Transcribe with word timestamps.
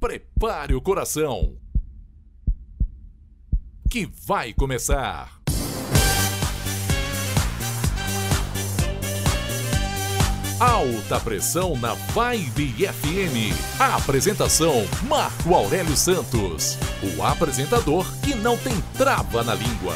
prepare 0.00 0.74
o 0.74 0.80
coração. 0.80 1.56
Que 3.90 4.06
vai 4.26 4.52
começar. 4.52 5.38
Alta 10.60 11.20
pressão 11.20 11.76
na 11.76 11.94
Vibe 11.94 12.86
FM. 12.86 13.80
A 13.80 13.96
apresentação: 13.96 14.84
Marco 15.08 15.54
Aurélio 15.54 15.96
Santos. 15.96 16.76
O 17.16 17.22
apresentador 17.22 18.06
que 18.20 18.34
não 18.34 18.56
tem 18.56 18.80
trava 18.96 19.42
na 19.42 19.54
língua. 19.54 19.94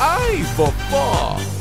Ai, 0.00 0.42
vovó! 0.56 1.57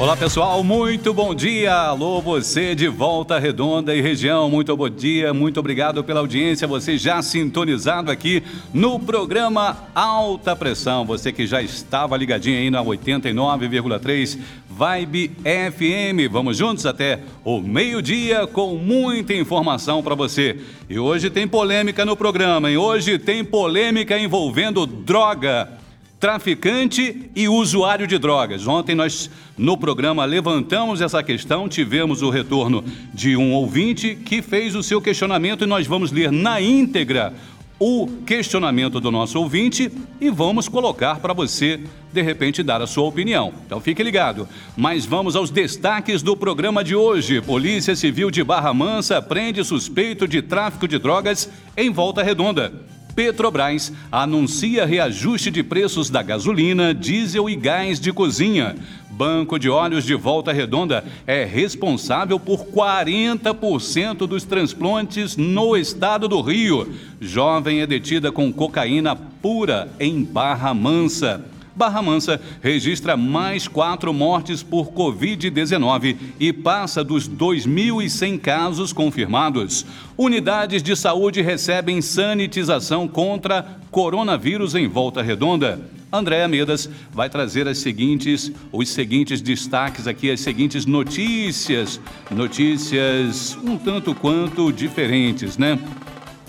Olá 0.00 0.16
pessoal, 0.16 0.64
muito 0.64 1.12
bom 1.12 1.34
dia. 1.34 1.74
Alô, 1.74 2.22
você 2.22 2.74
de 2.74 2.88
Volta 2.88 3.38
Redonda 3.38 3.94
e 3.94 4.00
região. 4.00 4.48
Muito 4.48 4.74
bom 4.74 4.88
dia, 4.88 5.34
muito 5.34 5.60
obrigado 5.60 6.02
pela 6.02 6.20
audiência. 6.20 6.66
Você 6.66 6.96
já 6.96 7.20
sintonizado 7.20 8.10
aqui 8.10 8.42
no 8.72 8.98
programa 8.98 9.76
Alta 9.94 10.56
Pressão. 10.56 11.04
Você 11.04 11.30
que 11.30 11.46
já 11.46 11.60
estava 11.60 12.16
ligadinho 12.16 12.56
aí 12.56 12.70
na 12.70 12.82
89,3 12.82 14.38
Vibe 14.70 15.32
FM. 15.44 16.32
Vamos 16.32 16.56
juntos 16.56 16.86
até 16.86 17.20
o 17.44 17.60
meio-dia 17.60 18.46
com 18.46 18.76
muita 18.76 19.34
informação 19.34 20.02
para 20.02 20.14
você. 20.14 20.58
E 20.88 20.98
hoje 20.98 21.28
tem 21.28 21.46
polêmica 21.46 22.06
no 22.06 22.16
programa, 22.16 22.70
hein? 22.70 22.78
Hoje 22.78 23.18
tem 23.18 23.44
polêmica 23.44 24.18
envolvendo 24.18 24.86
droga 24.86 25.78
traficante 26.20 27.30
e 27.34 27.48
usuário 27.48 28.06
de 28.06 28.18
drogas. 28.18 28.66
Ontem 28.66 28.94
nós 28.94 29.30
no 29.56 29.76
programa 29.78 30.22
levantamos 30.26 31.00
essa 31.00 31.22
questão, 31.22 31.66
tivemos 31.66 32.20
o 32.20 32.28
retorno 32.28 32.84
de 33.12 33.34
um 33.36 33.54
ouvinte 33.54 34.14
que 34.14 34.42
fez 34.42 34.74
o 34.74 34.82
seu 34.82 35.00
questionamento 35.00 35.64
e 35.64 35.66
nós 35.66 35.86
vamos 35.86 36.12
ler 36.12 36.30
na 36.30 36.60
íntegra 36.60 37.32
o 37.78 38.06
questionamento 38.26 39.00
do 39.00 39.10
nosso 39.10 39.40
ouvinte 39.40 39.90
e 40.20 40.28
vamos 40.28 40.68
colocar 40.68 41.18
para 41.18 41.32
você, 41.32 41.80
de 42.12 42.20
repente, 42.20 42.62
dar 42.62 42.82
a 42.82 42.86
sua 42.86 43.08
opinião. 43.08 43.54
Então 43.64 43.80
fique 43.80 44.02
ligado. 44.02 44.46
Mas 44.76 45.06
vamos 45.06 45.34
aos 45.34 45.48
destaques 45.50 46.20
do 46.20 46.36
programa 46.36 46.84
de 46.84 46.94
hoje. 46.94 47.40
Polícia 47.40 47.96
Civil 47.96 48.30
de 48.30 48.44
Barra 48.44 48.74
Mansa 48.74 49.22
prende 49.22 49.64
suspeito 49.64 50.28
de 50.28 50.42
tráfico 50.42 50.86
de 50.86 50.98
drogas 50.98 51.50
em 51.74 51.88
Volta 51.88 52.22
Redonda. 52.22 52.70
Petrobras 53.14 53.92
anuncia 54.10 54.86
reajuste 54.86 55.50
de 55.50 55.62
preços 55.62 56.10
da 56.10 56.22
gasolina, 56.22 56.94
diesel 56.94 57.48
e 57.48 57.56
gás 57.56 57.98
de 57.98 58.12
cozinha. 58.12 58.76
Banco 59.10 59.58
de 59.58 59.68
Óleos 59.68 60.04
de 60.04 60.14
Volta 60.14 60.52
Redonda 60.52 61.04
é 61.26 61.44
responsável 61.44 62.40
por 62.40 62.66
40% 62.66 64.26
dos 64.26 64.44
transplantes 64.44 65.36
no 65.36 65.76
estado 65.76 66.26
do 66.26 66.40
Rio. 66.40 66.90
Jovem 67.20 67.80
é 67.80 67.86
detida 67.86 68.32
com 68.32 68.50
cocaína 68.52 69.14
pura 69.14 69.88
em 70.00 70.22
Barra 70.22 70.72
Mansa. 70.72 71.44
Barra 71.74 72.02
Mansa 72.02 72.40
registra 72.60 73.16
mais 73.16 73.68
quatro 73.68 74.12
mortes 74.12 74.62
por 74.62 74.92
Covid-19 74.92 76.16
e 76.38 76.52
passa 76.52 77.02
dos 77.04 77.28
2.100 77.28 78.38
casos 78.38 78.92
confirmados. 78.92 79.86
Unidades 80.16 80.82
de 80.82 80.94
saúde 80.96 81.40
recebem 81.40 82.02
sanitização 82.02 83.06
contra 83.06 83.78
coronavírus 83.90 84.74
em 84.74 84.88
Volta 84.88 85.22
Redonda. 85.22 85.80
Andréa 86.12 86.48
Medas 86.48 86.90
vai 87.12 87.30
trazer 87.30 87.68
as 87.68 87.78
seguintes, 87.78 88.50
os 88.72 88.88
seguintes 88.88 89.40
destaques 89.40 90.08
aqui, 90.08 90.30
as 90.30 90.40
seguintes 90.40 90.84
notícias, 90.84 92.00
notícias 92.30 93.56
um 93.62 93.78
tanto 93.78 94.12
quanto 94.14 94.72
diferentes, 94.72 95.56
né? 95.56 95.78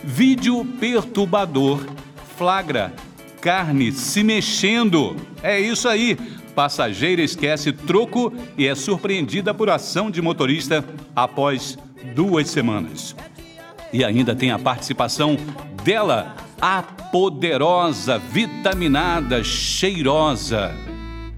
Vídeo 0.03 0.65
perturbador 0.80 1.80
flagra 2.36 2.92
carne 3.42 3.92
se 3.92 4.24
mexendo. 4.24 5.16
É 5.42 5.60
isso 5.60 5.90
aí. 5.90 6.16
Passageira 6.54 7.22
esquece 7.22 7.72
troco 7.72 8.32
e 8.58 8.68
é 8.68 8.76
surpreendida 8.76 9.54
por 9.54 9.70
ação 9.70 10.12
de 10.12 10.22
motorista 10.22 10.86
após 11.16 11.78
duas 12.14 12.50
semanas. 12.50 13.16
E 13.92 14.04
ainda 14.04 14.36
tem 14.36 14.52
a 14.52 14.60
participação 14.60 15.38
dela, 15.84 16.36
a 16.62 16.82
poderosa, 16.82 18.20
vitaminada, 18.20 19.44
cheirosa. 19.44 20.73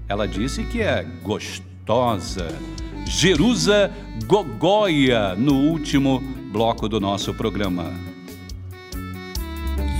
Ela 0.08 0.28
disse 0.28 0.62
que 0.64 0.82
é 0.82 1.04
gostosa. 1.22 2.48
Jerusa 3.06 3.90
Gogóia, 4.26 5.34
no 5.34 5.54
último 5.54 6.20
bloco 6.52 6.88
do 6.88 7.00
nosso 7.00 7.34
programa. 7.34 7.92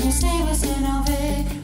Eu 0.03 0.13
sei 0.13 0.31
você 0.43 0.67
não 0.81 1.03
vê, 1.03 1.64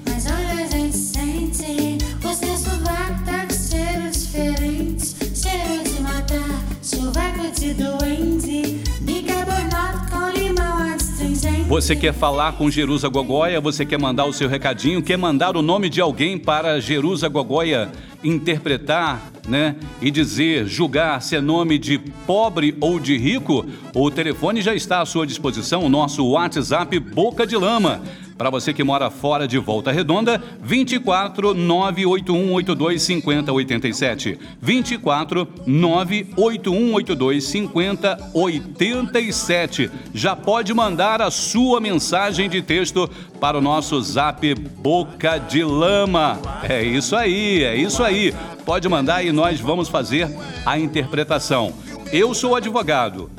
Você 11.71 11.97
quer 11.97 12.13
falar 12.13 12.53
com 12.55 12.71
Jerusa 12.71 13.09
Gogóia? 13.09 13.61
Você 13.61 13.87
quer 13.87 13.99
mandar 13.99 14.25
o 14.27 14.33
seu 14.33 14.49
recadinho? 14.49 15.01
Quer 15.01 15.17
mandar 15.17 15.57
o 15.57 15.63
nome 15.63 15.89
de 15.89 16.01
alguém 16.01 16.37
para 16.37 16.81
Jerusa 16.81 17.29
Gogóia 17.29 17.91
interpretar, 18.25 19.31
né? 19.49 19.77
E 20.03 20.11
dizer, 20.11 20.67
julgar 20.67 21.23
se 21.23 21.37
é 21.37 21.41
nome 21.41 21.79
de 21.79 21.99
pobre 22.27 22.77
ou 22.81 22.99
de 22.99 23.17
rico? 23.17 23.65
O 23.95 24.11
telefone 24.11 24.61
já 24.61 24.75
está 24.75 25.01
à 25.01 25.07
sua 25.07 25.27
disposição, 25.27 25.85
o 25.85 25.89
nosso 25.89 26.27
WhatsApp 26.27 26.99
Boca 26.99 27.47
de 27.47 27.57
Lama. 27.57 28.03
Para 28.41 28.49
você 28.49 28.73
que 28.73 28.83
mora 28.83 29.11
fora 29.11 29.47
de 29.47 29.59
Volta 29.59 29.93
Redonda, 29.93 30.43
24 30.63 31.53
98182 31.53 33.03
5087. 33.03 34.39
24 34.59 35.47
98182 35.67 37.45
5087. 37.45 39.91
Já 40.15 40.35
pode 40.35 40.73
mandar 40.73 41.21
a 41.21 41.31
sua 41.31 41.83
mensagem 41.83 42.49
de 42.49 42.63
texto 42.63 43.11
para 43.39 43.59
o 43.59 43.61
nosso 43.61 44.01
Zap 44.01 44.55
Boca 44.55 45.37
de 45.37 45.63
Lama. 45.63 46.41
É 46.67 46.83
isso 46.83 47.15
aí, 47.15 47.63
é 47.63 47.77
isso 47.77 48.03
aí. 48.03 48.35
Pode 48.65 48.89
mandar 48.89 49.23
e 49.23 49.33
nós 49.33 49.61
vamos 49.61 49.91
fazer 49.91 50.35
a 50.65 50.79
interpretação. 50.79 51.75
Eu 52.11 52.33
sou 52.33 52.57
advogado. 52.57 53.31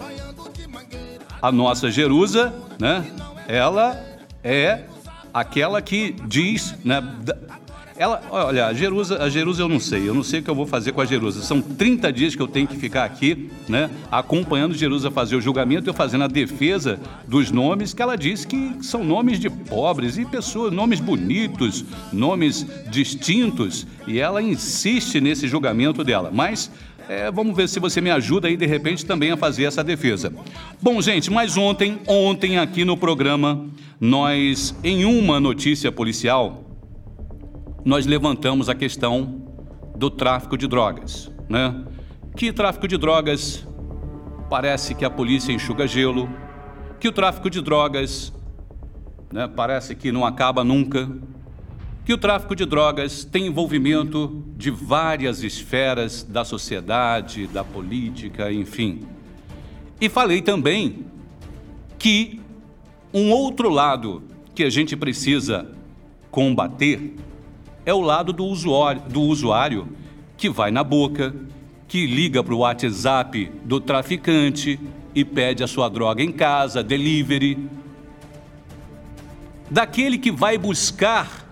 A 1.41 1.51
nossa 1.51 1.89
Jerusa, 1.89 2.53
né? 2.77 3.03
Ela 3.47 4.11
é 4.43 4.90
aquela 5.33 5.81
que 5.81 6.15
diz, 6.27 6.75
né? 6.83 7.01
Ela, 7.97 8.19
olha, 8.31 8.65
a 8.65 8.73
Jerusa, 8.73 9.21
a 9.21 9.29
Jerusa 9.29 9.61
eu 9.61 9.69
não 9.69 9.79
sei, 9.79 10.09
eu 10.09 10.13
não 10.15 10.23
sei 10.23 10.39
o 10.39 10.43
que 10.43 10.49
eu 10.49 10.55
vou 10.55 10.65
fazer 10.65 10.91
com 10.91 11.01
a 11.01 11.05
Jerusa. 11.05 11.43
São 11.43 11.61
30 11.61 12.11
dias 12.11 12.35
que 12.35 12.41
eu 12.41 12.47
tenho 12.47 12.65
que 12.65 12.75
ficar 12.75 13.03
aqui, 13.03 13.51
né, 13.69 13.91
acompanhando 14.11 14.73
Jerusa 14.73 15.11
fazer 15.11 15.35
o 15.35 15.41
julgamento, 15.41 15.87
eu 15.87 15.93
fazendo 15.93 16.23
a 16.23 16.27
defesa 16.27 16.99
dos 17.27 17.51
nomes 17.51 17.93
que 17.93 18.01
ela 18.01 18.15
diz 18.15 18.43
que 18.43 18.77
são 18.81 19.03
nomes 19.03 19.39
de 19.39 19.51
pobres 19.51 20.17
e 20.17 20.25
pessoas, 20.25 20.73
nomes 20.73 20.99
bonitos, 20.99 21.85
nomes 22.11 22.65
distintos, 22.89 23.85
e 24.07 24.17
ela 24.17 24.41
insiste 24.41 25.21
nesse 25.21 25.47
julgamento 25.47 26.03
dela. 26.03 26.31
Mas 26.33 26.71
é, 27.07 27.29
vamos 27.29 27.55
ver 27.55 27.67
se 27.67 27.79
você 27.79 27.99
me 27.99 28.09
ajuda 28.09 28.47
aí 28.47 28.55
de 28.55 28.65
repente 28.65 29.05
também 29.05 29.31
a 29.31 29.37
fazer 29.37 29.65
essa 29.65 29.83
defesa. 29.83 30.33
Bom, 30.81 31.01
gente, 31.01 31.29
mas 31.29 31.57
ontem, 31.57 31.99
ontem 32.07 32.57
aqui 32.57 32.85
no 32.85 32.95
programa, 32.95 33.67
nós, 34.03 34.75
em 34.83 35.05
uma 35.05 35.39
notícia 35.39 35.91
policial, 35.91 36.63
nós 37.85 38.07
levantamos 38.07 38.67
a 38.67 38.73
questão 38.73 39.43
do 39.95 40.09
tráfico 40.09 40.57
de 40.57 40.65
drogas, 40.65 41.29
né? 41.47 41.85
Que 42.35 42.51
tráfico 42.51 42.87
de 42.87 42.97
drogas 42.97 43.63
parece 44.49 44.95
que 44.95 45.05
a 45.05 45.09
polícia 45.09 45.51
enxuga 45.53 45.85
gelo, 45.85 46.27
que 46.99 47.07
o 47.07 47.11
tráfico 47.11 47.47
de 47.47 47.61
drogas 47.61 48.33
né, 49.31 49.47
parece 49.47 49.93
que 49.93 50.11
não 50.11 50.25
acaba 50.25 50.63
nunca, 50.63 51.07
que 52.03 52.11
o 52.11 52.17
tráfico 52.17 52.55
de 52.55 52.65
drogas 52.65 53.23
tem 53.23 53.45
envolvimento 53.45 54.43
de 54.57 54.71
várias 54.71 55.43
esferas 55.43 56.23
da 56.23 56.43
sociedade, 56.43 57.45
da 57.45 57.63
política, 57.63 58.51
enfim. 58.51 59.01
E 60.01 60.09
falei 60.09 60.41
também 60.41 61.05
que 61.99 62.40
um 63.13 63.31
outro 63.31 63.69
lado 63.69 64.23
que 64.55 64.63
a 64.63 64.69
gente 64.69 64.95
precisa 64.95 65.69
combater 66.29 67.15
é 67.85 67.93
o 67.93 67.99
lado 67.99 68.31
do 68.31 68.45
usuário, 68.45 69.01
do 69.09 69.21
usuário 69.21 69.87
que 70.37 70.49
vai 70.49 70.71
na 70.71 70.83
boca, 70.83 71.33
que 71.87 72.05
liga 72.05 72.43
para 72.43 72.53
o 72.53 72.59
WhatsApp 72.59 73.51
do 73.63 73.79
traficante 73.79 74.79
e 75.13 75.25
pede 75.25 75.63
a 75.63 75.67
sua 75.67 75.89
droga 75.89 76.23
em 76.23 76.31
casa, 76.31 76.81
delivery. 76.81 77.69
Daquele 79.69 80.17
que 80.17 80.31
vai 80.31 80.57
buscar 80.57 81.47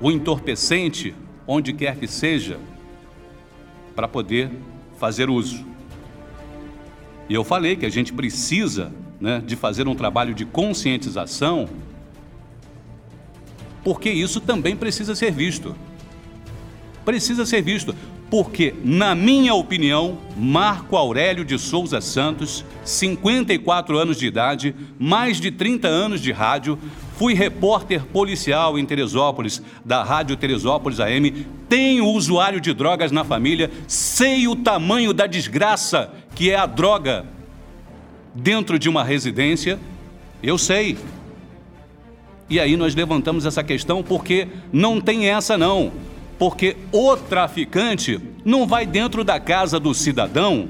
o 0.00 0.10
entorpecente, 0.10 1.14
onde 1.46 1.72
quer 1.72 1.96
que 1.96 2.06
seja, 2.06 2.58
para 3.94 4.08
poder 4.08 4.50
fazer 4.98 5.28
uso. 5.28 5.66
E 7.28 7.34
eu 7.34 7.44
falei 7.44 7.76
que 7.76 7.86
a 7.86 7.90
gente 7.90 8.12
precisa 8.12 8.92
né, 9.22 9.40
de 9.46 9.54
fazer 9.54 9.86
um 9.86 9.94
trabalho 9.94 10.34
de 10.34 10.44
conscientização, 10.44 11.68
porque 13.84 14.10
isso 14.10 14.40
também 14.40 14.74
precisa 14.74 15.14
ser 15.14 15.30
visto. 15.30 15.76
Precisa 17.04 17.46
ser 17.46 17.62
visto, 17.62 17.94
porque, 18.28 18.74
na 18.82 19.14
minha 19.14 19.54
opinião, 19.54 20.18
Marco 20.36 20.96
Aurélio 20.96 21.44
de 21.44 21.56
Souza 21.56 22.00
Santos, 22.00 22.64
54 22.84 23.96
anos 23.96 24.16
de 24.18 24.26
idade, 24.26 24.74
mais 24.98 25.40
de 25.40 25.52
30 25.52 25.86
anos 25.86 26.20
de 26.20 26.32
rádio, 26.32 26.76
fui 27.16 27.32
repórter 27.32 28.04
policial 28.06 28.76
em 28.76 28.84
Teresópolis, 28.84 29.62
da 29.84 30.02
Rádio 30.02 30.36
Teresópolis 30.36 30.98
AM, 30.98 31.46
tenho 31.68 32.06
usuário 32.06 32.60
de 32.60 32.74
drogas 32.74 33.12
na 33.12 33.22
família, 33.22 33.70
sei 33.86 34.48
o 34.48 34.56
tamanho 34.56 35.12
da 35.12 35.28
desgraça 35.28 36.12
que 36.34 36.50
é 36.50 36.56
a 36.56 36.66
droga 36.66 37.26
dentro 38.34 38.78
de 38.78 38.88
uma 38.88 39.04
residência, 39.04 39.78
eu 40.42 40.58
sei. 40.58 40.96
E 42.48 42.60
aí 42.60 42.76
nós 42.76 42.94
levantamos 42.94 43.46
essa 43.46 43.62
questão 43.62 44.02
porque 44.02 44.48
não 44.72 45.00
tem 45.00 45.28
essa 45.28 45.56
não. 45.56 45.92
Porque 46.38 46.76
o 46.90 47.16
traficante 47.16 48.20
não 48.44 48.66
vai 48.66 48.84
dentro 48.84 49.22
da 49.22 49.38
casa 49.38 49.78
do 49.78 49.94
cidadão 49.94 50.68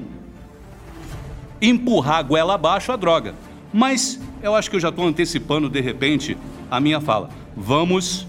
empurrar 1.61 2.17
a 2.17 2.21
goela 2.21 2.55
abaixo 2.55 2.91
a 2.91 2.95
droga. 2.95 3.33
Mas 3.73 4.19
eu 4.41 4.55
acho 4.55 4.69
que 4.69 4.75
eu 4.75 4.79
já 4.79 4.89
estou 4.89 5.07
antecipando 5.07 5.69
de 5.69 5.81
repente 5.81 6.37
a 6.69 6.79
minha 6.79 7.01
fala. 7.01 7.29
Vamos 7.55 8.27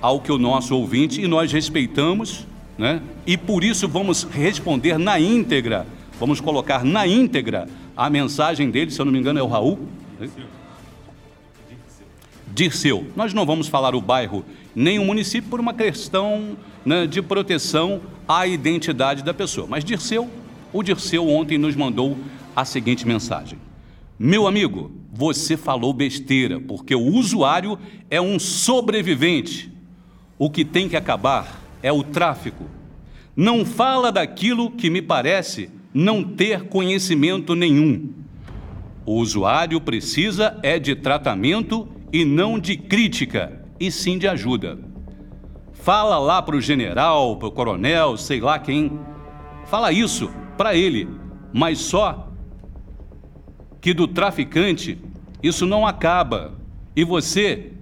ao 0.00 0.20
que 0.20 0.32
o 0.32 0.38
nosso 0.38 0.76
ouvinte 0.76 1.20
e 1.22 1.28
nós 1.28 1.52
respeitamos, 1.52 2.46
né? 2.76 3.00
E 3.26 3.36
por 3.36 3.62
isso 3.62 3.86
vamos 3.86 4.24
responder 4.24 4.98
na 4.98 5.20
íntegra. 5.20 5.86
Vamos 6.22 6.40
colocar 6.40 6.84
na 6.84 7.04
íntegra 7.04 7.68
a 7.96 8.08
mensagem 8.08 8.70
dele, 8.70 8.92
se 8.92 9.00
eu 9.00 9.04
não 9.04 9.10
me 9.10 9.18
engano 9.18 9.40
é 9.40 9.42
o 9.42 9.48
Raul. 9.48 9.88
Dirceu. 12.54 13.08
Nós 13.16 13.34
não 13.34 13.44
vamos 13.44 13.66
falar 13.66 13.92
o 13.96 14.00
bairro 14.00 14.44
nem 14.72 15.00
o 15.00 15.04
município 15.04 15.50
por 15.50 15.58
uma 15.58 15.74
questão 15.74 16.56
né, 16.86 17.08
de 17.08 17.20
proteção 17.20 18.02
à 18.28 18.46
identidade 18.46 19.24
da 19.24 19.34
pessoa. 19.34 19.66
Mas 19.66 19.84
Dirceu, 19.84 20.30
o 20.72 20.80
Dirceu 20.80 21.28
ontem 21.28 21.58
nos 21.58 21.74
mandou 21.74 22.16
a 22.54 22.64
seguinte 22.64 23.04
mensagem. 23.04 23.58
Meu 24.16 24.46
amigo, 24.46 24.92
você 25.12 25.56
falou 25.56 25.92
besteira, 25.92 26.60
porque 26.60 26.94
o 26.94 27.04
usuário 27.04 27.76
é 28.08 28.20
um 28.20 28.38
sobrevivente. 28.38 29.72
O 30.38 30.48
que 30.48 30.64
tem 30.64 30.88
que 30.88 30.96
acabar 30.96 31.60
é 31.82 31.90
o 31.90 32.04
tráfico. 32.04 32.66
Não 33.34 33.66
fala 33.66 34.12
daquilo 34.12 34.70
que 34.70 34.88
me 34.88 35.02
parece 35.02 35.81
não 35.92 36.24
ter 36.24 36.64
conhecimento 36.68 37.54
nenhum. 37.54 38.10
O 39.04 39.14
usuário 39.16 39.80
precisa 39.80 40.58
é 40.62 40.78
de 40.78 40.94
tratamento 40.94 41.88
e 42.12 42.24
não 42.24 42.58
de 42.58 42.76
crítica, 42.76 43.60
e 43.78 43.90
sim 43.90 44.16
de 44.16 44.28
ajuda. 44.28 44.78
Fala 45.72 46.18
lá 46.18 46.40
para 46.40 46.56
o 46.56 46.60
general, 46.60 47.36
para 47.36 47.48
o 47.48 47.52
coronel, 47.52 48.16
sei 48.16 48.40
lá 48.40 48.58
quem. 48.58 49.00
Fala 49.66 49.90
isso 49.92 50.30
para 50.56 50.76
ele, 50.76 51.08
mas 51.52 51.78
só 51.78 52.28
que 53.80 53.92
do 53.92 54.06
traficante 54.06 54.98
isso 55.42 55.66
não 55.66 55.84
acaba 55.84 56.54
e 56.94 57.02
você 57.02 57.72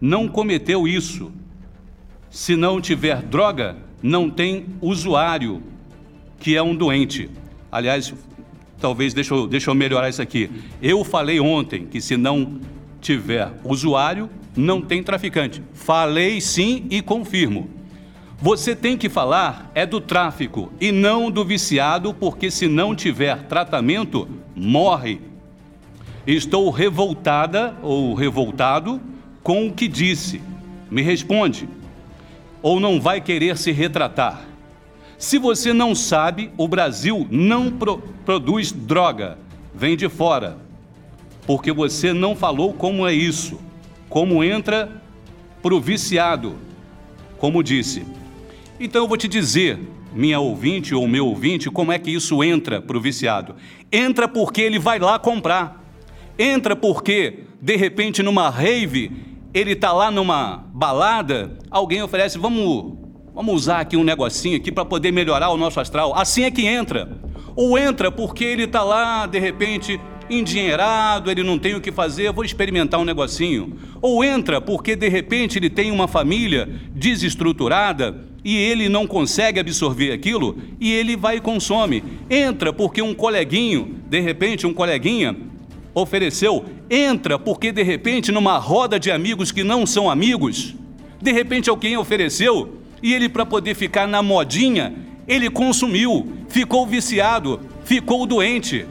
não 0.00 0.28
cometeu 0.28 0.86
isso. 0.86 1.32
Se 2.30 2.54
não 2.54 2.80
tiver 2.80 3.22
droga, 3.22 3.76
não 4.02 4.30
tem 4.30 4.66
usuário 4.80 5.62
que 6.44 6.54
é 6.54 6.62
um 6.62 6.76
doente. 6.76 7.30
Aliás, 7.72 8.12
talvez 8.78 9.14
deixa 9.14 9.34
eu, 9.34 9.46
deixa 9.46 9.70
eu 9.70 9.74
melhorar 9.74 10.10
isso 10.10 10.20
aqui. 10.20 10.50
Eu 10.82 11.02
falei 11.02 11.40
ontem 11.40 11.86
que 11.86 12.02
se 12.02 12.18
não 12.18 12.60
tiver 13.00 13.50
usuário, 13.64 14.28
não 14.54 14.82
tem 14.82 15.02
traficante. 15.02 15.62
Falei 15.72 16.42
sim 16.42 16.84
e 16.90 17.00
confirmo. 17.00 17.70
Você 18.42 18.76
tem 18.76 18.94
que 18.94 19.08
falar 19.08 19.72
é 19.74 19.86
do 19.86 20.02
tráfico 20.02 20.70
e 20.78 20.92
não 20.92 21.30
do 21.30 21.42
viciado, 21.46 22.12
porque 22.12 22.50
se 22.50 22.68
não 22.68 22.94
tiver 22.94 23.44
tratamento, 23.44 24.28
morre. 24.54 25.22
Estou 26.26 26.68
revoltada 26.68 27.74
ou 27.80 28.12
revoltado 28.12 29.00
com 29.42 29.66
o 29.66 29.72
que 29.72 29.88
disse. 29.88 30.42
Me 30.90 31.00
responde. 31.00 31.66
Ou 32.60 32.78
não 32.78 33.00
vai 33.00 33.22
querer 33.22 33.56
se 33.56 33.72
retratar? 33.72 34.53
Se 35.24 35.38
você 35.38 35.72
não 35.72 35.94
sabe, 35.94 36.50
o 36.54 36.68
Brasil 36.68 37.26
não 37.30 37.70
pro 37.70 37.96
produz 38.26 38.70
droga, 38.70 39.38
vem 39.74 39.96
de 39.96 40.06
fora. 40.06 40.58
Porque 41.46 41.72
você 41.72 42.12
não 42.12 42.36
falou 42.36 42.74
como 42.74 43.08
é 43.08 43.14
isso, 43.14 43.58
como 44.10 44.44
entra 44.44 45.00
para 45.62 45.74
o 45.74 45.80
viciado, 45.80 46.56
como 47.38 47.62
disse. 47.62 48.04
Então 48.78 49.00
eu 49.00 49.08
vou 49.08 49.16
te 49.16 49.26
dizer, 49.26 49.78
minha 50.12 50.38
ouvinte 50.38 50.94
ou 50.94 51.08
meu 51.08 51.26
ouvinte, 51.26 51.70
como 51.70 51.90
é 51.90 51.98
que 51.98 52.10
isso 52.10 52.44
entra 52.44 52.82
para 52.82 52.98
o 52.98 53.00
viciado. 53.00 53.56
Entra 53.90 54.28
porque 54.28 54.60
ele 54.60 54.78
vai 54.78 54.98
lá 54.98 55.18
comprar. 55.18 55.82
Entra 56.38 56.76
porque, 56.76 57.44
de 57.62 57.76
repente, 57.76 58.22
numa 58.22 58.50
rave, 58.50 59.10
ele 59.54 59.72
está 59.72 59.90
lá 59.90 60.10
numa 60.10 60.66
balada, 60.74 61.58
alguém 61.70 62.02
oferece, 62.02 62.36
vamos 62.36 63.03
Vamos 63.34 63.62
usar 63.62 63.80
aqui 63.80 63.96
um 63.96 64.04
negocinho 64.04 64.56
aqui 64.56 64.70
para 64.70 64.84
poder 64.84 65.10
melhorar 65.10 65.50
o 65.50 65.56
nosso 65.56 65.80
astral. 65.80 66.14
Assim 66.14 66.44
é 66.44 66.52
que 66.52 66.64
entra. 66.66 67.18
Ou 67.56 67.76
entra 67.76 68.08
porque 68.08 68.44
ele 68.44 68.62
está 68.62 68.84
lá, 68.84 69.26
de 69.26 69.40
repente, 69.40 70.00
endinheirado, 70.30 71.28
ele 71.28 71.42
não 71.42 71.58
tem 71.58 71.74
o 71.74 71.80
que 71.80 71.90
fazer, 71.90 72.30
vou 72.30 72.44
experimentar 72.44 73.00
um 73.00 73.04
negocinho. 73.04 73.76
Ou 74.00 74.22
entra 74.22 74.60
porque 74.60 74.94
de 74.94 75.08
repente 75.08 75.58
ele 75.58 75.68
tem 75.68 75.90
uma 75.90 76.06
família 76.06 76.68
desestruturada 76.94 78.24
e 78.44 78.56
ele 78.56 78.88
não 78.88 79.04
consegue 79.04 79.58
absorver 79.58 80.12
aquilo 80.12 80.56
e 80.78 80.92
ele 80.92 81.16
vai 81.16 81.38
e 81.38 81.40
consome. 81.40 82.04
Entra 82.30 82.72
porque 82.72 83.02
um 83.02 83.12
coleguinho, 83.12 83.96
de 84.08 84.20
repente 84.20 84.64
um 84.64 84.72
coleguinha 84.72 85.36
ofereceu. 85.92 86.64
Entra 86.88 87.36
porque 87.36 87.72
de 87.72 87.82
repente 87.82 88.30
numa 88.30 88.58
roda 88.58 88.96
de 88.96 89.10
amigos 89.10 89.50
que 89.50 89.64
não 89.64 89.84
são 89.84 90.08
amigos, 90.08 90.76
de 91.20 91.32
repente 91.32 91.68
alguém 91.68 91.96
ofereceu 91.96 92.83
e 93.04 93.12
ele, 93.12 93.28
para 93.28 93.44
poder 93.44 93.74
ficar 93.74 94.08
na 94.08 94.22
modinha, 94.22 94.94
ele 95.28 95.50
consumiu, 95.50 96.38
ficou 96.48 96.86
viciado, 96.86 97.60
ficou 97.84 98.24
doente. 98.24 98.86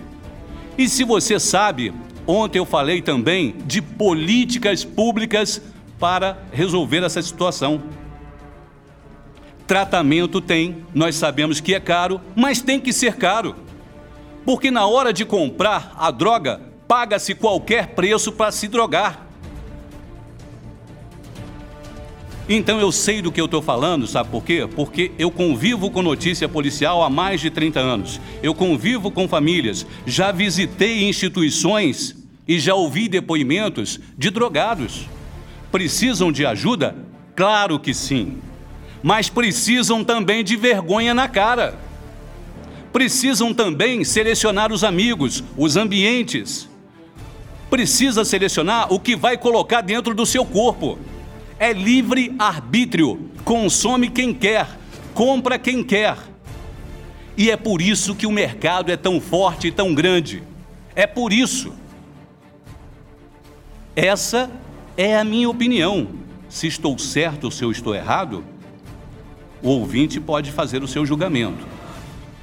E 0.78 0.88
se 0.88 1.04
você 1.04 1.40
sabe, 1.40 1.92
ontem 2.28 2.60
eu 2.60 2.66
falei 2.66 3.02
também 3.02 3.56
de 3.66 3.82
políticas 3.82 4.84
públicas 4.84 5.60
para 6.00 6.38
resolver 6.52 7.02
essa 7.02 7.24
situação. 7.24 7.82
Tratamento 9.66 10.40
tem, 10.40 10.86
nós 10.94 11.16
sabemos 11.16 11.60
que 11.60 11.74
é 11.74 11.80
caro, 11.80 12.22
mas 12.36 12.62
tem 12.62 12.80
que 12.80 12.94
ser 12.94 13.16
caro. 13.16 13.56
Porque 14.46 14.70
na 14.70 14.86
hora 14.86 15.12
de 15.12 15.26
comprar 15.26 15.92
a 15.98 16.12
droga, 16.12 16.62
paga-se 16.88 17.34
qualquer 17.34 17.96
preço 17.96 18.32
para 18.32 18.52
se 18.52 18.68
drogar. 18.68 19.26
Então 22.48 22.80
eu 22.80 22.92
sei 22.92 23.22
do 23.22 23.32
que 23.32 23.40
eu 23.40 23.46
estou 23.46 23.62
falando, 23.62 24.06
sabe 24.06 24.30
por 24.30 24.44
quê? 24.44 24.68
Porque 24.76 25.12
eu 25.18 25.32
convivo 25.32 25.90
com 25.90 26.02
notícia 26.02 26.50
policial 26.50 27.02
há 27.02 27.10
mais 27.10 27.40
de 27.40 27.50
30 27.50 27.80
anos. 27.80 28.20
Eu 28.42 28.54
convivo 28.54 29.10
com 29.10 29.28
famílias, 29.28 29.86
já 30.06 30.32
visitei 30.32 31.08
instituições 31.08 32.16
e 32.46 32.60
já 32.60 32.76
ouvi 32.76 33.08
depoimentos 33.08 34.00
de 34.18 34.30
drogados. 34.30 35.06
Precisam 35.72 36.32
de 36.32 36.46
ajuda? 36.46 36.96
Claro 37.34 37.80
que 37.80 37.94
sim. 37.94 38.40
Mas 39.02 39.30
precisam 39.30 40.04
também 40.04 40.44
de 40.44 40.58
vergonha 40.58 41.14
na 41.14 41.30
cara. 41.30 41.80
Precisam 42.92 43.54
também 43.54 44.04
selecionar 44.04 44.72
os 44.72 44.84
amigos, 44.84 45.42
os 45.58 45.78
ambientes. 45.78 46.70
Precisa 47.70 48.26
selecionar 48.26 48.94
o 48.94 49.00
que 49.00 49.16
vai 49.16 49.38
colocar 49.38 49.82
dentro 49.82 50.14
do 50.14 50.26
seu 50.26 50.46
corpo 50.46 51.00
é 51.60 51.74
livre 51.74 52.34
arbítrio. 52.38 53.30
Consome 53.44 54.10
quem 54.10 54.34
quer, 54.34 54.68
compra 55.14 55.60
quem 55.60 55.84
quer. 55.84 56.18
E 57.36 57.50
é 57.50 57.58
por 57.58 57.82
isso 57.82 58.16
que 58.16 58.28
o 58.28 58.32
mercado 58.32 58.92
é 58.92 58.98
tão 58.98 59.20
forte 59.20 59.68
e 59.68 59.72
tão 59.72 59.94
grande. 59.94 60.44
É 60.96 61.08
por 61.08 61.34
isso. 61.34 61.74
Essa 63.96 64.50
é 64.96 65.18
a 65.18 65.24
minha 65.24 65.50
opinião. 65.50 66.08
Se 66.50 66.68
estou 66.68 66.98
certo 67.00 67.46
ou 67.46 67.52
se 67.52 67.64
eu 67.64 67.72
estou 67.72 67.96
errado, 67.96 68.44
o 69.62 69.70
ouvinte 69.70 70.20
pode 70.20 70.52
fazer 70.52 70.84
o 70.84 70.88
seu 70.88 71.06
julgamento. 71.06 71.66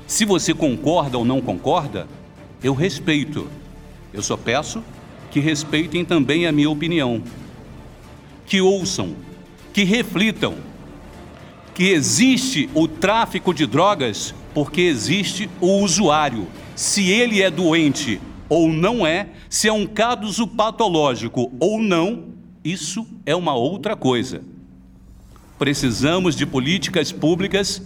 Se 0.07 0.25
você 0.25 0.53
concorda 0.53 1.17
ou 1.17 1.25
não 1.25 1.41
concorda, 1.41 2.09
eu 2.63 2.75
respeito. 2.75 3.49
Eu 4.13 4.23
só 4.23 4.37
peço 4.37 4.83
que 5.31 5.39
respeitem 5.39 6.05
também 6.05 6.47
a 6.47 6.53
minha 6.53 6.69
opinião 6.69 7.23
que 8.51 8.61
ouçam, 8.61 9.15
que 9.73 9.85
reflitam 9.85 10.57
que 11.73 11.85
existe 11.85 12.69
o 12.75 12.89
tráfico 12.89 13.55
de 13.55 13.65
drogas 13.65 14.35
Porque 14.53 14.81
existe 14.81 15.49
o 15.61 15.79
usuário. 15.79 16.49
Se 16.75 17.09
ele 17.09 17.41
é 17.41 17.49
doente 17.49 18.21
ou 18.49 18.69
não 18.69 19.07
é, 19.07 19.29
se 19.49 19.69
é 19.69 19.73
um 19.73 19.87
caso 19.87 20.49
patológico 20.49 21.53
ou 21.61 21.81
não, 21.81 22.31
isso 22.65 23.07
é 23.25 23.37
uma 23.37 23.55
outra 23.55 23.95
coisa. 23.95 24.43
Precisamos 25.57 26.35
de 26.35 26.45
políticas 26.45 27.13
públicas 27.13 27.81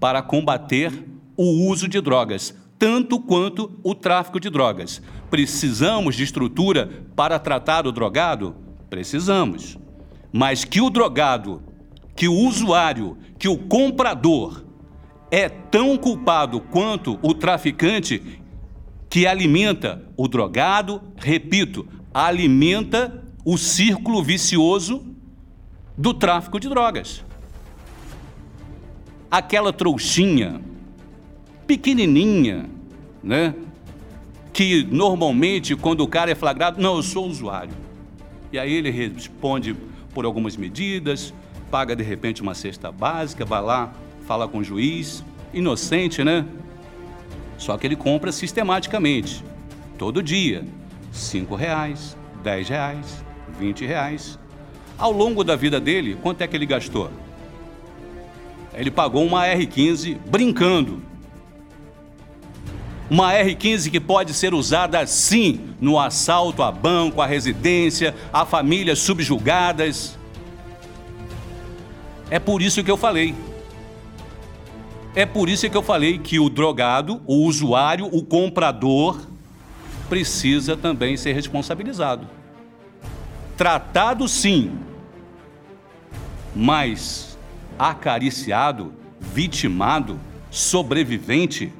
para 0.00 0.20
combater 0.20 0.92
o 1.36 1.70
uso 1.70 1.86
de 1.86 2.00
drogas, 2.00 2.52
tanto 2.76 3.20
quanto 3.20 3.70
o 3.84 3.94
tráfico 3.94 4.40
de 4.40 4.50
drogas. 4.50 5.00
Precisamos 5.30 6.16
de 6.16 6.24
estrutura 6.24 7.04
para 7.14 7.38
tratar 7.38 7.86
o 7.86 7.92
drogado? 7.92 8.56
Precisamos. 8.90 9.78
Mas 10.32 10.64
que 10.64 10.80
o 10.80 10.90
drogado, 10.90 11.62
que 12.14 12.28
o 12.28 12.34
usuário, 12.34 13.16
que 13.38 13.48
o 13.48 13.56
comprador 13.56 14.64
é 15.30 15.48
tão 15.48 15.96
culpado 15.96 16.60
quanto 16.60 17.18
o 17.22 17.34
traficante 17.34 18.40
que 19.08 19.26
alimenta 19.26 20.04
o 20.16 20.28
drogado, 20.28 21.02
repito, 21.16 21.86
alimenta 22.12 23.24
o 23.44 23.56
círculo 23.56 24.22
vicioso 24.22 25.06
do 25.96 26.12
tráfico 26.12 26.60
de 26.60 26.68
drogas. 26.68 27.24
Aquela 29.30 29.72
trouxinha 29.72 30.60
pequenininha, 31.66 32.68
né? 33.22 33.54
Que 34.52 34.84
normalmente 34.84 35.76
quando 35.76 36.00
o 36.00 36.08
cara 36.08 36.30
é 36.30 36.34
flagrado, 36.34 36.80
não, 36.80 36.96
eu 36.96 37.02
sou 37.02 37.26
usuário. 37.26 37.74
E 38.52 38.58
aí 38.58 38.72
ele 38.72 38.90
responde 38.90 39.76
por 40.18 40.24
algumas 40.24 40.56
medidas, 40.56 41.32
paga 41.70 41.94
de 41.94 42.02
repente 42.02 42.42
uma 42.42 42.52
cesta 42.52 42.90
básica, 42.90 43.44
vai 43.44 43.62
lá, 43.62 43.92
fala 44.26 44.48
com 44.48 44.58
o 44.58 44.64
juiz, 44.64 45.22
inocente, 45.54 46.24
né? 46.24 46.44
Só 47.56 47.78
que 47.78 47.86
ele 47.86 47.94
compra 47.94 48.32
sistematicamente, 48.32 49.44
todo 49.96 50.20
dia, 50.20 50.64
cinco 51.12 51.54
reais, 51.54 52.16
dez 52.42 52.68
reais, 52.68 53.24
vinte 53.60 53.86
reais. 53.86 54.36
Ao 54.98 55.12
longo 55.12 55.44
da 55.44 55.54
vida 55.54 55.78
dele, 55.78 56.18
quanto 56.20 56.42
é 56.42 56.48
que 56.48 56.56
ele 56.56 56.66
gastou? 56.66 57.12
Ele 58.74 58.90
pagou 58.90 59.24
uma 59.24 59.46
R15 59.46 60.18
brincando. 60.28 61.00
Uma 63.10 63.32
R15 63.32 63.90
que 63.90 63.98
pode 63.98 64.34
ser 64.34 64.52
usada 64.52 65.06
sim 65.06 65.74
no 65.80 65.98
assalto 65.98 66.62
a 66.62 66.70
banco, 66.70 67.22
a 67.22 67.26
residência, 67.26 68.14
a 68.32 68.44
famílias 68.44 68.98
subjugadas. 68.98 70.18
É 72.30 72.38
por 72.38 72.60
isso 72.60 72.84
que 72.84 72.90
eu 72.90 72.96
falei. 72.96 73.34
É 75.14 75.24
por 75.24 75.48
isso 75.48 75.68
que 75.68 75.76
eu 75.76 75.82
falei 75.82 76.18
que 76.18 76.38
o 76.38 76.50
drogado, 76.50 77.22
o 77.26 77.46
usuário, 77.46 78.06
o 78.12 78.22
comprador, 78.22 79.18
precisa 80.08 80.76
também 80.76 81.16
ser 81.16 81.32
responsabilizado. 81.32 82.26
Tratado 83.56 84.28
sim, 84.28 84.78
mas 86.54 87.38
acariciado, 87.78 88.92
vitimado, 89.20 90.20
sobrevivente, 90.50 91.72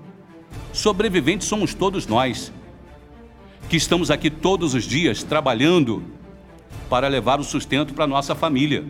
Sobreviventes 0.73 1.49
somos 1.49 1.75
todos 1.75 2.07
nós, 2.07 2.53
que 3.69 3.77
estamos 3.77 4.11
aqui 4.11 4.31
todos 4.31 4.75
os 4.75 4.85
dias 4.85 5.23
trabalhando 5.23 6.03
para 6.89 7.09
levar 7.09 7.41
o 7.41 7.45
sustento 7.45 7.95
para 7.95 8.07
nossa 8.07 8.35
família. 8.35 8.85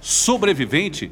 Sobrevivente 0.00 1.10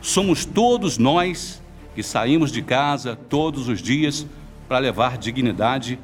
somos 0.00 0.44
todos 0.44 0.98
nós 0.98 1.62
que 1.94 2.02
saímos 2.02 2.52
de 2.52 2.62
casa 2.62 3.16
todos 3.16 3.68
os 3.68 3.82
dias 3.82 4.26
para 4.68 4.78
levar 4.78 5.18
dignidade 5.18 5.98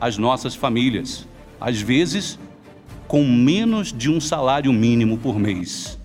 às 0.00 0.16
nossas 0.16 0.54
famílias, 0.54 1.26
às 1.60 1.80
vezes 1.80 2.38
com 3.06 3.24
menos 3.24 3.92
de 3.92 4.10
um 4.10 4.20
salário 4.20 4.72
mínimo 4.72 5.18
por 5.18 5.38
mês. 5.38 5.98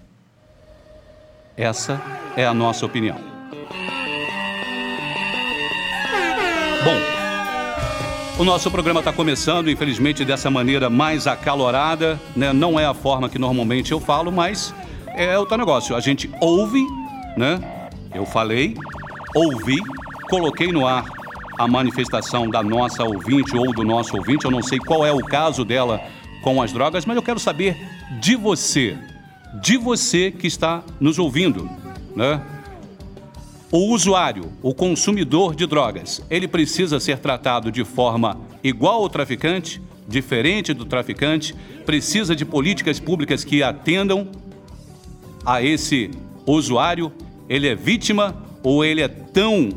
Essa 1.57 2.01
é 2.35 2.45
a 2.45 2.53
nossa 2.53 2.85
opinião. 2.85 3.17
Bom, 6.83 8.41
o 8.41 8.43
nosso 8.43 8.71
programa 8.71 9.01
está 9.01 9.13
começando, 9.13 9.69
infelizmente, 9.69 10.25
dessa 10.25 10.49
maneira 10.49 10.89
mais 10.89 11.27
acalorada, 11.27 12.19
né? 12.35 12.51
Não 12.51 12.79
é 12.79 12.85
a 12.87 12.93
forma 12.93 13.29
que 13.29 13.37
normalmente 13.37 13.91
eu 13.91 13.99
falo, 13.99 14.31
mas 14.31 14.73
é 15.15 15.37
o 15.37 15.45
tal 15.45 15.59
negócio. 15.59 15.95
A 15.95 15.99
gente 15.99 16.27
ouve, 16.41 16.83
né? 17.37 17.59
Eu 18.15 18.25
falei, 18.25 18.75
ouvi, 19.35 19.77
coloquei 20.27 20.71
no 20.71 20.87
ar 20.87 21.05
a 21.59 21.67
manifestação 21.67 22.49
da 22.49 22.63
nossa 22.63 23.03
ouvinte 23.03 23.55
ou 23.55 23.71
do 23.71 23.83
nosso 23.83 24.17
ouvinte. 24.17 24.45
Eu 24.45 24.51
não 24.51 24.63
sei 24.63 24.79
qual 24.79 25.05
é 25.05 25.11
o 25.11 25.19
caso 25.19 25.63
dela 25.63 26.01
com 26.41 26.59
as 26.63 26.73
drogas, 26.73 27.05
mas 27.05 27.15
eu 27.15 27.21
quero 27.21 27.39
saber 27.39 27.77
de 28.19 28.35
você, 28.35 28.97
de 29.61 29.77
você 29.77 30.31
que 30.31 30.47
está 30.47 30.81
nos 30.99 31.19
ouvindo, 31.19 31.69
né? 32.15 32.41
O 33.71 33.93
usuário, 33.93 34.51
o 34.61 34.73
consumidor 34.73 35.55
de 35.55 35.65
drogas, 35.65 36.21
ele 36.29 36.45
precisa 36.45 36.99
ser 36.99 37.19
tratado 37.19 37.71
de 37.71 37.85
forma 37.85 38.37
igual 38.61 39.03
ao 39.03 39.09
traficante, 39.09 39.81
diferente 40.05 40.73
do 40.73 40.83
traficante, 40.83 41.55
precisa 41.85 42.35
de 42.35 42.43
políticas 42.43 42.99
públicas 42.99 43.45
que 43.45 43.63
atendam 43.63 44.27
a 45.45 45.63
esse 45.63 46.11
usuário. 46.45 47.13
Ele 47.47 47.65
é 47.65 47.73
vítima 47.73 48.35
ou 48.61 48.83
ele 48.83 48.99
é 48.99 49.07
tão 49.07 49.69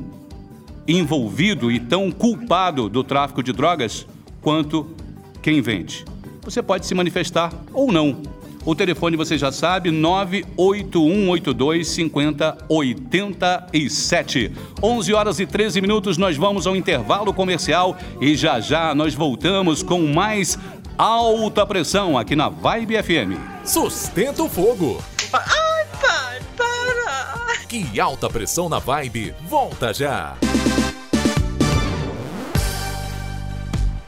envolvido 0.88 1.70
e 1.70 1.78
tão 1.78 2.10
culpado 2.10 2.88
do 2.88 3.04
tráfico 3.04 3.44
de 3.44 3.52
drogas 3.52 4.08
quanto 4.42 4.92
quem 5.40 5.62
vende. 5.62 6.04
Você 6.42 6.60
pode 6.60 6.84
se 6.84 6.96
manifestar 6.96 7.52
ou 7.72 7.92
não. 7.92 8.20
O 8.64 8.74
telefone 8.74 9.16
você 9.16 9.36
já 9.36 9.52
sabe, 9.52 9.90
98182 9.90 11.88
5087. 11.88 14.52
11 14.82 15.14
horas 15.14 15.40
e 15.40 15.46
13 15.46 15.80
minutos, 15.80 16.16
nós 16.16 16.36
vamos 16.36 16.66
ao 16.66 16.74
intervalo 16.74 17.34
comercial 17.34 17.96
e 18.20 18.36
já 18.36 18.60
já 18.60 18.94
nós 18.94 19.14
voltamos 19.14 19.82
com 19.82 20.00
mais 20.06 20.58
alta 20.96 21.66
pressão 21.66 22.16
aqui 22.16 22.34
na 22.34 22.48
Vibe 22.48 23.02
FM. 23.02 23.36
Sustenta 23.64 24.42
o 24.42 24.48
fogo. 24.48 25.02
Ai, 25.32 25.86
pai, 26.00 26.40
para! 26.56 27.58
Que 27.68 28.00
alta 28.00 28.30
pressão 28.30 28.68
na 28.68 28.78
Vibe. 28.78 29.34
Volta 29.48 29.92
já. 29.92 30.36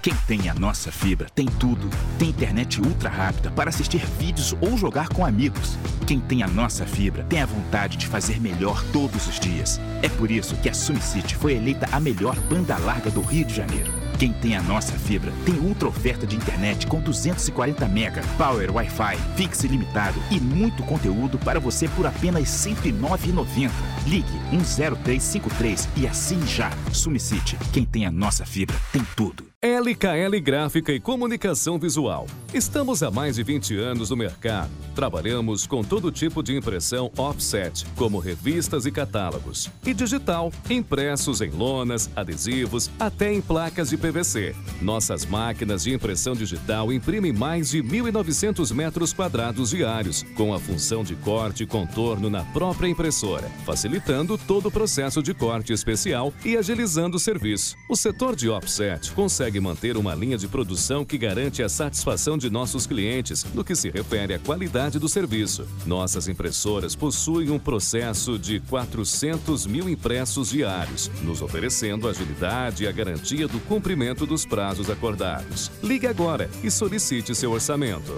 Quem 0.06 0.14
tem 0.24 0.48
a 0.48 0.54
nossa 0.54 0.92
fibra 0.92 1.26
tem 1.34 1.46
tudo. 1.46 1.90
Tem 2.16 2.28
internet 2.28 2.80
ultra 2.80 3.10
rápida 3.10 3.50
para 3.50 3.70
assistir 3.70 4.06
vídeos 4.20 4.54
ou 4.60 4.78
jogar 4.78 5.08
com 5.08 5.26
amigos. 5.26 5.76
Quem 6.06 6.20
tem 6.20 6.44
a 6.44 6.46
nossa 6.46 6.86
fibra 6.86 7.24
tem 7.24 7.42
a 7.42 7.46
vontade 7.46 7.96
de 7.96 8.06
fazer 8.06 8.40
melhor 8.40 8.80
todos 8.92 9.26
os 9.26 9.40
dias. 9.40 9.80
É 10.04 10.08
por 10.08 10.30
isso 10.30 10.54
que 10.58 10.68
a 10.68 10.74
SumCity 10.74 11.34
foi 11.34 11.54
eleita 11.54 11.88
a 11.90 11.98
melhor 11.98 12.38
banda 12.48 12.78
larga 12.78 13.10
do 13.10 13.20
Rio 13.20 13.44
de 13.44 13.56
Janeiro. 13.56 13.90
Quem 14.16 14.32
tem 14.32 14.56
a 14.56 14.62
nossa 14.62 14.92
fibra 14.92 15.32
tem 15.44 15.58
ultra 15.58 15.88
oferta 15.88 16.24
de 16.24 16.36
internet 16.36 16.86
com 16.86 17.00
240 17.00 17.88
mega, 17.88 18.22
power 18.38 18.76
Wi-Fi, 18.76 19.16
fixo 19.34 19.66
ilimitado 19.66 20.22
e 20.30 20.38
muito 20.38 20.84
conteúdo 20.84 21.36
para 21.36 21.58
você 21.58 21.88
por 21.88 22.06
apenas 22.06 22.64
R$ 22.64 22.76
109,90. 22.92 23.70
Ligue 24.06 24.38
10353 24.52 25.88
e 25.96 26.06
assine 26.06 26.46
já. 26.46 26.70
SumCity, 26.92 27.58
quem 27.72 27.84
tem 27.84 28.06
a 28.06 28.10
nossa 28.12 28.46
fibra 28.46 28.76
tem 28.92 29.04
tudo. 29.16 29.55
LKL 29.66 30.40
Gráfica 30.40 30.92
e 30.92 31.00
Comunicação 31.00 31.76
Visual. 31.76 32.28
Estamos 32.54 33.02
há 33.02 33.10
mais 33.10 33.34
de 33.34 33.42
20 33.42 33.76
anos 33.76 34.10
no 34.10 34.16
mercado. 34.16 34.70
Trabalhamos 34.94 35.66
com 35.66 35.82
todo 35.82 36.12
tipo 36.12 36.40
de 36.40 36.56
impressão 36.56 37.10
offset, 37.18 37.84
como 37.96 38.20
revistas 38.20 38.86
e 38.86 38.92
catálogos, 38.92 39.68
e 39.84 39.92
digital, 39.92 40.52
impressos 40.70 41.40
em 41.40 41.50
lonas, 41.50 42.08
adesivos, 42.14 42.88
até 42.98 43.32
em 43.32 43.42
placas 43.42 43.90
de 43.90 43.96
PVC. 43.96 44.54
Nossas 44.80 45.26
máquinas 45.26 45.82
de 45.82 45.92
impressão 45.92 46.34
digital 46.34 46.92
imprimem 46.92 47.32
mais 47.32 47.70
de 47.70 47.82
1.900 47.82 48.72
metros 48.72 49.12
quadrados 49.12 49.70
diários, 49.70 50.22
com 50.36 50.54
a 50.54 50.60
função 50.60 51.02
de 51.02 51.16
corte 51.16 51.64
e 51.64 51.66
contorno 51.66 52.30
na 52.30 52.44
própria 52.44 52.88
impressora, 52.88 53.50
facilitando 53.66 54.38
todo 54.38 54.66
o 54.66 54.70
processo 54.70 55.20
de 55.20 55.34
corte 55.34 55.72
especial 55.72 56.32
e 56.44 56.56
agilizando 56.56 57.16
o 57.16 57.20
serviço. 57.20 57.76
O 57.90 57.96
setor 57.96 58.36
de 58.36 58.48
offset 58.48 59.10
consegue 59.10 59.55
manter 59.60 59.96
uma 59.96 60.14
linha 60.14 60.38
de 60.38 60.48
produção 60.48 61.04
que 61.04 61.18
garante 61.18 61.62
a 61.62 61.68
satisfação 61.68 62.36
de 62.36 62.50
nossos 62.50 62.86
clientes 62.86 63.44
no 63.54 63.64
que 63.64 63.74
se 63.74 63.90
refere 63.90 64.34
à 64.34 64.38
qualidade 64.38 64.98
do 64.98 65.08
serviço. 65.08 65.66
Nossas 65.84 66.28
impressoras 66.28 66.94
possuem 66.94 67.50
um 67.50 67.58
processo 67.58 68.38
de 68.38 68.60
400 68.60 69.66
mil 69.66 69.88
impressos 69.88 70.50
diários, 70.50 71.10
nos 71.22 71.42
oferecendo 71.42 72.08
agilidade 72.08 72.84
e 72.84 72.86
a 72.86 72.92
garantia 72.92 73.46
do 73.46 73.60
cumprimento 73.60 74.26
dos 74.26 74.44
prazos 74.44 74.90
acordados. 74.90 75.70
Ligue 75.82 76.06
agora 76.06 76.50
e 76.62 76.70
solicite 76.70 77.34
seu 77.34 77.52
orçamento. 77.52 78.16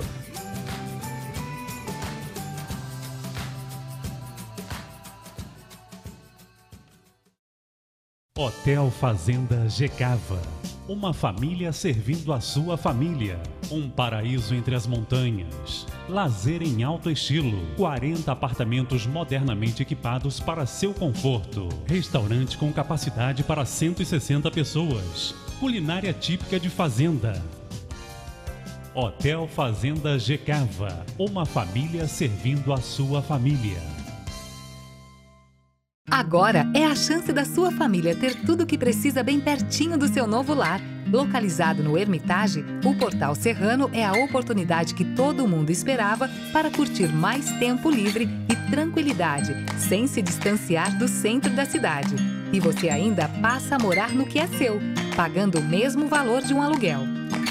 Hotel 8.39 8.89
Fazenda 8.89 9.69
Gecava. 9.69 10.41
Uma 10.89 11.13
família 11.13 11.71
servindo 11.71 12.33
a 12.33 12.41
sua 12.41 12.79
família. 12.79 13.39
Um 13.71 13.91
paraíso 13.91 14.55
entre 14.55 14.75
as 14.75 14.87
montanhas. 14.87 15.87
Lazer 16.09 16.63
em 16.63 16.83
alto 16.83 17.11
estilo. 17.11 17.61
40 17.77 18.33
apartamentos 18.33 19.07
modernamente 19.07 19.83
equipados 19.83 20.41
para 20.41 20.65
seu 20.65 20.95
conforto. 20.95 21.69
Restaurante 21.85 22.57
com 22.57 22.73
capacidade 22.73 23.45
para 23.45 23.67
160 23.67 24.51
pessoas. 24.51 25.35
Culinária 25.61 26.15
típica 26.15 26.59
de 26.59 26.71
fazenda. 26.71 27.35
Hotel 28.95 29.47
Fazenda 29.47 30.19
Gecava. 30.19 31.05
Uma 31.19 31.45
família 31.45 32.09
servindo 32.09 32.73
a 32.73 32.79
sua 32.79 33.21
família. 33.21 33.98
Agora 36.19 36.69
é 36.75 36.85
a 36.85 36.97
chance 36.97 37.33
da 37.33 37.45
sua 37.45 37.71
família 37.71 38.13
ter 38.13 38.35
tudo 38.35 38.65
o 38.65 38.67
que 38.67 38.77
precisa 38.77 39.23
bem 39.23 39.39
pertinho 39.39 39.97
do 39.97 40.09
seu 40.09 40.27
novo 40.27 40.53
lar. 40.53 40.81
Localizado 41.07 41.81
no 41.81 41.97
Hermitage, 41.97 42.65
o 42.85 42.93
Portal 42.97 43.37
Serrano 43.37 43.89
é 43.93 44.05
a 44.05 44.15
oportunidade 44.25 44.95
que 44.95 45.05
todo 45.05 45.47
mundo 45.47 45.71
esperava 45.71 46.29
para 46.53 46.73
curtir 46.73 47.07
mais 47.07 47.49
tempo 47.61 47.89
livre 47.89 48.29
e 48.51 48.69
tranquilidade, 48.69 49.55
sem 49.79 50.09
se 50.09 50.21
distanciar 50.21 50.99
do 50.99 51.07
centro 51.07 51.51
da 51.51 51.65
cidade. 51.65 52.17
E 52.53 52.59
você 52.59 52.89
ainda 52.89 53.29
passa 53.41 53.77
a 53.77 53.79
morar 53.79 54.11
no 54.11 54.27
que 54.27 54.41
é 54.41 54.49
seu, 54.49 54.81
pagando 55.15 55.61
o 55.61 55.65
mesmo 55.65 56.09
valor 56.09 56.43
de 56.43 56.53
um 56.53 56.61
aluguel. 56.61 57.03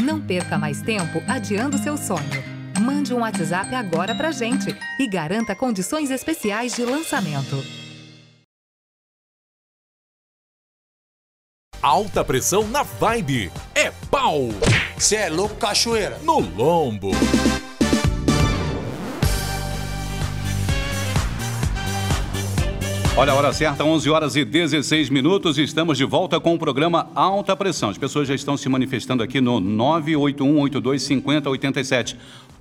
Não 0.04 0.20
perca 0.20 0.58
mais 0.58 0.82
tempo 0.82 1.24
adiando 1.26 1.78
seu 1.78 1.96
sonho. 1.96 2.44
Mande 2.82 3.14
um 3.14 3.20
WhatsApp 3.20 3.74
agora 3.74 4.14
pra 4.14 4.34
gente 4.34 4.76
e 5.00 5.08
garanta 5.08 5.56
condições 5.56 6.12
especiais 6.12 6.76
de 6.76 6.84
lançamento. 6.84 7.77
Alta 11.82 12.24
pressão 12.24 12.66
na 12.68 12.84
vibe. 12.84 13.52
É 13.76 13.92
pau. 14.10 14.48
Cê 14.98 15.18
é 15.18 15.30
louco, 15.30 15.56
cachoeira. 15.56 16.18
No 16.24 16.40
lombo. 16.40 17.12
Olha 23.16 23.32
a 23.32 23.36
hora 23.36 23.52
certa, 23.52 23.84
11 23.84 24.10
horas 24.12 24.36
e 24.36 24.46
16 24.46 25.10
minutos. 25.10 25.58
Estamos 25.58 25.98
de 25.98 26.06
volta 26.06 26.40
com 26.40 26.54
o 26.54 26.60
programa 26.60 27.10
Alta 27.16 27.56
Pressão. 27.56 27.90
As 27.90 27.98
pessoas 27.98 28.28
já 28.28 28.36
estão 28.36 28.56
se 28.56 28.70
manifestando 28.70 29.24
aqui 29.24 29.42
no 29.42 29.60
981825087. 29.60 32.16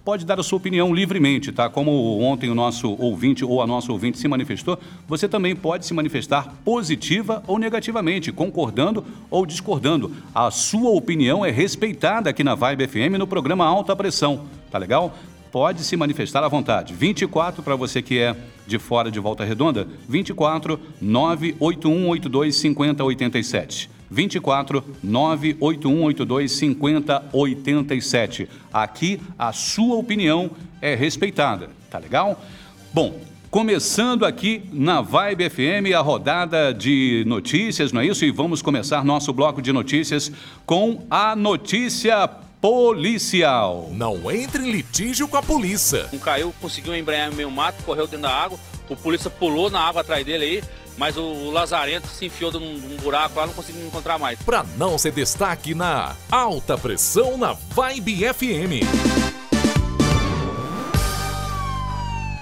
Pode 0.06 0.25
dar 0.25 0.38
a 0.38 0.42
sua 0.44 0.58
opinião 0.58 0.94
livremente, 0.94 1.50
tá? 1.50 1.68
Como 1.68 2.20
ontem 2.20 2.48
o 2.48 2.54
nosso 2.54 2.94
ouvinte 2.96 3.44
ou 3.44 3.60
a 3.60 3.66
nossa 3.66 3.90
ouvinte 3.90 4.18
se 4.18 4.28
manifestou, 4.28 4.78
você 5.08 5.28
também 5.28 5.56
pode 5.56 5.84
se 5.84 5.92
manifestar 5.92 6.54
positiva 6.64 7.42
ou 7.44 7.58
negativamente, 7.58 8.30
concordando 8.30 9.04
ou 9.28 9.44
discordando. 9.44 10.12
A 10.32 10.48
sua 10.52 10.90
opinião 10.90 11.44
é 11.44 11.50
respeitada 11.50 12.30
aqui 12.30 12.44
na 12.44 12.54
Vibe 12.54 12.86
FM 12.86 13.18
no 13.18 13.26
programa 13.26 13.66
Alta 13.66 13.96
Pressão, 13.96 14.42
tá 14.70 14.78
legal? 14.78 15.12
pode 15.50 15.82
se 15.82 15.96
manifestar 15.96 16.44
à 16.44 16.48
vontade. 16.48 16.92
24 16.92 17.62
para 17.62 17.75
você 17.75 18.02
que 18.02 18.18
é 18.18 18.36
de 18.66 18.78
fora 18.78 19.10
de 19.10 19.18
Volta 19.18 19.42
Redonda, 19.42 19.88
24 20.06 20.78
98182 21.00 22.56
5087. 22.56 23.96
24 24.10 24.84
98182 25.02 26.52
5087. 26.52 28.48
Aqui 28.72 29.20
a 29.38 29.52
sua 29.52 29.96
opinião 29.96 30.50
é 30.80 30.94
respeitada, 30.94 31.70
tá 31.90 31.98
legal? 31.98 32.42
Bom, 32.92 33.20
começando 33.50 34.25
aqui 34.25 34.62
na 34.72 35.00
Vibe 35.00 35.50
FM 35.50 35.94
a 35.96 36.00
rodada 36.00 36.72
de 36.72 37.25
notícias, 37.26 37.92
não 37.92 38.00
é 38.00 38.06
isso? 38.06 38.25
E 38.25 38.30
vamos 38.30 38.62
começar 38.62 39.04
nosso 39.04 39.32
bloco 39.32 39.60
de 39.60 39.72
notícias 39.72 40.30
com 40.64 41.06
a 41.10 41.34
notícia 41.36 42.28
policial. 42.60 43.90
Não 43.92 44.30
entre 44.30 44.66
em 44.66 44.71
litígio 44.71 45.28
com 45.28 45.36
a 45.36 45.42
polícia. 45.42 46.06
Um 46.12 46.19
caiu, 46.19 46.52
conseguiu 46.60 46.97
embrenhar 46.97 47.32
meio 47.32 47.50
mato, 47.50 47.82
correu 47.84 48.06
dentro 48.06 48.23
da 48.23 48.32
água, 48.32 48.58
o 48.88 48.97
polícia 48.97 49.30
pulou 49.30 49.71
na 49.71 49.80
água 49.80 50.00
atrás 50.00 50.25
dele 50.25 50.45
aí, 50.45 50.62
mas 50.97 51.17
o, 51.17 51.23
o 51.23 51.50
Lazarento 51.50 52.09
se 52.09 52.26
enfiou 52.26 52.52
num, 52.52 52.78
num 52.78 52.97
buraco 52.97 53.39
lá, 53.39 53.47
não 53.47 53.54
conseguiu 53.54 53.87
encontrar 53.87 54.19
mais. 54.19 54.39
Pra 54.43 54.65
não 54.76 54.97
ser 54.99 55.13
destaque 55.13 55.75
na 55.75 56.15
alta 56.30 56.76
pressão 56.78 57.37
na 57.37 57.52
Vibe 57.52 58.32
FM. 58.32 58.87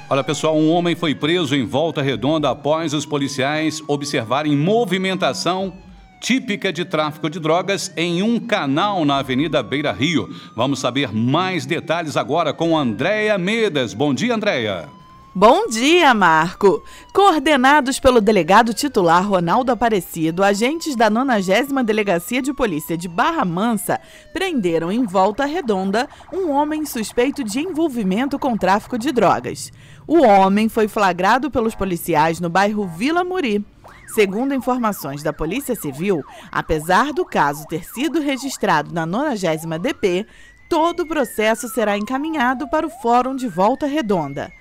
Olha 0.09 0.23
pessoal, 0.23 0.57
um 0.57 0.71
homem 0.71 0.95
foi 0.95 1.14
preso 1.14 1.57
em 1.57 1.67
Volta 1.67 2.03
Redonda 2.03 2.51
após 2.51 2.93
os 2.93 3.07
policiais 3.07 3.83
observarem 3.88 4.57
movimentação 4.57 5.73
típica 6.21 6.73
de 6.73 6.85
tráfico 6.85 7.29
de 7.29 7.38
drogas 7.38 7.93
em 7.97 8.23
um 8.23 8.38
canal 8.38 9.05
na 9.05 9.19
Avenida 9.19 9.62
Beira 9.62 9.93
Rio. 9.93 10.29
Vamos 10.55 10.79
saber 10.79 11.12
mais 11.12 11.67
detalhes 11.67 12.17
agora 12.17 12.53
com 12.53 12.79
Andréia 12.79 13.37
Medas. 13.37 13.93
Bom 13.93 14.14
dia, 14.14 14.35
Andréia. 14.35 14.88
Bom 15.37 15.66
dia, 15.66 16.14
Marco! 16.14 16.81
Coordenados 17.12 17.99
pelo 17.99 18.20
delegado 18.20 18.73
titular 18.73 19.29
Ronaldo 19.29 19.73
Aparecido, 19.73 20.44
agentes 20.44 20.94
da 20.94 21.11
90 21.11 21.83
Delegacia 21.83 22.40
de 22.40 22.55
Polícia 22.55 22.97
de 22.97 23.09
Barra 23.09 23.44
Mansa 23.44 24.01
prenderam 24.33 24.92
em 24.92 25.05
Volta 25.05 25.44
Redonda 25.44 26.09
um 26.33 26.53
homem 26.53 26.87
suspeito 26.87 27.42
de 27.42 27.59
envolvimento 27.59 28.38
com 28.38 28.57
tráfico 28.57 28.97
de 28.97 29.11
drogas. 29.11 29.73
O 30.07 30.23
homem 30.23 30.68
foi 30.68 30.87
flagrado 30.87 31.51
pelos 31.51 31.75
policiais 31.75 32.38
no 32.38 32.49
bairro 32.49 32.87
Vila 32.87 33.25
Muri. 33.25 33.66
Segundo 34.07 34.55
informações 34.55 35.20
da 35.20 35.33
Polícia 35.33 35.75
Civil, 35.75 36.23
apesar 36.53 37.12
do 37.12 37.25
caso 37.25 37.66
ter 37.66 37.85
sido 37.85 38.20
registrado 38.20 38.94
na 38.94 39.05
90 39.05 39.81
DP, 39.81 40.29
todo 40.68 41.01
o 41.01 41.09
processo 41.09 41.68
será 41.68 41.99
encaminhado 41.99 42.68
para 42.68 42.87
o 42.87 42.90
Fórum 42.90 43.35
de 43.35 43.49
Volta 43.49 43.85
Redonda. 43.85 44.53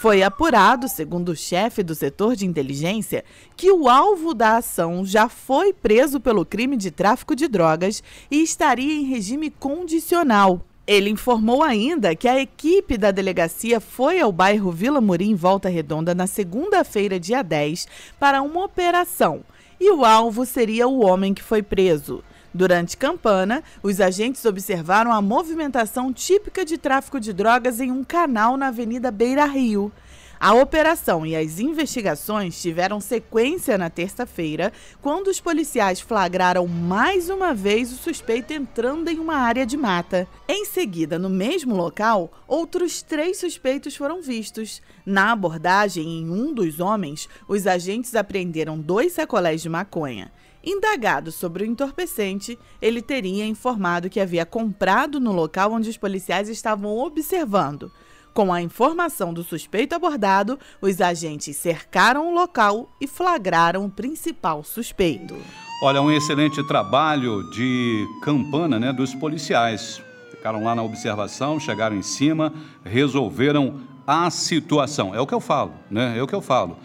Foi 0.00 0.22
apurado, 0.22 0.88
segundo 0.88 1.28
o 1.32 1.36
chefe 1.36 1.82
do 1.82 1.94
setor 1.94 2.34
de 2.34 2.46
inteligência, 2.46 3.22
que 3.54 3.70
o 3.70 3.86
alvo 3.86 4.32
da 4.32 4.56
ação 4.56 5.04
já 5.04 5.28
foi 5.28 5.74
preso 5.74 6.18
pelo 6.18 6.46
crime 6.46 6.74
de 6.74 6.90
tráfico 6.90 7.36
de 7.36 7.46
drogas 7.46 8.02
e 8.30 8.42
estaria 8.42 8.94
em 8.94 9.04
regime 9.04 9.50
condicional. 9.50 10.64
Ele 10.86 11.10
informou 11.10 11.62
ainda 11.62 12.16
que 12.16 12.26
a 12.26 12.40
equipe 12.40 12.96
da 12.96 13.10
delegacia 13.10 13.78
foi 13.78 14.18
ao 14.18 14.32
bairro 14.32 14.72
Vila 14.72 15.02
Murim, 15.02 15.34
Volta 15.34 15.68
Redonda, 15.68 16.14
na 16.14 16.26
segunda-feira, 16.26 17.20
dia 17.20 17.42
10, 17.42 17.86
para 18.18 18.40
uma 18.40 18.64
operação. 18.64 19.42
E 19.78 19.92
o 19.92 20.02
alvo 20.02 20.46
seria 20.46 20.88
o 20.88 21.04
homem 21.04 21.34
que 21.34 21.42
foi 21.42 21.62
preso. 21.62 22.24
Durante 22.52 22.96
campana, 22.96 23.62
os 23.82 24.00
agentes 24.00 24.44
observaram 24.44 25.12
a 25.12 25.22
movimentação 25.22 26.12
típica 26.12 26.64
de 26.64 26.76
tráfico 26.76 27.20
de 27.20 27.32
drogas 27.32 27.80
em 27.80 27.92
um 27.92 28.02
canal 28.02 28.56
na 28.56 28.68
Avenida 28.68 29.10
Beira 29.10 29.44
Rio. 29.44 29.92
A 30.42 30.54
operação 30.54 31.26
e 31.26 31.36
as 31.36 31.60
investigações 31.60 32.58
tiveram 32.62 32.98
sequência 32.98 33.76
na 33.76 33.90
terça-feira, 33.90 34.72
quando 35.02 35.26
os 35.28 35.38
policiais 35.38 36.00
flagraram 36.00 36.66
mais 36.66 37.28
uma 37.28 37.52
vez 37.52 37.92
o 37.92 37.96
suspeito 37.96 38.54
entrando 38.54 39.10
em 39.10 39.18
uma 39.18 39.34
área 39.34 39.66
de 39.66 39.76
mata. 39.76 40.26
Em 40.48 40.64
seguida, 40.64 41.18
no 41.18 41.28
mesmo 41.28 41.76
local, 41.76 42.32
outros 42.48 43.02
três 43.02 43.36
suspeitos 43.36 43.94
foram 43.94 44.22
vistos. 44.22 44.80
Na 45.04 45.32
abordagem 45.32 46.08
em 46.20 46.30
um 46.30 46.54
dos 46.54 46.80
homens, 46.80 47.28
os 47.46 47.66
agentes 47.66 48.14
apreenderam 48.14 48.78
dois 48.78 49.12
sacolés 49.12 49.60
de 49.60 49.68
maconha. 49.68 50.32
Indagado 50.64 51.30
sobre 51.30 51.64
o 51.64 51.66
entorpecente, 51.66 52.58
ele 52.80 53.02
teria 53.02 53.46
informado 53.46 54.08
que 54.08 54.20
havia 54.20 54.46
comprado 54.46 55.20
no 55.20 55.32
local 55.32 55.72
onde 55.72 55.90
os 55.90 55.98
policiais 55.98 56.48
estavam 56.48 56.96
observando. 56.96 57.92
Com 58.32 58.52
a 58.52 58.62
informação 58.62 59.34
do 59.34 59.42
suspeito 59.42 59.94
abordado, 59.94 60.58
os 60.80 61.00
agentes 61.00 61.56
cercaram 61.56 62.30
o 62.30 62.34
local 62.34 62.88
e 63.00 63.06
flagraram 63.06 63.84
o 63.84 63.90
principal 63.90 64.62
suspeito. 64.62 65.36
Olha, 65.82 66.00
um 66.00 66.12
excelente 66.12 66.62
trabalho 66.62 67.42
de 67.50 68.06
campana 68.22 68.78
né, 68.78 68.92
dos 68.92 69.14
policiais. 69.14 70.00
Ficaram 70.30 70.62
lá 70.62 70.74
na 70.74 70.82
observação, 70.82 71.58
chegaram 71.58 71.96
em 71.96 72.02
cima, 72.02 72.52
resolveram 72.84 73.80
a 74.06 74.30
situação. 74.30 75.14
É 75.14 75.20
o 75.20 75.26
que 75.26 75.34
eu 75.34 75.40
falo, 75.40 75.72
né? 75.90 76.16
É 76.16 76.22
o 76.22 76.26
que 76.26 76.34
eu 76.34 76.40
falo. 76.40 76.76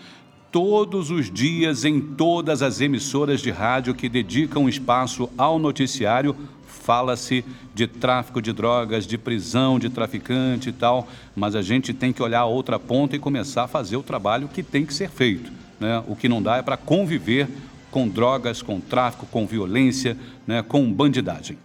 Todos 0.51 1.11
os 1.11 1.29
dias, 1.29 1.85
em 1.85 1.99
todas 1.99 2.61
as 2.61 2.81
emissoras 2.81 3.41
de 3.41 3.51
rádio 3.51 3.93
que 3.93 4.07
dedicam 4.07 4.69
espaço 4.69 5.29
ao 5.37 5.59
noticiário, 5.59 6.35
fala-se 6.75 7.43
de 7.73 7.87
tráfico 7.87 8.41
de 8.41 8.53
drogas, 8.53 9.07
de 9.07 9.17
prisão 9.17 9.79
de 9.79 9.89
traficante 9.89 10.69
e 10.69 10.71
tal, 10.71 11.07
mas 11.35 11.55
a 11.55 11.61
gente 11.61 11.93
tem 11.93 12.13
que 12.13 12.21
olhar 12.21 12.41
a 12.41 12.45
outra 12.45 12.77
ponta 12.77 13.15
e 13.15 13.19
começar 13.19 13.63
a 13.63 13.67
fazer 13.67 13.97
o 13.97 14.03
trabalho 14.03 14.47
que 14.47 14.61
tem 14.61 14.85
que 14.85 14.93
ser 14.93 15.09
feito. 15.09 15.51
Né? 15.79 16.03
O 16.07 16.15
que 16.15 16.29
não 16.29 16.41
dá 16.41 16.57
é 16.57 16.61
para 16.61 16.77
conviver 16.77 17.47
com 17.89 18.07
drogas, 18.07 18.61
com 18.61 18.79
tráfico, 18.79 19.25
com 19.25 19.45
violência, 19.45 20.17
né? 20.45 20.61
com 20.61 20.91
bandidagem. 20.91 21.57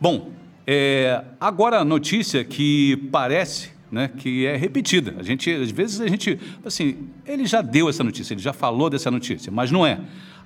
Bom, 0.00 0.30
é, 0.66 1.24
agora 1.40 1.78
a 1.78 1.84
notícia 1.84 2.44
que 2.44 2.96
parece 3.10 3.70
né, 3.90 4.10
que 4.16 4.46
é 4.46 4.56
repetida. 4.56 5.14
A 5.18 5.22
gente, 5.22 5.50
às 5.50 5.70
vezes, 5.70 6.00
a 6.00 6.06
gente, 6.06 6.38
assim, 6.64 7.08
ele 7.26 7.46
já 7.46 7.62
deu 7.62 7.88
essa 7.88 8.04
notícia, 8.04 8.34
ele 8.34 8.40
já 8.40 8.52
falou 8.52 8.90
dessa 8.90 9.10
notícia, 9.10 9.50
mas 9.50 9.70
não 9.70 9.86
é. 9.86 9.98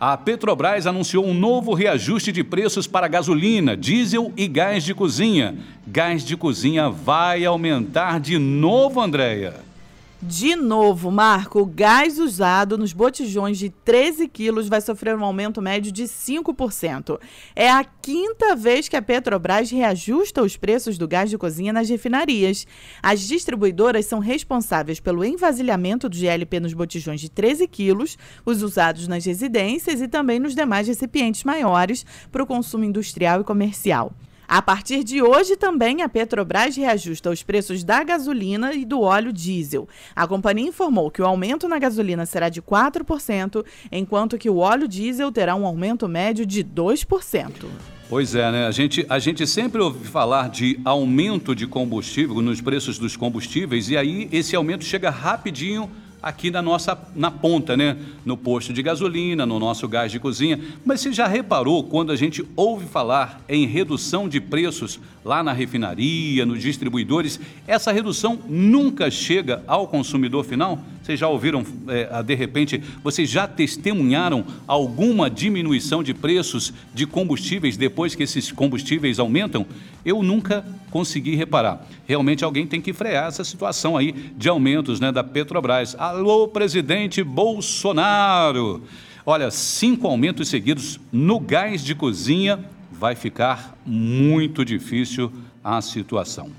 A 0.04 0.16
Petrobras 0.16 0.84
anunciou 0.84 1.24
um 1.24 1.32
novo 1.32 1.74
reajuste 1.74 2.32
de 2.32 2.42
preços 2.42 2.88
para 2.88 3.06
gasolina, 3.06 3.76
diesel 3.76 4.32
e 4.36 4.48
gás 4.48 4.82
de 4.82 4.92
cozinha. 4.92 5.54
Gás 5.86 6.24
de 6.24 6.36
cozinha 6.36 6.90
vai 6.90 7.44
aumentar 7.44 8.18
de 8.18 8.36
novo, 8.36 9.00
Andréia. 9.00 9.54
De 10.24 10.54
novo, 10.54 11.10
Marco, 11.10 11.58
o 11.58 11.66
gás 11.66 12.16
usado 12.20 12.78
nos 12.78 12.92
botijões 12.92 13.58
de 13.58 13.70
13 13.70 14.28
quilos 14.28 14.68
vai 14.68 14.80
sofrer 14.80 15.16
um 15.16 15.24
aumento 15.24 15.60
médio 15.60 15.90
de 15.90 16.04
5%. 16.04 17.18
É 17.56 17.68
a 17.68 17.82
quinta 17.82 18.54
vez 18.54 18.88
que 18.88 18.94
a 18.94 19.02
Petrobras 19.02 19.68
reajusta 19.72 20.40
os 20.40 20.56
preços 20.56 20.96
do 20.96 21.08
gás 21.08 21.28
de 21.28 21.36
cozinha 21.36 21.72
nas 21.72 21.88
refinarias. 21.88 22.68
As 23.02 23.20
distribuidoras 23.22 24.06
são 24.06 24.20
responsáveis 24.20 25.00
pelo 25.00 25.24
envasilhamento 25.24 26.08
do 26.08 26.16
GLP 26.16 26.60
nos 26.60 26.72
botijões 26.72 27.20
de 27.20 27.28
13 27.28 27.66
quilos, 27.66 28.16
os 28.46 28.62
usados 28.62 29.08
nas 29.08 29.24
residências 29.24 30.00
e 30.00 30.06
também 30.06 30.38
nos 30.38 30.54
demais 30.54 30.86
recipientes 30.86 31.42
maiores 31.42 32.06
para 32.30 32.44
o 32.44 32.46
consumo 32.46 32.84
industrial 32.84 33.40
e 33.40 33.44
comercial. 33.44 34.12
A 34.46 34.60
partir 34.60 35.02
de 35.04 35.22
hoje, 35.22 35.56
também 35.56 36.02
a 36.02 36.08
Petrobras 36.08 36.76
reajusta 36.76 37.30
os 37.30 37.42
preços 37.42 37.82
da 37.84 38.02
gasolina 38.02 38.74
e 38.74 38.84
do 38.84 39.00
óleo 39.00 39.32
diesel. 39.32 39.88
A 40.14 40.26
companhia 40.26 40.68
informou 40.68 41.10
que 41.10 41.22
o 41.22 41.26
aumento 41.26 41.68
na 41.68 41.78
gasolina 41.78 42.26
será 42.26 42.48
de 42.48 42.60
4%, 42.60 43.64
enquanto 43.90 44.36
que 44.36 44.50
o 44.50 44.58
óleo 44.58 44.86
diesel 44.88 45.32
terá 45.32 45.54
um 45.54 45.64
aumento 45.66 46.08
médio 46.08 46.44
de 46.44 46.62
2%. 46.62 47.66
Pois 48.08 48.34
é, 48.34 48.52
né? 48.52 48.66
A 48.66 48.70
gente, 48.70 49.06
a 49.08 49.18
gente 49.18 49.46
sempre 49.46 49.80
ouve 49.80 50.06
falar 50.06 50.50
de 50.50 50.78
aumento 50.84 51.54
de 51.54 51.66
combustível, 51.66 52.42
nos 52.42 52.60
preços 52.60 52.98
dos 52.98 53.16
combustíveis, 53.16 53.88
e 53.88 53.96
aí 53.96 54.28
esse 54.30 54.54
aumento 54.54 54.84
chega 54.84 55.08
rapidinho 55.08 55.90
aqui 56.22 56.50
na 56.50 56.62
nossa 56.62 56.96
na 57.16 57.30
ponta, 57.30 57.76
né? 57.76 57.96
No 58.24 58.36
posto 58.36 58.72
de 58.72 58.82
gasolina, 58.82 59.44
no 59.44 59.58
nosso 59.58 59.88
gás 59.88 60.12
de 60.12 60.20
cozinha. 60.20 60.60
Mas 60.84 61.00
você 61.00 61.12
já 61.12 61.26
reparou 61.26 61.82
quando 61.84 62.12
a 62.12 62.16
gente 62.16 62.46
ouve 62.54 62.86
falar 62.86 63.42
em 63.48 63.66
redução 63.66 64.28
de 64.28 64.40
preços 64.40 65.00
lá 65.24 65.42
na 65.42 65.52
refinaria, 65.52 66.44
nos 66.44 66.60
distribuidores, 66.60 67.38
essa 67.66 67.92
redução 67.92 68.38
nunca 68.48 69.10
chega 69.10 69.62
ao 69.66 69.86
consumidor 69.86 70.44
final? 70.44 70.78
Vocês 71.02 71.18
já 71.18 71.28
ouviram, 71.28 71.64
é, 71.88 72.22
de 72.22 72.34
repente, 72.34 72.82
vocês 73.02 73.28
já 73.28 73.46
testemunharam 73.46 74.44
alguma 74.66 75.28
diminuição 75.28 76.02
de 76.02 76.14
preços 76.14 76.72
de 76.94 77.06
combustíveis 77.06 77.76
depois 77.76 78.14
que 78.14 78.22
esses 78.22 78.52
combustíveis 78.52 79.18
aumentam? 79.18 79.66
Eu 80.04 80.22
nunca 80.22 80.64
consegui 80.90 81.34
reparar. 81.34 81.86
Realmente 82.06 82.44
alguém 82.44 82.66
tem 82.66 82.80
que 82.80 82.92
frear 82.92 83.28
essa 83.28 83.44
situação 83.44 83.96
aí 83.96 84.12
de 84.36 84.48
aumentos 84.48 85.00
né, 85.00 85.10
da 85.10 85.24
Petrobras. 85.24 85.96
Alô, 85.98 86.48
presidente 86.48 87.22
Bolsonaro! 87.22 88.82
Olha, 89.24 89.52
cinco 89.52 90.08
aumentos 90.08 90.48
seguidos 90.48 90.98
no 91.12 91.38
gás 91.38 91.84
de 91.84 91.94
cozinha 91.94 92.58
vai 93.02 93.16
ficar 93.16 93.76
muito 93.84 94.64
difícil 94.64 95.32
a 95.64 95.82
situação. 95.82 96.52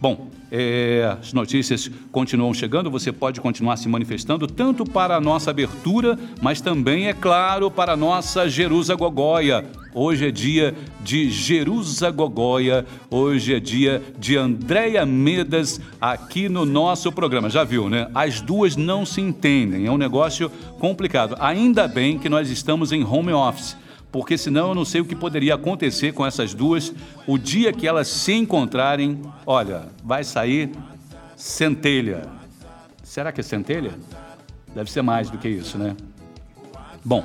Bom, 0.00 0.30
é, 0.50 1.18
as 1.20 1.34
notícias 1.34 1.90
continuam 2.10 2.54
chegando, 2.54 2.90
você 2.90 3.12
pode 3.12 3.42
continuar 3.42 3.76
se 3.76 3.90
manifestando, 3.90 4.46
tanto 4.46 4.86
para 4.86 5.16
a 5.16 5.20
nossa 5.20 5.50
abertura, 5.50 6.18
mas 6.40 6.62
também, 6.62 7.08
é 7.08 7.12
claro, 7.12 7.70
para 7.70 7.92
a 7.92 7.96
nossa 7.96 8.48
Jerusa 8.48 8.94
Gogóia. 8.94 9.66
Hoje 9.92 10.28
é 10.28 10.30
dia 10.30 10.74
de 11.04 11.30
Jerusa 11.30 12.10
Gogóia, 12.10 12.86
hoje 13.10 13.52
é 13.52 13.60
dia 13.60 14.02
de 14.18 14.38
Andréia 14.38 15.04
Medas 15.04 15.78
aqui 16.00 16.48
no 16.48 16.64
nosso 16.64 17.12
programa. 17.12 17.50
Já 17.50 17.64
viu, 17.64 17.90
né? 17.90 18.08
As 18.14 18.40
duas 18.40 18.76
não 18.76 19.04
se 19.04 19.20
entendem, 19.20 19.84
é 19.84 19.90
um 19.90 19.98
negócio 19.98 20.50
complicado. 20.78 21.36
Ainda 21.38 21.86
bem 21.86 22.18
que 22.18 22.30
nós 22.30 22.48
estamos 22.48 22.92
em 22.92 23.04
home 23.04 23.32
office 23.34 23.76
porque 24.12 24.36
senão 24.36 24.68
eu 24.68 24.74
não 24.74 24.84
sei 24.84 25.00
o 25.00 25.04
que 25.06 25.16
poderia 25.16 25.54
acontecer 25.54 26.12
com 26.12 26.24
essas 26.24 26.52
duas 26.52 26.92
o 27.26 27.38
dia 27.38 27.72
que 27.72 27.88
elas 27.88 28.06
se 28.06 28.34
encontrarem. 28.34 29.22
Olha, 29.46 29.88
vai 30.04 30.22
sair 30.22 30.70
centelha. 31.34 32.28
Será 33.02 33.32
que 33.32 33.40
é 33.40 33.42
centelha? 33.42 33.94
Deve 34.74 34.90
ser 34.90 35.00
mais 35.00 35.30
do 35.30 35.38
que 35.38 35.48
isso, 35.48 35.78
né? 35.78 35.96
Bom, 37.02 37.24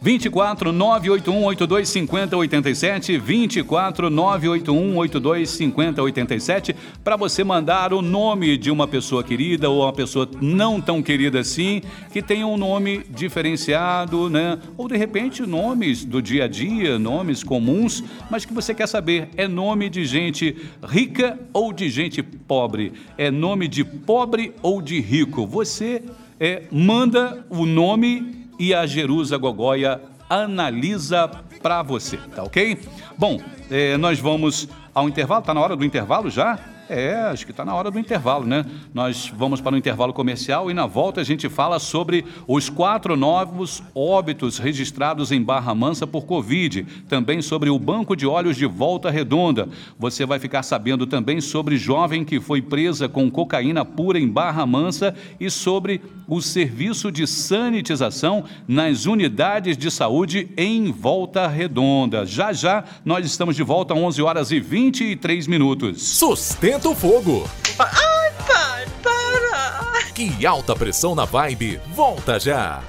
24 0.00 0.72
981 0.72 1.44
82 1.44 1.88
50 1.88 2.36
87 2.36 3.18
24 3.18 4.10
981 4.10 4.96
82 4.96 5.50
50 5.50 6.02
87 6.02 6.76
para 7.02 7.16
você 7.16 7.42
mandar 7.42 7.92
o 7.92 8.00
nome 8.00 8.56
de 8.56 8.70
uma 8.70 8.86
pessoa 8.86 9.24
querida 9.24 9.68
ou 9.68 9.82
uma 9.82 9.92
pessoa 9.92 10.28
não 10.40 10.80
tão 10.80 11.02
querida 11.02 11.40
assim, 11.40 11.82
que 12.12 12.22
tenha 12.22 12.46
um 12.46 12.56
nome 12.56 13.04
diferenciado, 13.10 14.30
né? 14.30 14.58
Ou 14.76 14.88
de 14.88 14.96
repente 14.96 15.42
nomes 15.42 16.04
do 16.04 16.22
dia 16.22 16.44
a 16.44 16.48
dia, 16.48 16.98
nomes 16.98 17.42
comuns, 17.42 18.04
mas 18.30 18.44
que 18.44 18.52
você 18.52 18.72
quer 18.74 18.86
saber, 18.86 19.28
é 19.36 19.48
nome 19.48 19.88
de 19.88 20.04
gente 20.04 20.56
rica 20.86 21.38
ou 21.52 21.72
de 21.72 21.88
gente 21.90 22.22
pobre? 22.22 22.92
É 23.16 23.30
nome 23.30 23.66
de 23.66 23.84
pobre 23.84 24.54
ou 24.62 24.80
de 24.80 25.00
rico? 25.00 25.46
Você 25.46 26.02
é, 26.38 26.62
manda 26.70 27.44
o 27.50 27.66
nome 27.66 28.47
e 28.58 28.74
a 28.74 28.86
Jerusa 28.86 29.36
Gogóia 29.36 30.00
analisa 30.28 31.28
para 31.62 31.82
você, 31.82 32.16
tá 32.34 32.42
ok? 32.42 32.78
Bom, 33.16 33.40
eh, 33.70 33.96
nós 33.96 34.18
vamos 34.18 34.68
ao 34.94 35.08
intervalo, 35.08 35.42
tá 35.42 35.54
na 35.54 35.60
hora 35.60 35.76
do 35.76 35.84
intervalo 35.84 36.30
já? 36.30 36.58
É, 36.88 37.14
acho 37.30 37.44
que 37.44 37.50
está 37.50 37.64
na 37.64 37.74
hora 37.74 37.90
do 37.90 37.98
intervalo, 37.98 38.46
né? 38.46 38.64
Nós 38.94 39.30
vamos 39.36 39.60
para 39.60 39.74
o 39.74 39.78
intervalo 39.78 40.12
comercial 40.12 40.70
e 40.70 40.74
na 40.74 40.86
volta 40.86 41.20
a 41.20 41.24
gente 41.24 41.46
fala 41.48 41.78
sobre 41.78 42.24
os 42.46 42.70
quatro 42.70 43.14
novos 43.14 43.82
óbitos 43.94 44.58
registrados 44.58 45.30
em 45.30 45.42
Barra 45.42 45.74
Mansa 45.74 46.06
por 46.06 46.24
Covid, 46.24 46.86
também 47.06 47.42
sobre 47.42 47.68
o 47.68 47.78
banco 47.78 48.16
de 48.16 48.26
olhos 48.26 48.56
de 48.56 48.64
Volta 48.64 49.10
Redonda. 49.10 49.68
Você 49.98 50.24
vai 50.24 50.38
ficar 50.38 50.62
sabendo 50.62 51.06
também 51.06 51.40
sobre 51.42 51.76
jovem 51.76 52.24
que 52.24 52.40
foi 52.40 52.62
presa 52.62 53.08
com 53.08 53.30
cocaína 53.30 53.84
pura 53.84 54.18
em 54.18 54.28
Barra 54.28 54.64
Mansa 54.64 55.14
e 55.38 55.50
sobre 55.50 56.00
o 56.26 56.40
serviço 56.40 57.12
de 57.12 57.26
sanitização 57.26 58.44
nas 58.66 59.04
unidades 59.04 59.76
de 59.76 59.90
saúde 59.90 60.48
em 60.56 60.90
Volta 60.90 61.46
Redonda. 61.46 62.24
Já 62.24 62.52
já 62.52 62.84
nós 63.04 63.26
estamos 63.26 63.56
de 63.56 63.62
volta 63.62 63.94
às 63.94 64.00
11 64.00 64.22
horas 64.22 64.50
e 64.52 64.60
23 64.60 65.46
minutos. 65.46 66.02
Sustenta 66.02 66.77
o 66.86 66.94
fogo. 66.94 67.48
Ai, 67.78 68.32
pai, 68.46 68.86
para! 69.02 70.12
Que 70.12 70.46
alta 70.46 70.76
pressão 70.76 71.14
na 71.14 71.24
vibe. 71.24 71.80
Volta 71.94 72.38
já. 72.38 72.82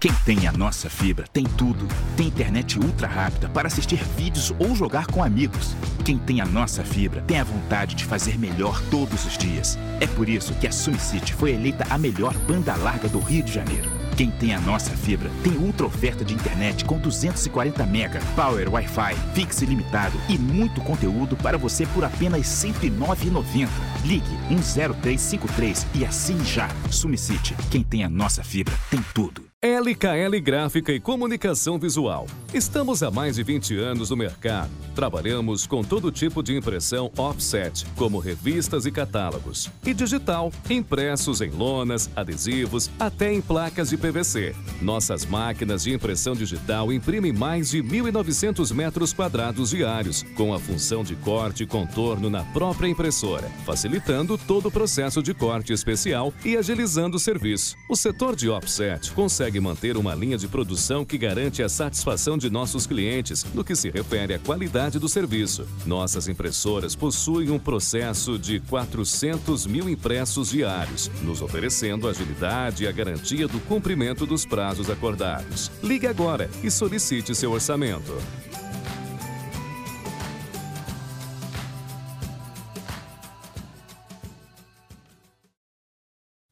Quem 0.00 0.12
tem 0.24 0.46
a 0.46 0.52
nossa 0.52 0.88
fibra 0.88 1.26
tem 1.32 1.42
tudo. 1.42 1.88
Tem 2.16 2.28
internet 2.28 2.78
ultra 2.78 3.08
rápida 3.08 3.48
para 3.48 3.66
assistir 3.66 4.02
vídeos 4.16 4.54
ou 4.56 4.72
jogar 4.72 5.06
com 5.06 5.24
amigos. 5.24 5.74
Quem 6.04 6.16
tem 6.16 6.40
a 6.40 6.46
nossa 6.46 6.84
fibra 6.84 7.20
tem 7.22 7.40
a 7.40 7.44
vontade 7.44 7.96
de 7.96 8.04
fazer 8.04 8.38
melhor 8.38 8.80
todos 8.90 9.26
os 9.26 9.36
dias. 9.36 9.76
É 10.00 10.06
por 10.06 10.28
isso 10.28 10.54
que 10.54 10.68
a 10.68 10.72
SumCity 10.72 11.34
foi 11.34 11.52
eleita 11.52 11.84
a 11.90 11.98
melhor 11.98 12.32
banda 12.46 12.76
larga 12.76 13.08
do 13.08 13.18
Rio 13.18 13.42
de 13.42 13.52
Janeiro. 13.52 14.07
Quem 14.18 14.32
tem 14.32 14.52
a 14.52 14.60
nossa 14.60 14.90
fibra 14.96 15.30
tem 15.44 15.56
ultra 15.56 15.86
oferta 15.86 16.24
de 16.24 16.34
internet 16.34 16.84
com 16.84 16.98
240 16.98 17.86
mega, 17.86 18.18
power 18.34 18.68
Wi-Fi, 18.68 19.14
fixo 19.32 19.62
ilimitado 19.62 20.18
e 20.28 20.36
muito 20.36 20.80
conteúdo 20.80 21.36
para 21.36 21.56
você 21.56 21.86
por 21.86 22.04
apenas 22.04 22.64
R$ 22.64 22.72
109,90. 22.72 23.68
Ligue 24.04 24.36
10353 24.50 25.86
e 25.94 26.04
assine 26.04 26.44
já. 26.44 26.68
SumCity. 26.90 27.54
Quem 27.70 27.84
tem 27.84 28.02
a 28.02 28.08
nossa 28.08 28.42
fibra 28.42 28.74
tem 28.90 29.00
tudo. 29.14 29.47
LKL 29.60 30.40
Gráfica 30.40 30.92
e 30.92 31.00
Comunicação 31.00 31.80
Visual. 31.80 32.28
Estamos 32.54 33.02
há 33.02 33.10
mais 33.10 33.34
de 33.34 33.42
20 33.42 33.76
anos 33.76 34.10
no 34.10 34.16
mercado. 34.16 34.70
Trabalhamos 34.94 35.66
com 35.66 35.82
todo 35.82 36.12
tipo 36.12 36.44
de 36.44 36.56
impressão 36.56 37.10
offset, 37.18 37.84
como 37.96 38.20
revistas 38.20 38.86
e 38.86 38.92
catálogos, 38.92 39.68
e 39.84 39.92
digital, 39.92 40.52
impressos 40.70 41.40
em 41.40 41.50
lonas, 41.50 42.08
adesivos, 42.14 42.88
até 43.00 43.32
em 43.32 43.40
placas 43.40 43.90
de 43.90 43.96
PVC. 43.96 44.54
Nossas 44.80 45.26
máquinas 45.26 45.82
de 45.82 45.92
impressão 45.92 46.36
digital 46.36 46.92
imprimem 46.92 47.32
mais 47.32 47.70
de 47.70 47.82
1.900 47.82 48.72
metros 48.72 49.12
quadrados 49.12 49.70
diários, 49.70 50.22
com 50.36 50.54
a 50.54 50.60
função 50.60 51.02
de 51.02 51.16
corte 51.16 51.64
e 51.64 51.66
contorno 51.66 52.30
na 52.30 52.44
própria 52.44 52.88
impressora, 52.88 53.50
facilitando 53.66 54.38
todo 54.38 54.66
o 54.66 54.70
processo 54.70 55.20
de 55.20 55.34
corte 55.34 55.72
especial 55.72 56.32
e 56.44 56.56
agilizando 56.56 57.16
o 57.16 57.20
serviço. 57.20 57.76
O 57.90 57.96
setor 57.96 58.36
de 58.36 58.48
offset 58.48 59.10
consegue 59.12 59.47
consegue 59.48 59.60
manter 59.60 59.96
uma 59.96 60.14
linha 60.14 60.36
de 60.36 60.46
produção 60.46 61.06
que 61.06 61.16
garante 61.16 61.62
a 61.62 61.70
satisfação 61.70 62.36
de 62.36 62.50
nossos 62.50 62.86
clientes 62.86 63.46
no 63.54 63.64
que 63.64 63.74
se 63.74 63.88
refere 63.88 64.34
à 64.34 64.38
qualidade 64.38 64.98
do 64.98 65.08
serviço. 65.08 65.66
Nossas 65.86 66.28
impressoras 66.28 66.94
possuem 66.94 67.50
um 67.50 67.58
processo 67.58 68.38
de 68.38 68.60
400 68.60 69.66
mil 69.66 69.88
impressos 69.88 70.50
diários, 70.50 71.10
nos 71.22 71.40
oferecendo 71.40 72.08
agilidade 72.08 72.84
e 72.84 72.86
a 72.86 72.92
garantia 72.92 73.48
do 73.48 73.58
cumprimento 73.60 74.26
dos 74.26 74.44
prazos 74.44 74.90
acordados. 74.90 75.70
Ligue 75.82 76.06
agora 76.06 76.50
e 76.62 76.70
solicite 76.70 77.34
seu 77.34 77.52
orçamento. 77.52 78.12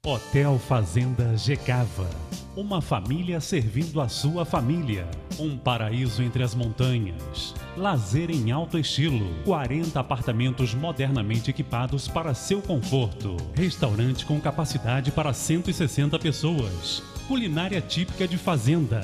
Hotel 0.02 0.58
Fazenda 0.58 1.36
Gecava. 1.36 2.35
Uma 2.56 2.80
família 2.80 3.38
servindo 3.38 4.00
a 4.00 4.08
sua 4.08 4.46
família. 4.46 5.06
Um 5.38 5.58
paraíso 5.58 6.22
entre 6.22 6.42
as 6.42 6.54
montanhas. 6.54 7.54
Lazer 7.76 8.30
em 8.30 8.50
alto 8.50 8.78
estilo. 8.78 9.28
40 9.44 10.00
apartamentos 10.00 10.72
modernamente 10.72 11.50
equipados 11.50 12.08
para 12.08 12.32
seu 12.32 12.62
conforto. 12.62 13.36
Restaurante 13.52 14.24
com 14.24 14.40
capacidade 14.40 15.12
para 15.12 15.34
160 15.34 16.18
pessoas. 16.18 17.02
Culinária 17.28 17.82
típica 17.82 18.26
de 18.26 18.38
fazenda. 18.38 19.02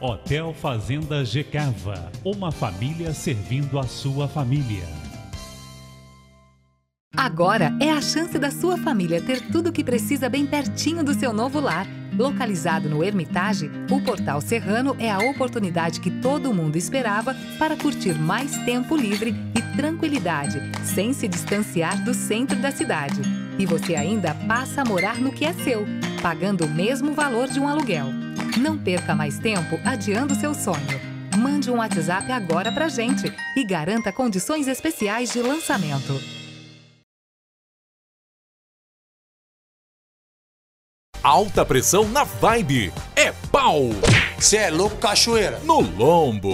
Hotel 0.00 0.52
Fazenda 0.52 1.24
Gecava. 1.24 2.10
Uma 2.24 2.50
família 2.50 3.14
servindo 3.14 3.78
a 3.78 3.84
sua 3.84 4.26
família. 4.26 5.03
Agora 7.16 7.72
é 7.80 7.92
a 7.92 8.00
chance 8.00 8.36
da 8.38 8.50
sua 8.50 8.76
família 8.76 9.20
ter 9.20 9.40
tudo 9.40 9.68
o 9.70 9.72
que 9.72 9.84
precisa 9.84 10.28
bem 10.28 10.44
pertinho 10.44 11.04
do 11.04 11.14
seu 11.14 11.32
novo 11.32 11.60
lar. 11.60 11.86
Localizado 12.12 12.88
no 12.88 13.04
Hermitage, 13.04 13.70
o 13.90 14.00
Portal 14.00 14.40
Serrano 14.40 14.96
é 14.98 15.10
a 15.10 15.18
oportunidade 15.18 16.00
que 16.00 16.10
todo 16.10 16.52
mundo 16.52 16.76
esperava 16.76 17.34
para 17.58 17.76
curtir 17.76 18.14
mais 18.14 18.56
tempo 18.64 18.96
livre 18.96 19.34
e 19.54 19.76
tranquilidade, 19.76 20.60
sem 20.84 21.12
se 21.12 21.28
distanciar 21.28 22.02
do 22.04 22.12
centro 22.12 22.56
da 22.56 22.72
cidade. 22.72 23.22
E 23.58 23.64
você 23.64 23.94
ainda 23.94 24.34
passa 24.48 24.82
a 24.82 24.84
morar 24.84 25.18
no 25.20 25.32
que 25.32 25.44
é 25.44 25.52
seu, 25.52 25.86
pagando 26.20 26.64
o 26.64 26.70
mesmo 26.70 27.12
valor 27.12 27.48
de 27.48 27.60
um 27.60 27.68
aluguel. 27.68 28.06
Não 28.58 28.76
perca 28.76 29.14
mais 29.14 29.38
tempo 29.38 29.78
adiando 29.84 30.34
seu 30.34 30.52
sonho. 30.52 31.00
Mande 31.38 31.70
um 31.70 31.76
WhatsApp 31.76 32.30
agora 32.30 32.72
pra 32.72 32.88
gente 32.88 33.32
e 33.56 33.64
garanta 33.64 34.12
condições 34.12 34.66
especiais 34.66 35.32
de 35.32 35.40
lançamento. 35.40 36.33
Alta 41.24 41.64
pressão 41.64 42.06
na 42.06 42.22
vibe. 42.22 42.92
É 43.16 43.32
pau. 43.50 43.88
Você 44.38 44.58
é 44.58 44.68
louco, 44.68 44.96
cachoeira? 44.96 45.58
No 45.64 45.80
lombo. 45.80 46.52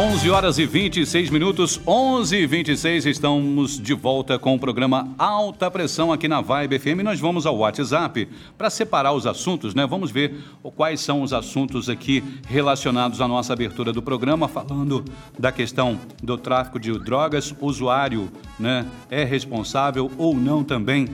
11 0.00 0.30
horas 0.30 0.58
e 0.60 0.64
26 0.64 1.28
minutos, 1.28 1.80
11 1.84 2.36
e 2.36 2.46
26, 2.46 3.04
estamos 3.06 3.76
de 3.76 3.94
volta 3.94 4.38
com 4.38 4.54
o 4.54 4.58
programa 4.58 5.12
Alta 5.18 5.68
Pressão 5.68 6.12
aqui 6.12 6.28
na 6.28 6.40
Vibe 6.40 6.78
FM. 6.78 7.02
Nós 7.02 7.18
vamos 7.18 7.46
ao 7.46 7.56
WhatsApp 7.58 8.28
para 8.56 8.70
separar 8.70 9.12
os 9.12 9.26
assuntos, 9.26 9.74
né? 9.74 9.84
Vamos 9.88 10.12
ver 10.12 10.36
quais 10.76 11.00
são 11.00 11.20
os 11.20 11.32
assuntos 11.32 11.88
aqui 11.88 12.22
relacionados 12.46 13.20
à 13.20 13.26
nossa 13.26 13.52
abertura 13.52 13.92
do 13.92 14.00
programa, 14.00 14.46
falando 14.46 15.04
da 15.36 15.50
questão 15.50 15.98
do 16.22 16.38
tráfico 16.38 16.78
de 16.78 16.96
drogas. 16.96 17.52
O 17.58 17.66
usuário, 17.66 18.30
né, 18.56 18.86
é 19.10 19.24
responsável 19.24 20.12
ou 20.16 20.32
não 20.32 20.62
também 20.62 21.08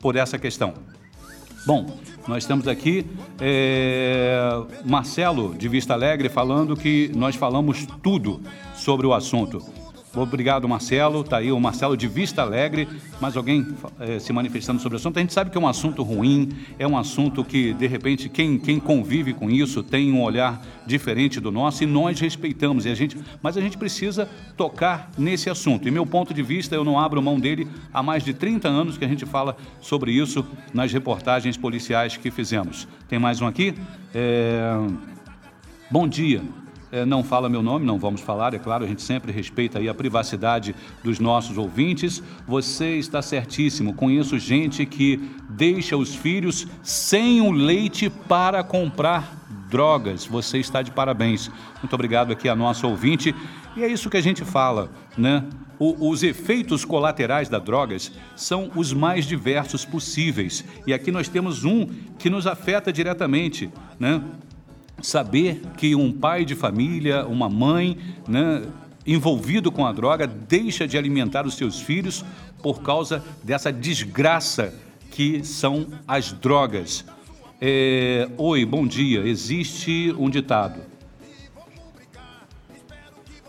por 0.00 0.16
essa 0.16 0.38
questão. 0.38 0.74
Bom, 1.66 1.98
nós 2.28 2.46
temos 2.46 2.68
aqui 2.68 3.06
é, 3.40 4.39
Marcelo 4.84 5.54
de 5.54 5.68
Vista 5.68 5.94
Alegre 5.94 6.28
falando 6.28 6.76
que 6.76 7.10
nós 7.14 7.36
falamos 7.36 7.86
tudo 8.02 8.40
sobre 8.74 9.06
o 9.06 9.14
assunto. 9.14 9.62
Obrigado, 10.14 10.68
Marcelo. 10.68 11.20
Está 11.20 11.36
aí 11.36 11.52
o 11.52 11.60
Marcelo 11.60 11.96
de 11.96 12.08
Vista 12.08 12.42
Alegre. 12.42 12.88
Mais 13.20 13.36
alguém 13.36 13.66
é, 14.00 14.18
se 14.18 14.32
manifestando 14.32 14.82
sobre 14.82 14.96
o 14.96 14.98
assunto? 14.98 15.16
A 15.18 15.20
gente 15.20 15.32
sabe 15.32 15.50
que 15.50 15.56
é 15.56 15.60
um 15.60 15.68
assunto 15.68 16.02
ruim, 16.02 16.48
é 16.78 16.86
um 16.86 16.98
assunto 16.98 17.44
que, 17.44 17.72
de 17.74 17.86
repente, 17.86 18.28
quem, 18.28 18.58
quem 18.58 18.80
convive 18.80 19.32
com 19.32 19.48
isso 19.48 19.84
tem 19.84 20.12
um 20.12 20.20
olhar 20.20 20.60
diferente 20.84 21.38
do 21.38 21.52
nosso 21.52 21.84
e 21.84 21.86
nós 21.86 22.18
respeitamos. 22.18 22.86
E 22.86 22.88
a 22.88 22.94
gente, 22.94 23.16
mas 23.40 23.56
a 23.56 23.60
gente 23.60 23.78
precisa 23.78 24.28
tocar 24.56 25.10
nesse 25.16 25.48
assunto. 25.48 25.86
E 25.86 25.92
meu 25.92 26.04
ponto 26.04 26.34
de 26.34 26.42
vista, 26.42 26.74
eu 26.74 26.84
não 26.84 26.98
abro 26.98 27.22
mão 27.22 27.38
dele 27.38 27.68
há 27.94 28.02
mais 28.02 28.24
de 28.24 28.34
30 28.34 28.68
anos 28.68 28.98
que 28.98 29.04
a 29.04 29.08
gente 29.08 29.24
fala 29.24 29.56
sobre 29.80 30.10
isso 30.10 30.44
nas 30.74 30.92
reportagens 30.92 31.56
policiais 31.56 32.16
que 32.16 32.32
fizemos. 32.32 32.88
Tem 33.08 33.18
mais 33.18 33.40
um 33.40 33.46
aqui? 33.46 33.74
É... 34.12 34.76
Bom 35.88 36.08
dia 36.08 36.42
não 37.06 37.22
fala 37.22 37.48
meu 37.48 37.62
nome, 37.62 37.86
não 37.86 37.98
vamos 37.98 38.20
falar, 38.20 38.52
é 38.54 38.58
claro, 38.58 38.84
a 38.84 38.86
gente 38.88 39.02
sempre 39.02 39.30
respeita 39.32 39.78
aí 39.78 39.88
a 39.88 39.94
privacidade 39.94 40.74
dos 41.04 41.18
nossos 41.18 41.56
ouvintes. 41.56 42.22
Você 42.46 42.96
está 42.96 43.22
certíssimo, 43.22 43.94
conheço 43.94 44.38
gente 44.38 44.84
que 44.84 45.20
deixa 45.48 45.96
os 45.96 46.14
filhos 46.14 46.66
sem 46.82 47.40
o 47.40 47.52
leite 47.52 48.10
para 48.10 48.62
comprar 48.64 49.40
drogas. 49.70 50.26
Você 50.26 50.58
está 50.58 50.82
de 50.82 50.90
parabéns. 50.90 51.50
Muito 51.80 51.94
obrigado 51.94 52.32
aqui 52.32 52.48
a 52.48 52.56
nosso 52.56 52.86
ouvinte. 52.88 53.34
E 53.76 53.84
é 53.84 53.88
isso 53.88 54.10
que 54.10 54.16
a 54.16 54.20
gente 54.20 54.44
fala, 54.44 54.90
né? 55.16 55.44
O, 55.78 56.10
os 56.10 56.22
efeitos 56.22 56.84
colaterais 56.84 57.48
das 57.48 57.62
drogas 57.62 58.12
são 58.36 58.70
os 58.74 58.92
mais 58.92 59.24
diversos 59.24 59.84
possíveis. 59.84 60.64
E 60.86 60.92
aqui 60.92 61.10
nós 61.10 61.28
temos 61.28 61.64
um 61.64 61.86
que 62.18 62.28
nos 62.28 62.46
afeta 62.46 62.92
diretamente, 62.92 63.70
né? 63.98 64.20
Saber 65.02 65.62
que 65.76 65.94
um 65.94 66.12
pai 66.12 66.44
de 66.44 66.54
família, 66.54 67.26
uma 67.26 67.48
mãe, 67.48 67.96
né, 68.28 68.62
envolvido 69.06 69.72
com 69.72 69.86
a 69.86 69.92
droga, 69.92 70.26
deixa 70.26 70.86
de 70.86 70.96
alimentar 70.98 71.46
os 71.46 71.54
seus 71.54 71.80
filhos 71.80 72.24
por 72.62 72.82
causa 72.82 73.24
dessa 73.42 73.72
desgraça 73.72 74.74
que 75.10 75.44
são 75.44 75.86
as 76.06 76.32
drogas. 76.32 77.04
É, 77.60 78.28
Oi, 78.36 78.64
bom 78.64 78.86
dia. 78.86 79.20
Existe 79.20 80.14
um 80.18 80.30
ditado. 80.30 80.80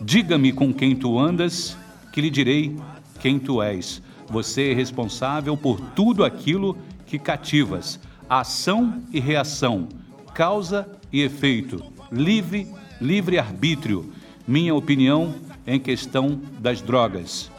Diga-me 0.00 0.52
com 0.52 0.72
quem 0.72 0.96
tu 0.96 1.18
andas, 1.18 1.76
que 2.12 2.20
lhe 2.20 2.28
direi 2.28 2.76
quem 3.20 3.38
tu 3.38 3.62
és. 3.62 4.02
Você 4.28 4.72
é 4.72 4.74
responsável 4.74 5.56
por 5.56 5.80
tudo 5.80 6.24
aquilo 6.24 6.76
que 7.06 7.18
cativas. 7.18 8.00
Ação 8.28 9.02
e 9.12 9.20
reação, 9.20 9.88
causa 10.34 10.88
e 11.12 11.20
efeito, 11.20 11.82
livre, 12.10 12.66
livre 13.00 13.38
arbítrio. 13.38 14.12
Minha 14.46 14.74
opinião 14.74 15.34
em 15.66 15.78
questão 15.78 16.40
das 16.58 16.80
drogas. 16.80 17.50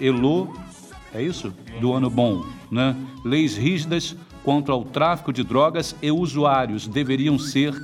Elo, 0.00 0.54
é 1.12 1.22
isso? 1.22 1.52
Do 1.80 1.92
ano 1.92 2.10
bom, 2.10 2.44
né? 2.70 2.94
Leis 3.24 3.56
rígidas 3.56 4.14
contra 4.44 4.74
o 4.74 4.84
tráfico 4.84 5.32
de 5.32 5.42
drogas 5.42 5.96
e 6.00 6.10
usuários 6.10 6.86
deveriam 6.86 7.38
ser 7.38 7.74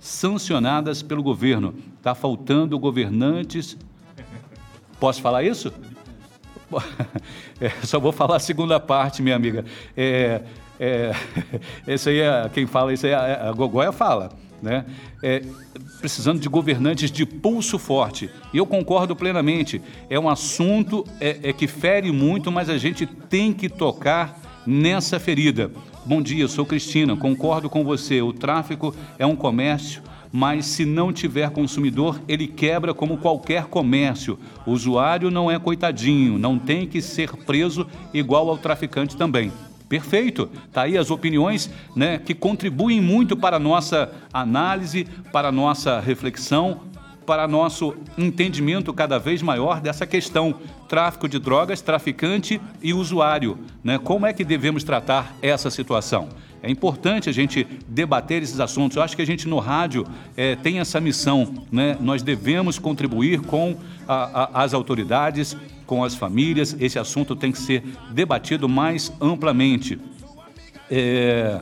sancionadas 0.00 1.02
pelo 1.02 1.22
governo. 1.22 1.74
Está 1.96 2.14
faltando 2.14 2.78
governantes. 2.78 3.76
Posso 4.98 5.20
falar 5.20 5.44
isso? 5.44 5.72
É, 7.60 7.70
só 7.84 7.98
vou 7.98 8.12
falar 8.12 8.36
a 8.36 8.38
segunda 8.38 8.78
parte, 8.78 9.20
minha 9.20 9.34
amiga. 9.34 9.64
É, 9.96 10.42
é, 10.78 11.12
esse 11.86 12.08
aí 12.08 12.20
é 12.20 12.50
quem 12.52 12.66
fala, 12.66 12.92
isso 12.92 13.06
aí 13.06 13.12
é, 13.12 13.48
a 13.48 13.52
Gogóia 13.52 13.92
fala, 13.92 14.30
né? 14.62 14.84
É, 15.22 15.42
precisando 16.00 16.40
de 16.40 16.48
governantes 16.48 17.10
de 17.10 17.26
pulso 17.26 17.78
forte. 17.78 18.30
E 18.52 18.58
eu 18.58 18.66
concordo 18.66 19.16
plenamente. 19.16 19.82
É 20.08 20.18
um 20.18 20.28
assunto 20.28 21.04
é, 21.20 21.38
é 21.42 21.52
que 21.52 21.66
fere 21.66 22.12
muito, 22.12 22.52
mas 22.52 22.68
a 22.68 22.78
gente 22.78 23.04
tem 23.06 23.52
que 23.52 23.68
tocar 23.68 24.40
nessa 24.66 25.18
ferida. 25.18 25.70
Bom 26.06 26.22
dia, 26.22 26.46
sou 26.46 26.64
Cristina. 26.64 27.16
Concordo 27.16 27.68
com 27.68 27.84
você. 27.84 28.22
O 28.22 28.32
tráfico 28.32 28.94
é 29.18 29.26
um 29.26 29.36
comércio 29.36 30.02
mas 30.32 30.66
se 30.66 30.84
não 30.84 31.12
tiver 31.12 31.50
consumidor, 31.50 32.20
ele 32.28 32.46
quebra 32.46 32.92
como 32.92 33.16
qualquer 33.16 33.64
comércio. 33.64 34.38
O 34.66 34.72
usuário 34.72 35.30
não 35.30 35.50
é 35.50 35.58
coitadinho, 35.58 36.38
não 36.38 36.58
tem 36.58 36.86
que 36.86 37.00
ser 37.00 37.34
preso 37.34 37.86
igual 38.12 38.48
ao 38.48 38.58
traficante 38.58 39.16
também. 39.16 39.50
Perfeito. 39.88 40.50
Tá 40.72 40.82
aí 40.82 40.98
as 40.98 41.10
opiniões, 41.10 41.70
né, 41.96 42.18
que 42.18 42.34
contribuem 42.34 43.00
muito 43.00 43.36
para 43.36 43.56
a 43.56 43.60
nossa 43.60 44.12
análise, 44.32 45.06
para 45.32 45.48
a 45.48 45.52
nossa 45.52 45.98
reflexão, 45.98 46.82
para 47.28 47.46
nosso 47.46 47.94
entendimento 48.16 48.90
cada 48.90 49.18
vez 49.18 49.42
maior 49.42 49.82
dessa 49.82 50.06
questão 50.06 50.54
tráfico 50.88 51.28
de 51.28 51.38
drogas, 51.38 51.82
traficante 51.82 52.58
e 52.82 52.94
usuário, 52.94 53.58
né? 53.84 53.98
Como 53.98 54.24
é 54.24 54.32
que 54.32 54.42
devemos 54.42 54.82
tratar 54.82 55.36
essa 55.42 55.70
situação? 55.70 56.30
É 56.62 56.70
importante 56.70 57.28
a 57.28 57.32
gente 57.32 57.66
debater 57.86 58.42
esses 58.42 58.58
assuntos. 58.60 58.96
Eu 58.96 59.02
acho 59.02 59.14
que 59.14 59.20
a 59.20 59.26
gente 59.26 59.46
no 59.46 59.58
rádio 59.58 60.06
é, 60.38 60.56
tem 60.56 60.80
essa 60.80 61.02
missão, 61.02 61.66
né? 61.70 61.98
Nós 62.00 62.22
devemos 62.22 62.78
contribuir 62.78 63.42
com 63.42 63.76
a, 64.08 64.14
a, 64.14 64.62
as 64.64 64.72
autoridades, 64.72 65.54
com 65.88 66.04
as 66.04 66.14
famílias. 66.14 66.76
Esse 66.78 66.98
assunto 66.98 67.34
tem 67.34 67.50
que 67.50 67.58
ser 67.58 67.82
debatido 68.12 68.68
mais 68.68 69.10
amplamente. 69.20 69.98
É, 70.90 71.60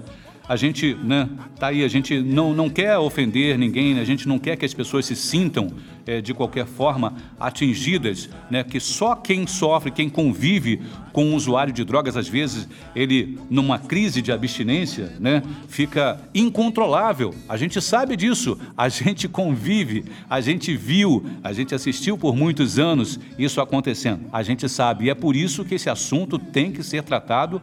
a 0.48 0.54
gente, 0.56 0.94
né, 0.94 1.28
tá 1.58 1.68
aí, 1.68 1.82
a 1.82 1.88
gente 1.88 2.20
não, 2.20 2.54
não 2.54 2.70
quer 2.70 2.96
ofender 2.98 3.58
ninguém, 3.58 3.94
né, 3.94 4.00
a 4.00 4.04
gente 4.04 4.28
não 4.28 4.38
quer 4.38 4.56
que 4.56 4.64
as 4.64 4.72
pessoas 4.72 5.06
se 5.06 5.16
sintam 5.16 5.72
é, 6.06 6.20
de 6.20 6.32
qualquer 6.32 6.66
forma 6.66 7.14
atingidas, 7.38 8.30
né, 8.48 8.62
que 8.62 8.78
só 8.78 9.14
quem 9.16 9.46
sofre, 9.46 9.90
quem 9.90 10.08
convive 10.08 10.80
com 11.12 11.24
um 11.24 11.34
usuário 11.34 11.72
de 11.72 11.84
drogas, 11.84 12.16
às 12.16 12.28
vezes, 12.28 12.68
ele, 12.94 13.38
numa 13.50 13.78
crise 13.78 14.22
de 14.22 14.30
abstinência, 14.30 15.12
né, 15.18 15.42
fica 15.66 16.20
incontrolável. 16.34 17.34
A 17.48 17.56
gente 17.56 17.80
sabe 17.80 18.16
disso, 18.16 18.58
a 18.76 18.88
gente 18.88 19.26
convive, 19.26 20.04
a 20.30 20.40
gente 20.40 20.76
viu, 20.76 21.24
a 21.42 21.52
gente 21.52 21.74
assistiu 21.74 22.16
por 22.16 22.36
muitos 22.36 22.78
anos 22.78 23.18
isso 23.38 23.60
acontecendo. 23.60 24.26
A 24.32 24.42
gente 24.42 24.68
sabe, 24.68 25.06
e 25.06 25.10
é 25.10 25.14
por 25.14 25.34
isso 25.34 25.64
que 25.64 25.74
esse 25.74 25.90
assunto 25.90 26.38
tem 26.38 26.70
que 26.70 26.82
ser 26.82 27.02
tratado 27.02 27.60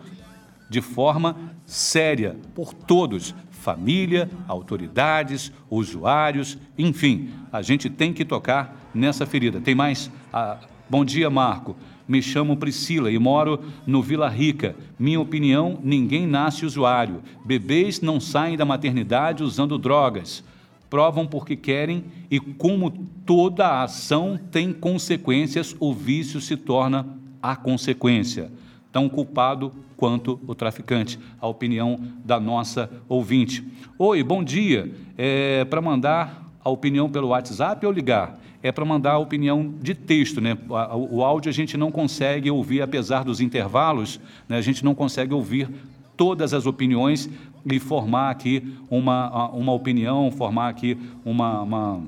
de 0.73 0.81
forma 0.81 1.35
séria 1.67 2.35
por 2.55 2.73
todos, 2.73 3.35
família, 3.51 4.27
autoridades, 4.47 5.51
usuários, 5.69 6.57
enfim, 6.75 7.29
a 7.51 7.61
gente 7.61 7.91
tem 7.91 8.11
que 8.11 8.25
tocar 8.25 8.89
nessa 8.91 9.23
ferida. 9.23 9.61
Tem 9.61 9.75
mais? 9.75 10.09
Ah, 10.33 10.57
bom 10.89 11.05
dia, 11.05 11.29
Marco. 11.29 11.75
Me 12.07 12.23
chamo 12.23 12.57
Priscila 12.57 13.11
e 13.11 13.19
moro 13.19 13.63
no 13.85 14.01
Vila 14.01 14.27
Rica. 14.27 14.75
Minha 14.97 15.21
opinião: 15.21 15.77
ninguém 15.83 16.25
nasce 16.25 16.65
usuário. 16.65 17.21
Bebês 17.45 18.01
não 18.01 18.19
saem 18.19 18.57
da 18.57 18.65
maternidade 18.65 19.43
usando 19.43 19.77
drogas. 19.77 20.43
Provam 20.89 21.27
porque 21.27 21.55
querem 21.55 22.05
e, 22.31 22.39
como 22.39 22.89
toda 23.27 23.83
ação 23.83 24.39
tem 24.51 24.73
consequências, 24.73 25.75
o 25.79 25.93
vício 25.93 26.41
se 26.41 26.57
torna 26.57 27.07
a 27.39 27.55
consequência. 27.55 28.51
Tão 28.91 29.07
culpado 29.07 29.71
quanto 30.03 30.37
o 30.45 30.53
traficante. 30.53 31.17
A 31.39 31.47
opinião 31.47 31.97
da 32.25 32.37
nossa 32.37 32.91
ouvinte. 33.07 33.65
Oi, 33.97 34.21
bom 34.21 34.43
dia. 34.43 34.93
É 35.17 35.63
para 35.63 35.81
mandar 35.81 36.43
a 36.61 36.69
opinião 36.69 37.09
pelo 37.09 37.29
WhatsApp 37.29 37.85
ou 37.85 37.91
ligar? 37.93 38.37
É 38.61 38.69
para 38.69 38.83
mandar 38.83 39.11
a 39.13 39.17
opinião 39.17 39.73
de 39.81 39.93
texto, 39.95 40.41
né? 40.41 40.57
O, 41.09 41.23
áudio 41.23 41.49
a 41.49 41.53
gente 41.53 41.77
não 41.77 41.89
consegue 41.89 42.51
ouvir, 42.51 42.81
apesar 42.81 43.23
dos 43.23 43.39
intervalos, 43.39 44.19
né? 44.49 44.57
a 44.57 44.61
gente 44.61 44.83
não 44.83 44.93
consegue 44.93 45.33
ouvir 45.33 45.69
todas 46.17 46.53
as 46.53 46.65
opiniões 46.65 47.29
e 47.65 47.79
formar 47.79 48.29
aqui 48.29 48.75
uma, 48.91 49.51
uma 49.51 49.71
opinião, 49.71 50.29
formar 50.31 50.67
aqui 50.67 50.97
uma, 51.23 51.61
uma 51.61 52.03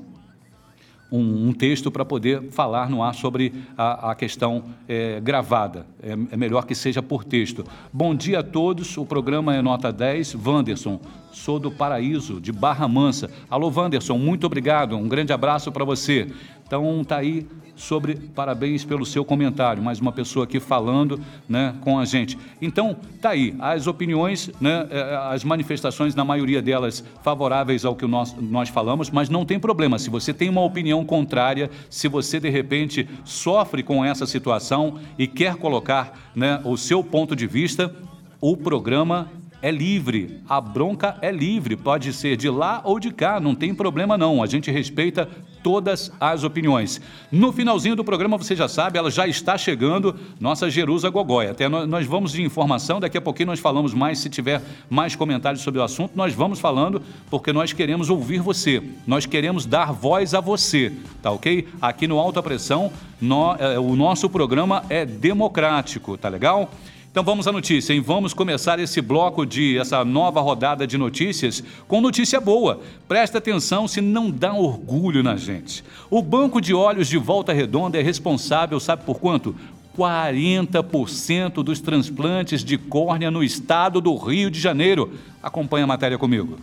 um, 1.10 1.48
um 1.48 1.52
texto 1.52 1.90
para 1.90 2.04
poder 2.04 2.50
falar 2.50 2.90
no 2.90 3.02
ar 3.02 3.14
sobre 3.14 3.52
a, 3.76 4.10
a 4.10 4.14
questão 4.14 4.64
é, 4.88 5.20
gravada. 5.20 5.86
É, 6.02 6.12
é, 6.12 6.36
melhor 6.36 6.66
que 6.66 6.74
seja 6.74 7.02
por 7.02 7.24
texto. 7.24 7.64
Bom 7.92 8.14
dia 8.14 8.40
a 8.40 8.42
todos, 8.42 8.96
o 8.96 9.04
programa 9.04 9.54
é 9.54 9.62
Nota 9.62 9.92
10. 9.92 10.34
Wanderson, 10.44 11.00
sou 11.36 11.58
do 11.58 11.70
Paraíso, 11.70 12.40
de 12.40 12.50
Barra 12.50 12.88
Mansa. 12.88 13.30
Alô, 13.50 13.70
Wanderson, 13.70 14.16
muito 14.16 14.46
obrigado, 14.46 14.96
um 14.96 15.06
grande 15.06 15.34
abraço 15.34 15.70
para 15.70 15.84
você. 15.84 16.26
Então, 16.66 17.04
tá 17.04 17.18
aí 17.18 17.46
sobre 17.76 18.16
parabéns 18.34 18.84
pelo 18.86 19.04
seu 19.04 19.22
comentário, 19.22 19.82
mais 19.82 20.00
uma 20.00 20.10
pessoa 20.10 20.44
aqui 20.44 20.58
falando 20.58 21.20
né, 21.46 21.74
com 21.82 21.98
a 21.98 22.06
gente. 22.06 22.38
Então, 22.60 22.96
tá 23.20 23.30
aí, 23.30 23.54
as 23.58 23.86
opiniões, 23.86 24.50
né, 24.58 24.86
é, 24.90 25.16
as 25.30 25.44
manifestações, 25.44 26.14
na 26.14 26.24
maioria 26.24 26.62
delas 26.62 27.04
favoráveis 27.22 27.84
ao 27.84 27.94
que 27.94 28.06
nós, 28.06 28.34
nós 28.40 28.70
falamos, 28.70 29.10
mas 29.10 29.28
não 29.28 29.44
tem 29.44 29.60
problema. 29.60 29.98
Se 29.98 30.08
você 30.08 30.32
tem 30.32 30.48
uma 30.48 30.64
opinião 30.64 31.04
contrária, 31.04 31.70
se 31.90 32.08
você 32.08 32.40
de 32.40 32.48
repente 32.48 33.06
sofre 33.24 33.82
com 33.82 34.02
essa 34.02 34.26
situação 34.26 34.98
e 35.18 35.26
quer 35.26 35.56
colocar 35.56 36.32
né, 36.34 36.62
o 36.64 36.78
seu 36.78 37.04
ponto 37.04 37.36
de 37.36 37.46
vista, 37.46 37.94
o 38.40 38.56
programa 38.56 39.30
é 39.66 39.70
livre, 39.72 40.42
a 40.48 40.60
bronca 40.60 41.16
é 41.20 41.32
livre, 41.32 41.74
pode 41.74 42.12
ser 42.12 42.36
de 42.36 42.48
lá 42.48 42.80
ou 42.84 43.00
de 43.00 43.10
cá, 43.10 43.40
não 43.40 43.52
tem 43.52 43.74
problema 43.74 44.16
não. 44.16 44.40
A 44.40 44.46
gente 44.46 44.70
respeita 44.70 45.28
todas 45.60 46.12
as 46.20 46.44
opiniões. 46.44 47.00
No 47.32 47.52
finalzinho 47.52 47.96
do 47.96 48.04
programa, 48.04 48.38
você 48.38 48.54
já 48.54 48.68
sabe, 48.68 48.96
ela 48.96 49.10
já 49.10 49.26
está 49.26 49.58
chegando, 49.58 50.14
nossa 50.38 50.70
Jerusa 50.70 51.10
Gogóia. 51.10 51.50
Até 51.50 51.68
nós 51.68 52.06
vamos 52.06 52.30
de 52.30 52.44
informação, 52.44 53.00
daqui 53.00 53.18
a 53.18 53.20
pouquinho 53.20 53.48
nós 53.48 53.58
falamos 53.58 53.92
mais, 53.92 54.20
se 54.20 54.30
tiver 54.30 54.62
mais 54.88 55.16
comentários 55.16 55.64
sobre 55.64 55.80
o 55.80 55.82
assunto, 55.82 56.12
nós 56.14 56.32
vamos 56.32 56.60
falando, 56.60 57.02
porque 57.28 57.52
nós 57.52 57.72
queremos 57.72 58.08
ouvir 58.08 58.38
você, 58.38 58.80
nós 59.04 59.26
queremos 59.26 59.66
dar 59.66 59.92
voz 59.92 60.32
a 60.32 60.40
você, 60.40 60.92
tá 61.20 61.32
ok? 61.32 61.66
Aqui 61.82 62.06
no 62.06 62.20
Alta 62.20 62.40
Pressão, 62.40 62.92
no, 63.20 63.56
é, 63.56 63.80
o 63.80 63.96
nosso 63.96 64.30
programa 64.30 64.84
é 64.88 65.04
democrático, 65.04 66.16
tá 66.16 66.28
legal? 66.28 66.70
Então 67.16 67.24
vamos 67.24 67.48
à 67.48 67.52
notícia, 67.52 67.94
hein? 67.94 68.02
Vamos 68.02 68.34
começar 68.34 68.78
esse 68.78 69.00
bloco 69.00 69.46
de 69.46 69.78
essa 69.78 70.04
nova 70.04 70.38
rodada 70.42 70.86
de 70.86 70.98
notícias 70.98 71.64
com 71.88 71.98
notícia 71.98 72.38
boa. 72.38 72.82
Presta 73.08 73.38
atenção 73.38 73.88
se 73.88 74.02
não 74.02 74.30
dá 74.30 74.52
orgulho 74.52 75.22
na 75.22 75.34
gente. 75.34 75.82
O 76.10 76.20
Banco 76.20 76.60
de 76.60 76.74
Olhos 76.74 77.08
de 77.08 77.16
Volta 77.16 77.54
Redonda 77.54 77.98
é 77.98 78.02
responsável, 78.02 78.78
sabe 78.78 79.04
por 79.04 79.18
quanto? 79.18 79.56
40% 79.96 81.62
dos 81.62 81.80
transplantes 81.80 82.62
de 82.62 82.76
córnea 82.76 83.30
no 83.30 83.42
estado 83.42 83.98
do 83.98 84.14
Rio 84.14 84.50
de 84.50 84.60
Janeiro. 84.60 85.10
Acompanhe 85.42 85.84
a 85.84 85.86
matéria 85.86 86.18
comigo. 86.18 86.58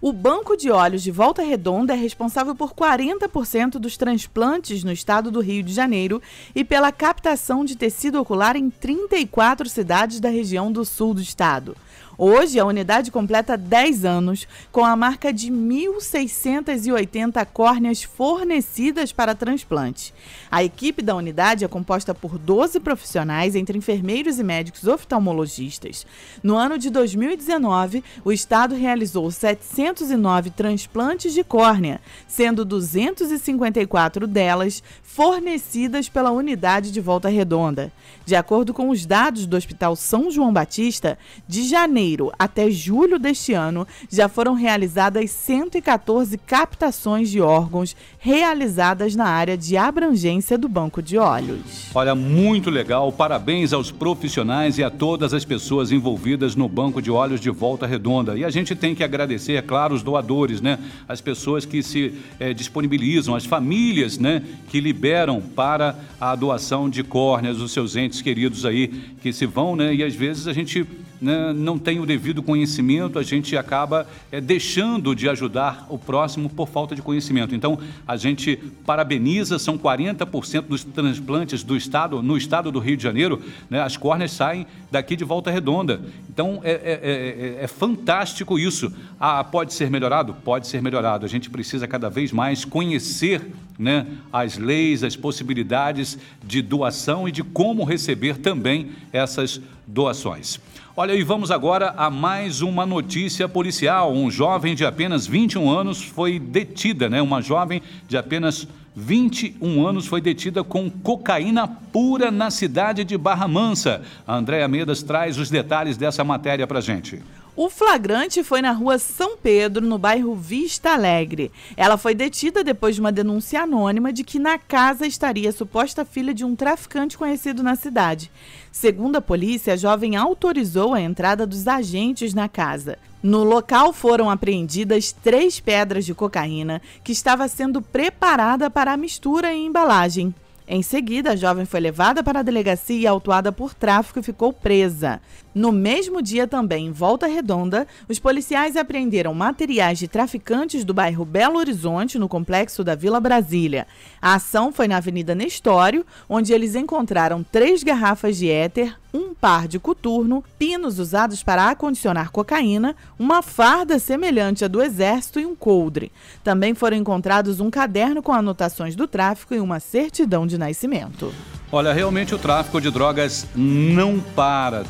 O 0.00 0.12
Banco 0.12 0.56
de 0.56 0.70
Olhos 0.70 1.02
de 1.02 1.10
Volta 1.10 1.42
Redonda 1.42 1.94
é 1.94 1.96
responsável 1.96 2.54
por 2.54 2.74
40% 2.74 3.78
dos 3.78 3.96
transplantes 3.96 4.84
no 4.84 4.92
estado 4.92 5.30
do 5.30 5.40
Rio 5.40 5.62
de 5.62 5.72
Janeiro 5.72 6.20
e 6.54 6.62
pela 6.62 6.92
captação 6.92 7.64
de 7.64 7.76
tecido 7.76 8.20
ocular 8.20 8.56
em 8.56 8.68
34 8.68 9.68
cidades 9.68 10.20
da 10.20 10.28
região 10.28 10.70
do 10.70 10.84
sul 10.84 11.14
do 11.14 11.22
estado. 11.22 11.74
Hoje, 12.18 12.58
a 12.58 12.64
unidade 12.64 13.10
completa 13.10 13.58
10 13.58 14.06
anos, 14.06 14.48
com 14.72 14.82
a 14.82 14.96
marca 14.96 15.30
de 15.30 15.52
1.680 15.52 17.46
córneas 17.52 18.02
fornecidas 18.02 19.12
para 19.12 19.34
transplante. 19.34 20.14
A 20.50 20.64
equipe 20.64 21.02
da 21.02 21.14
unidade 21.14 21.62
é 21.62 21.68
composta 21.68 22.14
por 22.14 22.38
12 22.38 22.80
profissionais, 22.80 23.54
entre 23.54 23.76
enfermeiros 23.76 24.38
e 24.38 24.42
médicos 24.42 24.86
oftalmologistas. 24.86 26.06
No 26.42 26.56
ano 26.56 26.78
de 26.78 26.88
2019, 26.88 28.02
o 28.24 28.32
estado 28.32 28.74
realizou 28.74 29.30
709 29.30 30.48
transplantes 30.48 31.34
de 31.34 31.44
córnea, 31.44 32.00
sendo 32.26 32.64
254 32.64 34.26
delas 34.26 34.82
fornecidas 35.02 36.08
pela 36.08 36.30
unidade 36.30 36.90
de 36.90 37.00
Volta 37.00 37.28
Redonda. 37.28 37.92
De 38.24 38.34
acordo 38.34 38.72
com 38.72 38.88
os 38.88 39.04
dados 39.04 39.44
do 39.44 39.54
Hospital 39.54 39.94
São 39.94 40.30
João 40.30 40.50
Batista, 40.50 41.18
de 41.46 41.68
janeiro 41.68 42.05
até 42.38 42.70
julho 42.70 43.18
deste 43.18 43.52
ano, 43.52 43.86
já 44.08 44.28
foram 44.28 44.54
realizadas 44.54 45.30
114 45.30 46.38
captações 46.38 47.28
de 47.30 47.40
órgãos 47.40 47.96
realizadas 48.26 49.14
na 49.14 49.26
área 49.26 49.56
de 49.56 49.76
abrangência 49.76 50.58
do 50.58 50.68
banco 50.68 51.00
de 51.00 51.16
olhos. 51.16 51.90
Olha, 51.94 52.12
muito 52.12 52.70
legal. 52.70 53.12
Parabéns 53.12 53.72
aos 53.72 53.92
profissionais 53.92 54.78
e 54.78 54.82
a 54.82 54.90
todas 54.90 55.32
as 55.32 55.44
pessoas 55.44 55.92
envolvidas 55.92 56.56
no 56.56 56.68
banco 56.68 57.00
de 57.00 57.08
olhos 57.08 57.40
de 57.40 57.50
Volta 57.50 57.86
Redonda. 57.86 58.36
E 58.36 58.44
a 58.44 58.50
gente 58.50 58.74
tem 58.74 58.96
que 58.96 59.04
agradecer, 59.04 59.52
é 59.52 59.62
claro, 59.62 59.94
os 59.94 60.02
doadores, 60.02 60.60
né? 60.60 60.76
As 61.08 61.20
pessoas 61.20 61.64
que 61.64 61.84
se 61.84 62.14
é, 62.40 62.52
disponibilizam, 62.52 63.36
as 63.36 63.44
famílias, 63.44 64.18
né? 64.18 64.42
Que 64.70 64.80
liberam 64.80 65.40
para 65.40 65.94
a 66.20 66.34
doação 66.34 66.90
de 66.90 67.04
córneas, 67.04 67.60
os 67.60 67.70
seus 67.70 67.94
entes 67.94 68.20
queridos 68.20 68.66
aí 68.66 68.88
que 69.22 69.32
se 69.32 69.46
vão, 69.46 69.76
né? 69.76 69.94
E 69.94 70.02
às 70.02 70.16
vezes 70.16 70.48
a 70.48 70.52
gente 70.52 70.84
né, 71.20 71.52
não 71.52 71.78
tem 71.78 71.98
o 72.00 72.06
devido 72.06 72.42
conhecimento, 72.42 73.18
a 73.18 73.22
gente 73.22 73.56
acaba 73.56 74.06
é, 74.30 74.40
deixando 74.40 75.14
de 75.14 75.28
ajudar 75.28 75.86
o 75.88 75.98
próximo 75.98 76.48
por 76.48 76.68
falta 76.68 76.94
de 76.94 77.02
conhecimento. 77.02 77.54
Então, 77.54 77.78
a 78.06 78.15
gente 78.16 78.56
parabeniza, 78.84 79.58
são 79.58 79.78
40% 79.78 80.62
dos 80.62 80.84
transplantes 80.84 81.62
do 81.62 81.76
estado, 81.76 82.22
no 82.22 82.36
estado 82.36 82.70
do 82.70 82.78
Rio 82.78 82.96
de 82.96 83.02
Janeiro, 83.02 83.42
né, 83.68 83.80
as 83.80 83.96
córneas 83.96 84.32
saem 84.32 84.66
daqui 84.90 85.16
de 85.16 85.24
Volta 85.24 85.50
Redonda. 85.50 86.00
Então, 86.28 86.60
é, 86.62 86.72
é, 86.72 87.58
é, 87.60 87.64
é 87.64 87.66
fantástico 87.66 88.58
isso. 88.58 88.92
Ah, 89.18 89.42
pode 89.42 89.72
ser 89.72 89.90
melhorado? 89.90 90.34
Pode 90.34 90.66
ser 90.66 90.82
melhorado. 90.82 91.24
A 91.24 91.28
gente 91.28 91.48
precisa 91.50 91.86
cada 91.88 92.08
vez 92.08 92.32
mais 92.32 92.64
conhecer 92.64 93.50
né, 93.78 94.06
as 94.32 94.58
leis, 94.58 95.02
as 95.02 95.16
possibilidades 95.16 96.18
de 96.44 96.62
doação 96.62 97.28
e 97.28 97.32
de 97.32 97.42
como 97.42 97.84
receber 97.84 98.38
também 98.38 98.90
essas 99.12 99.60
doações. 99.86 100.60
Olha, 100.98 101.12
e 101.12 101.22
vamos 101.22 101.50
agora 101.50 101.92
a 101.94 102.08
mais 102.08 102.62
uma 102.62 102.86
notícia 102.86 103.46
policial. 103.46 104.14
Um 104.14 104.30
jovem 104.30 104.74
de 104.74 104.82
apenas 104.82 105.26
21 105.26 105.68
anos 105.68 106.02
foi 106.02 106.38
detida, 106.38 107.06
né? 107.10 107.20
Uma 107.20 107.42
jovem 107.42 107.82
de 108.08 108.16
apenas 108.16 108.66
21 108.96 109.86
anos 109.86 110.06
foi 110.06 110.22
detida 110.22 110.64
com 110.64 110.88
cocaína 110.88 111.68
pura 111.68 112.30
na 112.30 112.50
cidade 112.50 113.04
de 113.04 113.18
Barra 113.18 113.46
Mansa. 113.46 114.00
A 114.26 114.36
Andréa 114.36 114.66
Medas 114.68 115.02
traz 115.02 115.36
os 115.36 115.50
detalhes 115.50 115.98
dessa 115.98 116.24
matéria 116.24 116.66
para 116.66 116.80
gente. 116.80 117.22
O 117.56 117.70
flagrante 117.70 118.44
foi 118.44 118.60
na 118.60 118.70
rua 118.70 118.98
São 118.98 119.38
Pedro, 119.38 119.86
no 119.86 119.96
bairro 119.96 120.34
Vista 120.34 120.90
Alegre. 120.90 121.50
Ela 121.74 121.96
foi 121.96 122.14
detida 122.14 122.62
depois 122.62 122.96
de 122.96 123.00
uma 123.00 123.10
denúncia 123.10 123.62
anônima 123.62 124.12
de 124.12 124.22
que 124.24 124.38
na 124.38 124.58
casa 124.58 125.06
estaria 125.06 125.48
a 125.48 125.52
suposta 125.54 126.04
filha 126.04 126.34
de 126.34 126.44
um 126.44 126.54
traficante 126.54 127.16
conhecido 127.16 127.62
na 127.62 127.74
cidade. 127.74 128.30
Segundo 128.70 129.16
a 129.16 129.22
polícia, 129.22 129.72
a 129.72 129.76
jovem 129.76 130.16
autorizou 130.16 130.92
a 130.92 131.00
entrada 131.00 131.46
dos 131.46 131.66
agentes 131.66 132.34
na 132.34 132.46
casa. 132.46 132.98
No 133.22 133.42
local 133.42 133.90
foram 133.90 134.28
apreendidas 134.28 135.10
três 135.10 135.58
pedras 135.58 136.04
de 136.04 136.12
cocaína 136.12 136.82
que 137.02 137.12
estava 137.12 137.48
sendo 137.48 137.80
preparada 137.80 138.68
para 138.68 138.92
a 138.92 138.98
mistura 138.98 139.50
em 139.50 139.64
embalagem. 139.64 140.34
Em 140.68 140.82
seguida, 140.82 141.30
a 141.30 141.36
jovem 141.36 141.64
foi 141.64 141.78
levada 141.78 142.22
para 142.24 142.40
a 142.40 142.42
delegacia 142.42 143.00
e 143.00 143.06
autuada 143.06 143.52
por 143.52 143.72
tráfico 143.72 144.18
e 144.18 144.22
ficou 144.22 144.52
presa. 144.52 145.22
No 145.56 145.72
mesmo 145.72 146.20
dia 146.20 146.46
também, 146.46 146.88
em 146.88 146.92
Volta 146.92 147.26
Redonda, 147.26 147.88
os 148.10 148.18
policiais 148.18 148.76
apreenderam 148.76 149.32
materiais 149.32 149.98
de 149.98 150.06
traficantes 150.06 150.84
do 150.84 150.92
bairro 150.92 151.24
Belo 151.24 151.56
Horizonte, 151.56 152.18
no 152.18 152.28
complexo 152.28 152.84
da 152.84 152.94
Vila 152.94 153.18
Brasília. 153.18 153.86
A 154.20 154.34
ação 154.34 154.70
foi 154.70 154.86
na 154.86 154.98
Avenida 154.98 155.34
Nestório, 155.34 156.04
onde 156.28 156.52
eles 156.52 156.74
encontraram 156.74 157.42
três 157.42 157.82
garrafas 157.82 158.36
de 158.36 158.50
éter, 158.50 158.94
um 159.14 159.32
par 159.32 159.66
de 159.66 159.78
coturno, 159.78 160.44
pinos 160.58 160.98
usados 160.98 161.42
para 161.42 161.70
acondicionar 161.70 162.30
cocaína, 162.30 162.94
uma 163.18 163.40
farda 163.40 163.98
semelhante 163.98 164.62
à 164.62 164.68
do 164.68 164.82
Exército 164.82 165.40
e 165.40 165.46
um 165.46 165.56
coldre. 165.56 166.12
Também 166.44 166.74
foram 166.74 166.98
encontrados 166.98 167.60
um 167.60 167.70
caderno 167.70 168.22
com 168.22 168.34
anotações 168.34 168.94
do 168.94 169.08
tráfico 169.08 169.54
e 169.54 169.58
uma 169.58 169.80
certidão 169.80 170.46
de 170.46 170.58
nascimento. 170.58 171.32
Olha, 171.72 171.92
realmente 171.92 172.32
o 172.32 172.38
tráfico 172.38 172.80
de 172.80 172.90
drogas 172.90 173.44
não 173.54 174.20
para. 174.20 174.84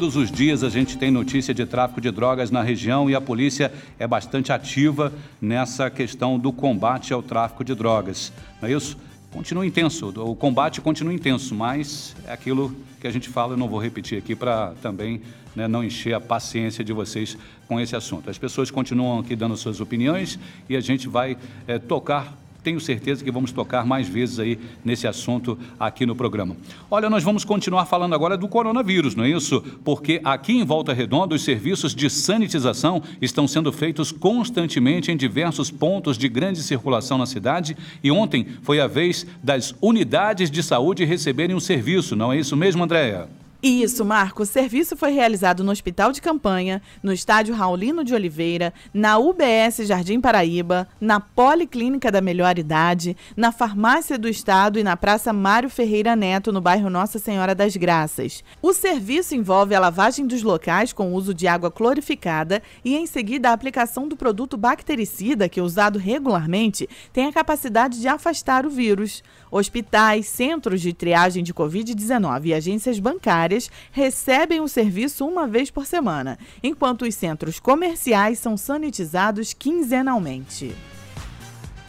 Todos 0.00 0.16
os 0.16 0.32
dias 0.32 0.64
a 0.64 0.70
gente 0.70 0.96
tem 0.96 1.10
notícia 1.10 1.52
de 1.52 1.66
tráfico 1.66 2.00
de 2.00 2.10
drogas 2.10 2.50
na 2.50 2.62
região 2.62 3.10
e 3.10 3.14
a 3.14 3.20
polícia 3.20 3.70
é 3.98 4.06
bastante 4.06 4.50
ativa 4.50 5.12
nessa 5.38 5.90
questão 5.90 6.38
do 6.38 6.50
combate 6.54 7.12
ao 7.12 7.22
tráfico 7.22 7.62
de 7.62 7.74
drogas. 7.74 8.32
Não 8.62 8.68
é 8.70 8.72
isso? 8.72 8.96
Continua 9.30 9.66
intenso, 9.66 10.08
o 10.08 10.34
combate 10.34 10.80
continua 10.80 11.12
intenso, 11.12 11.54
mas 11.54 12.16
é 12.26 12.32
aquilo 12.32 12.74
que 12.98 13.06
a 13.06 13.10
gente 13.10 13.28
fala, 13.28 13.52
eu 13.52 13.58
não 13.58 13.68
vou 13.68 13.78
repetir 13.78 14.16
aqui 14.16 14.34
para 14.34 14.72
também 14.80 15.20
né, 15.54 15.68
não 15.68 15.84
encher 15.84 16.14
a 16.14 16.20
paciência 16.20 16.82
de 16.82 16.94
vocês 16.94 17.36
com 17.68 17.78
esse 17.78 17.94
assunto. 17.94 18.30
As 18.30 18.38
pessoas 18.38 18.70
continuam 18.70 19.18
aqui 19.18 19.36
dando 19.36 19.54
suas 19.54 19.82
opiniões 19.82 20.38
e 20.66 20.76
a 20.76 20.80
gente 20.80 21.08
vai 21.08 21.36
é, 21.68 21.78
tocar 21.78 22.39
tenho 22.62 22.80
certeza 22.80 23.24
que 23.24 23.30
vamos 23.30 23.52
tocar 23.52 23.84
mais 23.84 24.08
vezes 24.08 24.38
aí 24.38 24.58
nesse 24.84 25.06
assunto 25.06 25.58
aqui 25.78 26.04
no 26.06 26.14
programa. 26.14 26.56
Olha, 26.90 27.10
nós 27.10 27.22
vamos 27.22 27.44
continuar 27.44 27.86
falando 27.86 28.14
agora 28.14 28.36
do 28.36 28.48
coronavírus, 28.48 29.14
não 29.14 29.24
é 29.24 29.30
isso? 29.30 29.62
Porque 29.84 30.20
aqui 30.24 30.52
em 30.52 30.64
Volta 30.64 30.92
Redonda 30.92 31.34
os 31.34 31.42
serviços 31.42 31.94
de 31.94 32.08
sanitização 32.08 33.02
estão 33.20 33.46
sendo 33.48 33.72
feitos 33.72 34.12
constantemente 34.12 35.10
em 35.10 35.16
diversos 35.16 35.70
pontos 35.70 36.16
de 36.16 36.28
grande 36.28 36.62
circulação 36.62 37.18
na 37.18 37.26
cidade 37.26 37.76
e 38.02 38.10
ontem 38.10 38.46
foi 38.62 38.80
a 38.80 38.86
vez 38.86 39.26
das 39.42 39.74
unidades 39.80 40.50
de 40.50 40.62
saúde 40.62 41.04
receberem 41.04 41.56
um 41.56 41.60
serviço, 41.60 42.14
não 42.16 42.32
é 42.32 42.38
isso 42.38 42.56
mesmo, 42.56 42.82
Andréia? 42.82 43.28
Isso, 43.62 44.06
Marco. 44.06 44.42
O 44.42 44.46
serviço 44.46 44.96
foi 44.96 45.10
realizado 45.10 45.62
no 45.62 45.70
Hospital 45.70 46.12
de 46.12 46.22
Campanha, 46.22 46.80
no 47.02 47.12
Estádio 47.12 47.54
Raulino 47.54 48.02
de 48.02 48.14
Oliveira, 48.14 48.72
na 48.92 49.18
UBS 49.18 49.86
Jardim 49.86 50.18
Paraíba, 50.18 50.88
na 50.98 51.20
Policlínica 51.20 52.10
da 52.10 52.22
Melhor 52.22 52.58
Idade, 52.58 53.14
na 53.36 53.52
Farmácia 53.52 54.18
do 54.18 54.30
Estado 54.30 54.78
e 54.78 54.82
na 54.82 54.96
Praça 54.96 55.30
Mário 55.30 55.68
Ferreira 55.68 56.16
Neto, 56.16 56.50
no 56.50 56.60
bairro 56.62 56.88
Nossa 56.88 57.18
Senhora 57.18 57.54
das 57.54 57.76
Graças. 57.76 58.42
O 58.62 58.72
serviço 58.72 59.34
envolve 59.34 59.74
a 59.74 59.80
lavagem 59.80 60.26
dos 60.26 60.42
locais 60.42 60.94
com 60.94 61.12
uso 61.12 61.34
de 61.34 61.46
água 61.46 61.70
clorificada 61.70 62.62
e, 62.82 62.96
em 62.96 63.04
seguida, 63.04 63.50
a 63.50 63.52
aplicação 63.52 64.08
do 64.08 64.16
produto 64.16 64.56
bactericida, 64.56 65.50
que, 65.50 65.60
usado 65.60 65.98
regularmente, 65.98 66.88
tem 67.12 67.26
a 67.26 67.32
capacidade 67.32 68.00
de 68.00 68.08
afastar 68.08 68.64
o 68.64 68.70
vírus. 68.70 69.22
Hospitais, 69.50 70.28
centros 70.28 70.80
de 70.80 70.94
triagem 70.94 71.42
de 71.42 71.52
Covid-19 71.52 72.46
e 72.46 72.54
agências 72.54 72.98
bancárias 72.98 73.49
recebem 73.90 74.60
o 74.60 74.68
serviço 74.68 75.26
uma 75.26 75.46
vez 75.46 75.70
por 75.70 75.86
semana, 75.86 76.38
enquanto 76.62 77.02
os 77.02 77.14
centros 77.14 77.58
comerciais 77.58 78.38
são 78.38 78.56
sanitizados 78.56 79.52
quinzenalmente. 79.52 80.74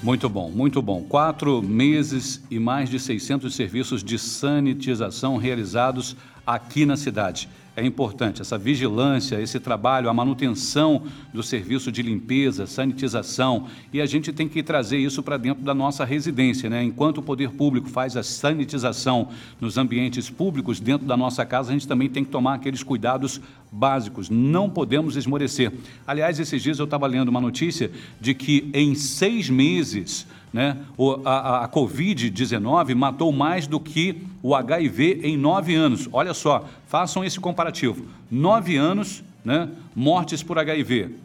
Muito 0.01 0.27
bom, 0.27 0.49
muito 0.49 0.81
bom. 0.81 1.03
Quatro 1.03 1.61
meses 1.61 2.41
e 2.49 2.57
mais 2.57 2.89
de 2.89 2.99
600 2.99 3.53
serviços 3.53 4.03
de 4.03 4.17
sanitização 4.17 5.37
realizados 5.37 6.15
aqui 6.45 6.87
na 6.87 6.97
cidade. 6.97 7.47
É 7.73 7.85
importante 7.85 8.41
essa 8.41 8.57
vigilância, 8.57 9.39
esse 9.39 9.57
trabalho, 9.57 10.09
a 10.09 10.13
manutenção 10.13 11.03
do 11.33 11.41
serviço 11.41 11.89
de 11.89 12.01
limpeza, 12.01 12.67
sanitização, 12.67 13.67
e 13.93 14.01
a 14.01 14.05
gente 14.05 14.33
tem 14.33 14.49
que 14.49 14.61
trazer 14.61 14.97
isso 14.97 15.23
para 15.23 15.37
dentro 15.37 15.63
da 15.63 15.73
nossa 15.73 16.03
residência, 16.03 16.69
né? 16.69 16.83
Enquanto 16.83 17.19
o 17.19 17.23
poder 17.23 17.51
público 17.51 17.87
faz 17.87 18.17
a 18.17 18.23
sanitização 18.23 19.29
nos 19.59 19.77
ambientes 19.77 20.29
públicos 20.29 20.81
dentro 20.81 21.07
da 21.07 21.15
nossa 21.15 21.45
casa, 21.45 21.69
a 21.69 21.73
gente 21.73 21.87
também 21.87 22.09
tem 22.09 22.25
que 22.25 22.29
tomar 22.29 22.55
aqueles 22.55 22.83
cuidados 22.83 23.39
básicos. 23.71 24.29
Não 24.29 24.69
podemos 24.69 25.15
esmorecer. 25.15 25.71
Aliás, 26.05 26.41
esses 26.41 26.61
dias 26.61 26.77
eu 26.77 26.85
estava 26.85 27.07
lendo 27.07 27.29
uma 27.29 27.39
notícia 27.39 27.89
de 28.19 28.33
que 28.33 28.69
em 28.73 28.95
seis 28.95 29.49
meses 29.49 30.27
né? 30.53 30.77
O, 30.97 31.21
a, 31.25 31.63
a 31.63 31.69
Covid-19 31.69 32.93
matou 32.95 33.31
mais 33.31 33.67
do 33.67 33.79
que 33.79 34.21
o 34.43 34.53
HIV 34.53 35.21
em 35.23 35.37
nove 35.37 35.73
anos. 35.73 36.09
Olha 36.11 36.33
só, 36.33 36.65
façam 36.87 37.23
esse 37.23 37.39
comparativo. 37.39 38.05
Nove 38.29 38.75
anos, 38.75 39.23
né? 39.45 39.69
mortes 39.95 40.43
por 40.43 40.59
HIV. 40.59 41.15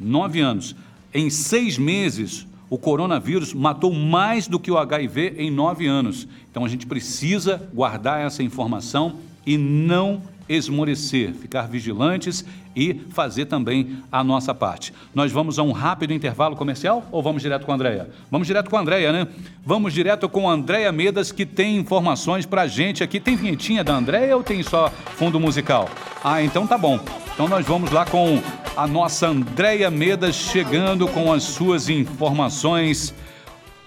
Nove 0.00 0.40
anos. 0.40 0.74
Em 1.12 1.28
seis 1.28 1.76
meses, 1.76 2.46
o 2.70 2.78
coronavírus 2.78 3.52
matou 3.52 3.92
mais 3.92 4.48
do 4.48 4.58
que 4.58 4.70
o 4.70 4.78
HIV 4.78 5.34
em 5.36 5.50
nove 5.50 5.86
anos. 5.86 6.26
Então 6.50 6.64
a 6.64 6.68
gente 6.68 6.86
precisa 6.86 7.68
guardar 7.74 8.24
essa 8.24 8.42
informação 8.42 9.16
e 9.44 9.58
não 9.58 10.22
esmorecer, 10.48 11.32
ficar 11.34 11.68
vigilantes 11.68 12.44
e 12.74 12.94
fazer 13.10 13.46
também 13.46 13.98
a 14.10 14.24
nossa 14.24 14.54
parte. 14.54 14.92
Nós 15.14 15.30
vamos 15.30 15.58
a 15.58 15.62
um 15.62 15.72
rápido 15.72 16.12
intervalo 16.12 16.56
comercial 16.56 17.06
ou 17.10 17.22
vamos 17.22 17.42
direto 17.42 17.66
com 17.66 17.72
a 17.72 17.74
Andréia? 17.74 18.10
Vamos 18.30 18.46
direto 18.46 18.70
com 18.70 18.76
a 18.76 18.80
Andréia, 18.80 19.12
né? 19.12 19.28
Vamos 19.64 19.92
direto 19.92 20.28
com 20.28 20.48
a 20.48 20.52
Andréia 20.52 20.90
Medas, 20.90 21.30
que 21.30 21.44
tem 21.44 21.76
informações 21.76 22.46
pra 22.46 22.66
gente 22.66 23.02
aqui. 23.02 23.20
Tem 23.20 23.36
vinhetinha 23.36 23.84
da 23.84 23.94
Andréia 23.94 24.36
ou 24.36 24.42
tem 24.42 24.62
só 24.62 24.90
fundo 25.16 25.38
musical? 25.38 25.88
Ah, 26.24 26.42
então 26.42 26.66
tá 26.66 26.78
bom. 26.78 26.98
Então 27.34 27.48
nós 27.48 27.66
vamos 27.66 27.90
lá 27.90 28.04
com 28.04 28.42
a 28.76 28.86
nossa 28.86 29.28
Andréia 29.28 29.90
Medas 29.90 30.34
chegando 30.34 31.06
com 31.08 31.32
as 31.32 31.42
suas 31.42 31.88
informações. 31.88 33.14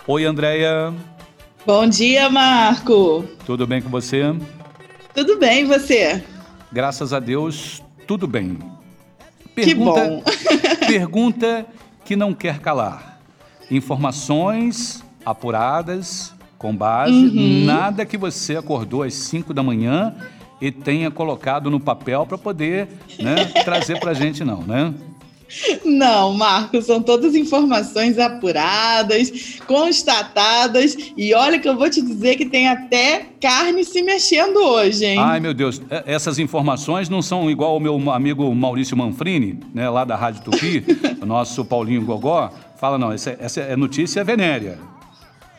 Oi, 0.08 0.26
Andréia. 0.26 0.94
Bom 1.66 1.88
dia, 1.88 2.30
Marco. 2.30 3.26
Tudo 3.44 3.66
bem 3.66 3.82
com 3.82 3.90
você? 3.90 4.36
Tudo 5.16 5.40
bem, 5.40 5.62
e 5.62 5.66
você? 5.66 6.24
Graças 6.76 7.14
a 7.14 7.22
Deus, 7.22 7.82
tudo 8.06 8.28
bem. 8.28 8.58
Pergunta, 9.56 10.02
que 10.02 10.06
bom. 10.06 10.24
pergunta 10.86 11.66
que 12.04 12.18
não 12.18 12.34
quer 12.34 12.60
calar. 12.60 13.18
Informações 13.72 15.02
apuradas, 15.26 16.36
com 16.58 16.76
base, 16.76 17.14
uhum. 17.14 17.64
nada 17.64 18.06
que 18.06 18.18
você 18.18 18.58
acordou 18.58 19.04
às 19.04 19.14
5 19.14 19.54
da 19.54 19.64
manhã 19.64 20.16
e 20.60 20.70
tenha 20.70 21.10
colocado 21.10 21.72
no 21.72 21.80
papel 21.80 22.26
para 22.26 22.38
poder 22.38 22.90
né, 23.22 23.46
trazer 23.64 23.98
para 23.98 24.12
a 24.12 24.14
gente, 24.14 24.44
não, 24.44 24.62
né? 24.62 24.94
Não, 25.84 26.34
Marcos, 26.34 26.86
são 26.86 27.02
todas 27.02 27.36
informações 27.36 28.18
apuradas, 28.18 29.60
constatadas, 29.68 30.96
e 31.16 31.34
olha 31.34 31.60
que 31.60 31.68
eu 31.68 31.78
vou 31.78 31.90
te 31.90 32.02
dizer 32.02 32.36
que 32.36 32.46
tem 32.46 32.68
até 32.68 33.28
carne 33.40 33.84
se 33.84 34.02
mexendo 34.02 34.58
hoje, 34.58 35.06
hein? 35.06 35.20
Ai, 35.20 35.40
meu 35.40 35.54
Deus, 35.54 35.82
essas 36.06 36.40
informações 36.40 37.10
não 37.10 37.22
são 37.22 37.50
igual 37.50 37.72
ao 37.72 37.80
meu 37.80 38.12
amigo 38.12 38.54
Maurício 38.56 38.98
Manfrini, 38.98 39.60
né, 39.74 39.90
lá 39.90 40.04
da 40.04 40.16
Rádio 40.16 40.44
Tupi, 40.44 40.84
o 41.22 41.26
nosso 41.26 41.64
Paulinho 41.64 42.04
Gogó, 42.04 42.52
fala, 42.78 42.98
não, 42.98 43.12
essa, 43.12 43.38
essa 43.40 43.62
é 43.62 43.76
notícia 43.76 44.24
venérea. 44.24 44.80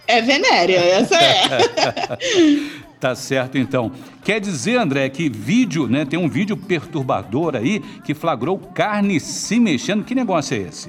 É 0.09 0.23
venérea, 0.23 0.79
essa 0.79 1.17
é. 1.17 2.79
Tá 2.99 3.15
certo, 3.15 3.59
então. 3.59 3.93
Quer 4.25 4.41
dizer, 4.41 4.79
André, 4.79 5.09
que 5.09 5.29
vídeo, 5.29 5.87
né? 5.87 6.05
Tem 6.05 6.19
um 6.19 6.29
vídeo 6.29 6.57
perturbador 6.57 7.55
aí 7.55 7.81
que 8.05 8.15
flagrou 8.15 8.59
carne 8.59 9.21
se 9.21 9.61
mexendo. 9.61 10.03
Que 10.03 10.15
negócio 10.15 10.57
é 10.57 10.69
esse? 10.69 10.89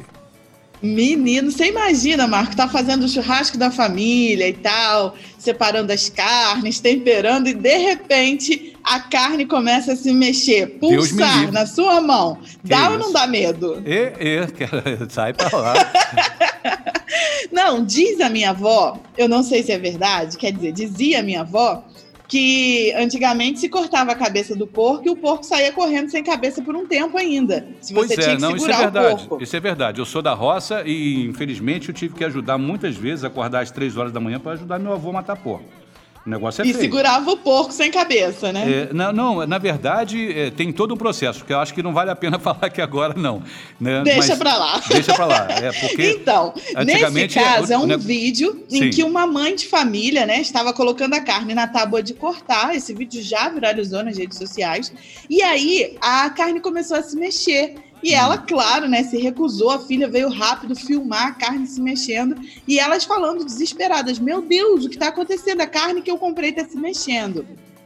Menino, 0.81 1.51
você 1.51 1.69
imagina, 1.69 2.27
Marco, 2.27 2.55
tá 2.55 2.67
fazendo 2.67 3.03
o 3.03 3.09
churrasco 3.09 3.57
da 3.57 3.71
família 3.71 4.47
e 4.47 4.53
tal, 4.53 5.15
separando 5.37 5.91
as 5.91 6.07
carnes, 6.07 6.79
temperando, 6.79 7.47
e 7.47 7.53
de 7.53 7.77
repente 7.77 8.77
a 8.83 8.99
carne 8.99 9.45
começa 9.45 9.93
a 9.93 9.95
se 9.95 10.13
mexer, 10.13 10.77
pulsar 10.79 11.51
na 11.51 11.65
sua 11.65 11.99
mão. 11.99 12.37
Que 12.61 12.69
dá 12.69 12.83
isso? 12.83 12.91
ou 12.91 12.99
não 12.99 13.11
dá 13.11 13.25
medo? 13.25 13.81
E, 13.83 14.13
e, 14.19 15.09
sai 15.09 15.33
pra 15.33 15.57
lá. 15.57 15.73
não, 17.51 17.83
diz 17.83 18.19
a 18.21 18.29
minha 18.29 18.51
avó, 18.51 18.99
eu 19.17 19.27
não 19.27 19.43
sei 19.43 19.63
se 19.63 19.71
é 19.71 19.77
verdade, 19.77 20.37
quer 20.37 20.51
dizer, 20.51 20.71
dizia 20.71 21.19
a 21.19 21.23
minha 21.23 21.41
avó 21.41 21.83
que 22.27 22.93
antigamente 22.95 23.59
se 23.59 23.69
cortava 23.69 24.11
a 24.11 24.15
cabeça 24.15 24.53
do 24.53 24.67
porco 24.67 25.07
e 25.07 25.09
o 25.09 25.15
porco 25.15 25.45
saía 25.45 25.71
correndo 25.71 26.09
sem 26.09 26.23
cabeça 26.23 26.61
por 26.61 26.75
um 26.75 26.85
tempo 26.85 27.17
ainda. 27.17 27.65
Se 27.79 27.93
pois 27.93 28.07
você 28.07 28.15
é, 28.15 28.23
tinha 28.23 28.35
que 28.35 28.41
não, 28.41 28.51
segurar 28.51 28.73
isso 28.73 28.81
é 28.81 28.83
verdade. 28.83 29.27
Isso 29.39 29.55
é 29.55 29.59
verdade. 29.59 29.99
Eu 30.01 30.05
sou 30.05 30.21
da 30.21 30.33
roça 30.33 30.83
e, 30.85 31.25
infelizmente, 31.25 31.87
eu 31.87 31.95
tive 31.95 32.15
que 32.15 32.25
ajudar 32.25 32.57
muitas 32.57 32.97
vezes 32.97 33.23
a 33.23 33.27
acordar 33.27 33.61
às 33.61 33.71
três 33.71 33.95
horas 33.95 34.11
da 34.11 34.19
manhã 34.19 34.39
para 34.39 34.53
ajudar 34.53 34.77
meu 34.77 34.91
avô 34.91 35.09
a 35.09 35.13
matar 35.13 35.37
porco. 35.37 35.65
O 36.27 36.29
negócio 36.29 36.61
é 36.61 36.65
e 36.65 36.73
feio. 36.73 36.81
segurava 36.83 37.31
o 37.31 37.37
porco 37.37 37.71
sem 37.71 37.89
cabeça, 37.89 38.51
né? 38.51 38.89
É, 38.89 38.93
não, 38.93 39.13
não, 39.13 39.47
na 39.47 39.57
verdade, 39.57 40.29
é, 40.37 40.51
tem 40.51 40.73
todo 40.73 40.93
um 40.93 40.97
processo, 40.97 41.45
que 41.45 41.53
eu 41.53 41.59
acho 41.59 41.73
que 41.73 41.81
não 41.81 41.93
vale 41.93 42.11
a 42.11 42.15
pena 42.17 42.37
falar 42.37 42.57
aqui 42.63 42.81
agora, 42.81 43.13
não. 43.15 43.41
né? 43.79 44.01
Deixa 44.03 44.27
Mas- 44.29 44.37
pra 44.37 44.57
lá. 44.57 44.81
Deixa 44.89 45.13
pra 45.13 45.25
lá. 45.25 45.47
É 45.49 45.71
porque 45.87 46.09
Então, 46.11 46.53
nesse 46.55 46.77
antigamente 46.77 47.35
caso, 47.35 47.71
é 47.71 47.77
um 47.77 47.85
ne- 47.85 47.95
vídeo 47.95 48.61
Sim. 48.67 48.83
em 48.83 48.89
que 48.89 49.03
uma 49.05 49.25
mãe 49.25 49.55
de 49.55 49.67
família, 49.67 50.25
né, 50.25 50.41
estava 50.41 50.73
colocando 50.73 51.13
a 51.13 51.21
carne 51.21 51.53
na 51.55 51.65
tábua 51.65 52.03
de 52.03 52.13
cortar. 52.13 52.75
Esse 52.75 52.93
vídeo 52.93 53.23
já 53.23 53.47
viralizou 53.47 54.03
nas 54.03 54.17
redes 54.17 54.37
sociais. 54.37 54.91
E 55.29 55.41
aí, 55.41 55.95
a 56.01 56.29
carne 56.29 56.59
começou 56.59 56.97
a 56.97 57.01
se 57.03 57.15
mexer. 57.15 57.75
E 58.03 58.13
Hum. 58.13 58.17
ela, 58.17 58.37
claro, 58.37 58.87
né, 58.87 59.03
se 59.03 59.17
recusou. 59.17 59.71
A 59.71 59.79
filha 59.79 60.07
veio 60.07 60.29
rápido 60.29 60.75
filmar 60.75 61.27
a 61.27 61.31
carne 61.33 61.67
se 61.67 61.81
mexendo. 61.81 62.35
E 62.67 62.79
elas 62.79 63.03
falando 63.03 63.43
desesperadas: 63.43 64.19
Meu 64.19 64.41
Deus, 64.41 64.85
o 64.85 64.89
que 64.89 64.95
está 64.95 65.07
acontecendo? 65.07 65.61
A 65.61 65.67
carne 65.67 66.01
que 66.01 66.11
eu 66.11 66.17
comprei 66.17 66.51
está 66.51 66.63
se 66.65 66.77
mexendo. 66.77 67.45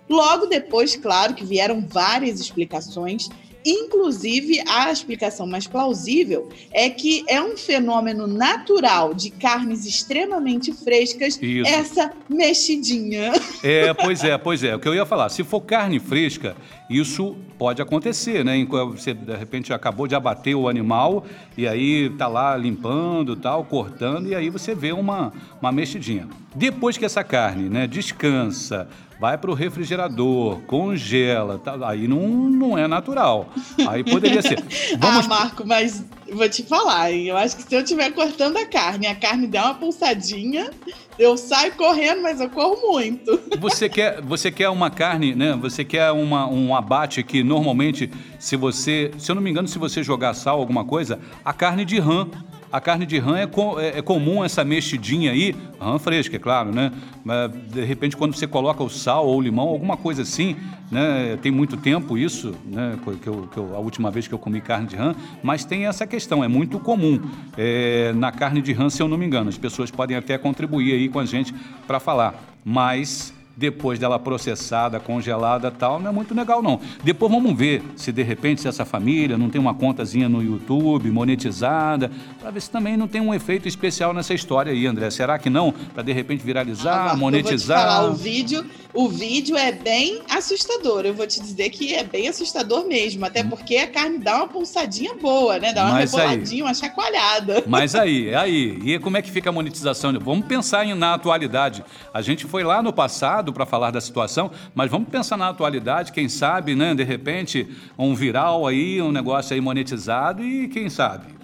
Logo 0.09 0.45
depois, 0.45 0.95
claro, 0.95 1.34
que 1.34 1.45
vieram 1.45 1.86
várias 1.88 2.39
explicações. 2.39 3.30
Inclusive, 3.66 4.62
a 4.68 4.91
explicação 4.91 5.45
mais 5.45 5.68
plausível 5.68 6.49
é 6.72 6.89
que 6.89 7.24
é 7.28 7.41
um 7.41 7.55
fenômeno 7.55 8.28
natural 8.28 9.14
de 9.14 9.30
carnes 9.30 9.86
extremamente 9.86 10.74
frescas, 10.74 11.39
Isso. 11.41 11.70
essa 11.70 12.12
mexidinha. 12.30 13.32
É, 13.64 13.93
pois 13.93 14.24
é, 14.24 14.38
pois 14.38 14.64
é. 14.64 14.76
O 14.76 14.80
que 14.80 14.88
eu 14.88 14.95
ia 14.95 15.05
falar, 15.05 15.30
se 15.30 15.43
for 15.43 15.62
carne 15.62 15.99
fresca, 15.99 16.55
isso 16.89 17.36
pode 17.57 17.82
acontecer, 17.82 18.43
né? 18.43 18.66
Você, 18.66 19.14
de 19.14 19.36
repente, 19.36 19.72
acabou 19.72 20.07
de 20.07 20.16
abater 20.16 20.55
o 20.55 20.68
animal 20.68 21.26
e 21.55 21.68
aí 21.68 22.09
tá 22.18 22.28
lá 22.28 22.57
limpando, 22.57 23.36
tal, 23.36 23.64
cortando, 23.66 24.28
e 24.28 24.36
aí 24.36 24.49
você 24.49 24.74
vê 24.74 24.91
uma, 24.91 25.32
uma 25.62 25.72
mexidinha. 25.72 26.28
Depois 26.54 26.97
que 26.97 27.06
essa 27.06 27.24
carne, 27.24 27.70
né, 27.70 27.88
descansa, 27.88 28.88
vai 29.20 29.38
para 29.38 29.52
o 29.52 29.54
refrigerador, 29.54 30.60
congela, 30.62 31.60
tal, 31.60 31.84
aí 31.84 32.08
não, 32.08 32.28
não 32.49 32.78
é 32.78 32.88
natural. 32.88 33.49
Aí 33.88 34.04
poderia 34.04 34.41
ser. 34.41 34.62
Vamos 34.99 35.26
Ah, 35.26 35.30
Marco, 35.30 35.66
mas 35.66 36.04
vou 36.32 36.49
te 36.49 36.64
falar, 36.64 37.12
hein? 37.12 37.28
eu 37.28 37.38
acho 37.38 37.56
que 37.56 37.64
se 37.64 37.76
eu 37.76 37.82
estiver 37.82 38.12
cortando 38.12 38.58
a 38.58 38.66
carne 38.66 39.06
a 39.06 39.16
carne 39.16 39.47
der 39.47 39.62
uma 39.62 39.76
pulsadinha, 39.76 40.72
eu 41.20 41.38
saio 41.38 41.74
correndo, 41.74 42.22
mas 42.24 42.41
eu 42.41 42.49
corro 42.49 42.91
muito. 42.91 43.39
Você 43.60 43.88
quer, 43.88 44.22
você 44.22 44.49
quer 44.49 44.70
uma 44.70 44.89
carne, 44.89 45.36
né? 45.36 45.56
Você 45.62 45.86
quer 45.86 46.12
uma, 46.12 46.47
um 46.47 46.76
abate 46.76 47.22
que 47.22 47.43
normalmente, 47.43 48.10
se 48.39 48.56
você, 48.56 49.12
se 49.20 49.30
eu 49.30 49.36
não 49.36 49.41
me 49.41 49.52
engano, 49.52 49.68
se 49.68 49.78
você 49.78 50.02
jogar 50.02 50.34
sal, 50.34 50.60
alguma 50.60 50.84
coisa, 50.84 51.20
a 51.45 51.54
carne 51.54 51.86
de 51.86 51.99
rã. 51.99 52.28
A 52.72 52.80
carne 52.80 53.05
de 53.05 53.17
rã 53.19 53.38
é, 53.38 53.45
co- 53.47 53.80
é- 53.80 53.97
é 53.99 54.01
comum 54.01 54.43
essa 54.43 54.63
mexidinha 54.63 55.32
aí, 55.32 55.53
rã 55.80 55.99
fresca, 55.99 56.36
é 56.38 56.39
claro, 56.39 56.72
né? 56.74 56.91
Mas 57.24 57.51
de 57.72 57.84
repente 57.84 58.15
quando 58.15 58.34
você 58.34 58.47
coloca 58.47 58.82
o 58.84 58.89
sal 58.89 59.28
ou 59.28 59.38
o 59.38 59.41
limão, 59.41 59.67
alguma 59.67 59.97
coisa 59.97 60.22
assim, 60.22 60.55
né? 60.89 61.38
Tem 61.41 61.51
muito 61.51 61.76
tempo 61.76 62.17
isso, 62.17 62.53
né? 62.65 62.97
Que 63.22 63.28
eu, 63.28 63.47
que 63.51 63.57
eu- 63.57 63.76
a 63.76 63.80
última 63.80 64.09
vez 64.09 64.28
que 64.28 64.34
eu 64.34 64.39
comi 64.39 64.61
carne 64.61 64.88
de 64.88 64.95
rã, 64.95 65.13
mas 65.43 65.65
tem 65.65 65.86
essa 65.86 66.07
questão, 66.07 66.43
é 66.43 66.47
muito 66.47 66.80
comum 66.80 67.19
é, 67.57 68.13
na 68.15 68.32
carne 68.32 68.61
de 68.61 68.72
rã, 68.72 68.89
se 68.89 69.01
eu 69.01 69.07
não 69.07 69.17
me 69.17 69.26
engano. 69.26 69.49
As 69.49 69.57
pessoas 69.57 69.91
podem 69.91 70.15
até 70.15 70.38
contribuir 70.38 70.93
aí 70.93 71.09
com 71.09 71.19
a 71.19 71.26
gente 71.26 71.53
para 71.86 71.99
falar, 71.99 72.36
mas 72.63 73.34
depois 73.62 73.99
dela 73.99 74.18
processada, 74.18 74.99
congelada 74.99 75.70
tal, 75.70 75.99
não 75.99 76.09
é 76.09 76.14
muito 76.14 76.34
legal 76.34 76.64
não. 76.64 76.80
Depois 77.03 77.32
vamos 77.32 77.55
ver 77.55 77.84
se 77.95 78.12
de 78.12 78.24
repente 78.24 78.59
se 78.62 78.68
essa 78.68 78.84
família 78.84 79.38
não 79.38 79.51
tem 79.51 79.62
uma 79.62 79.76
contazinha 79.76 80.28
no 80.28 80.41
YouTube 80.41 81.12
monetizada, 81.12 82.09
para 82.39 82.49
ver 82.49 82.59
se 82.59 82.72
também 82.72 82.97
não 82.97 83.07
tem 83.07 83.22
um 83.22 83.32
efeito 83.32 83.68
especial 83.68 84.14
nessa 84.16 84.34
história 84.34 84.72
aí, 84.72 84.88
André. 84.88 85.12
Será 85.12 85.38
que 85.38 85.47
não? 85.47 85.72
Para 85.93 86.01
de 86.01 86.12
repente 86.12 86.43
viralizar, 86.43 86.95
Marco, 86.95 87.05
Eu 87.05 87.09
vou 87.09 87.18
te 87.18 87.22
monetizar. 87.22 87.82
falar, 87.82 88.09
o 88.09 88.16
vídeo, 88.16 88.66
o 88.94 89.08
vídeo 89.08 89.56
é 89.58 89.72
bem 89.72 90.22
assustador. 90.30 91.06
Eu 91.06 91.14
vou 91.14 91.26
te 91.26 91.39
dizer 91.42 91.70
que 91.70 91.94
é 91.94 92.04
bem 92.04 92.28
assustador 92.28 92.86
mesmo, 92.86 93.26
até 93.26 93.44
porque 93.44 93.78
a 93.78 93.88
carne 93.88 94.18
dá 94.18 94.38
uma 94.38 94.48
pulsadinha 94.48 95.14
boa, 95.16 95.60
né? 95.60 95.74
Dá 95.74 95.86
uma 95.86 95.94
Mas 95.94 96.14
aí- 96.14 96.28
reboladinha, 96.28 96.66
uma 96.66 96.74
chacoalhada. 96.74 97.64
Mas 97.68 97.96
aí, 97.96 98.34
aí, 98.36 98.80
e 98.84 99.00
como 99.00 99.18
é 99.18 99.22
que 99.22 99.32
fica 99.32 99.50
a 99.50 99.54
monetização? 99.54 100.12
Vamos 100.20 100.46
pensar 100.46 100.86
em, 100.86 100.94
na 100.94 101.14
atualidade. 101.14 101.84
A 102.14 102.22
gente 102.22 102.46
foi 102.46 102.64
lá 102.64 102.82
no 102.84 102.92
passado 102.92 103.54
para 103.54 103.66
falar 103.66 103.92
da 103.92 104.02
situação, 104.02 104.52
mas 104.76 104.89
vamos 104.92 105.10
pensar 105.10 105.38
na 105.38 105.50
atualidade, 105.50 106.12
quem 106.12 106.28
sabe, 106.28 106.76
né, 106.76 106.94
de 106.94 107.04
repente, 107.04 107.68
um 107.98 108.14
viral 108.14 108.68
aí, 108.68 109.02
um 109.02 109.12
negócio 109.12 109.54
aí 109.54 109.62
monetizado 109.62 110.44
e 110.44 110.68
quem 110.68 110.89
sabe. 110.89 111.42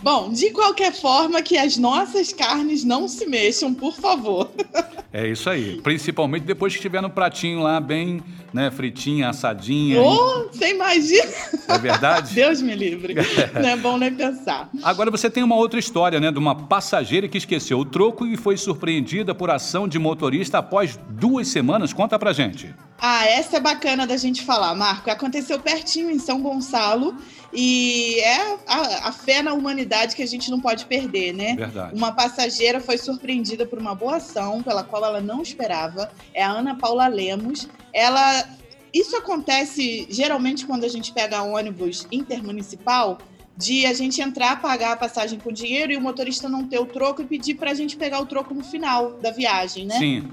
Bom, 0.00 0.30
de 0.30 0.50
qualquer 0.50 0.92
forma, 0.92 1.42
que 1.42 1.58
as 1.58 1.76
nossas 1.76 2.32
carnes 2.32 2.84
não 2.84 3.08
se 3.08 3.26
mexam, 3.26 3.74
por 3.74 3.96
favor. 3.96 4.48
É 5.12 5.26
isso 5.26 5.48
aí. 5.48 5.80
Principalmente 5.80 6.44
depois 6.44 6.72
que 6.72 6.78
estiver 6.78 7.00
no 7.00 7.08
pratinho 7.08 7.60
lá, 7.60 7.80
bem, 7.80 8.22
né, 8.52 8.70
fritinha, 8.70 9.30
assadinha. 9.30 10.00
Ô, 10.02 10.48
você 10.48 10.74
imagina? 10.74 11.32
É 11.66 11.78
verdade? 11.78 12.34
Deus 12.36 12.60
me 12.60 12.74
livre. 12.74 13.14
Não 13.54 13.68
é 13.68 13.76
bom 13.76 13.96
nem 13.96 14.14
pensar. 14.14 14.68
Agora 14.82 15.10
você 15.10 15.30
tem 15.30 15.42
uma 15.42 15.56
outra 15.56 15.80
história, 15.80 16.20
né, 16.20 16.30
de 16.30 16.38
uma 16.38 16.54
passageira 16.54 17.26
que 17.26 17.38
esqueceu 17.38 17.78
o 17.78 17.84
troco 17.86 18.26
e 18.26 18.36
foi 18.36 18.58
surpreendida 18.58 19.34
por 19.34 19.50
ação 19.50 19.88
de 19.88 19.98
motorista 19.98 20.58
após 20.58 20.98
duas 21.08 21.48
semanas. 21.48 21.92
Conta 21.92 22.18
pra 22.18 22.32
gente. 22.34 22.74
Ah, 23.00 23.26
essa 23.26 23.58
é 23.58 23.60
bacana 23.60 24.06
da 24.06 24.16
gente 24.16 24.42
falar, 24.42 24.74
Marco. 24.74 25.08
Aconteceu 25.08 25.58
pertinho 25.58 26.10
em 26.10 26.18
São 26.18 26.42
Gonçalo 26.42 27.16
e 27.52 28.18
é 28.20 28.56
a, 28.66 29.08
a 29.08 29.12
fé 29.12 29.40
na 29.40 29.54
humanidade 29.54 30.14
que 30.14 30.22
a 30.22 30.26
gente 30.26 30.50
não 30.50 30.60
pode 30.60 30.84
perder, 30.84 31.32
né? 31.32 31.54
Verdade. 31.54 31.94
Uma 31.94 32.12
passageira 32.12 32.80
foi 32.80 32.98
surpreendida 32.98 33.64
por 33.64 33.78
uma 33.78 33.94
boa 33.94 34.16
ação 34.16 34.62
pela 34.62 34.82
qual 34.82 34.97
ela 35.04 35.20
não 35.20 35.42
esperava. 35.42 36.10
É 36.34 36.42
a 36.42 36.50
Ana 36.50 36.74
Paula 36.76 37.06
Lemos. 37.08 37.68
Ela. 37.92 38.44
Isso 38.92 39.16
acontece 39.16 40.06
geralmente 40.08 40.64
quando 40.66 40.84
a 40.84 40.88
gente 40.88 41.12
pega 41.12 41.42
ônibus 41.42 42.06
intermunicipal, 42.10 43.18
de 43.54 43.84
a 43.84 43.92
gente 43.92 44.20
entrar, 44.20 44.62
pagar 44.62 44.92
a 44.92 44.96
passagem 44.96 45.38
com 45.38 45.52
dinheiro 45.52 45.92
e 45.92 45.96
o 45.96 46.00
motorista 46.00 46.48
não 46.48 46.66
ter 46.66 46.78
o 46.78 46.86
troco 46.86 47.20
e 47.20 47.26
pedir 47.26 47.56
para 47.56 47.72
a 47.72 47.74
gente 47.74 47.96
pegar 47.96 48.20
o 48.20 48.26
troco 48.26 48.54
no 48.54 48.64
final 48.64 49.14
da 49.14 49.30
viagem, 49.30 49.84
né? 49.84 49.98
Sim. 49.98 50.30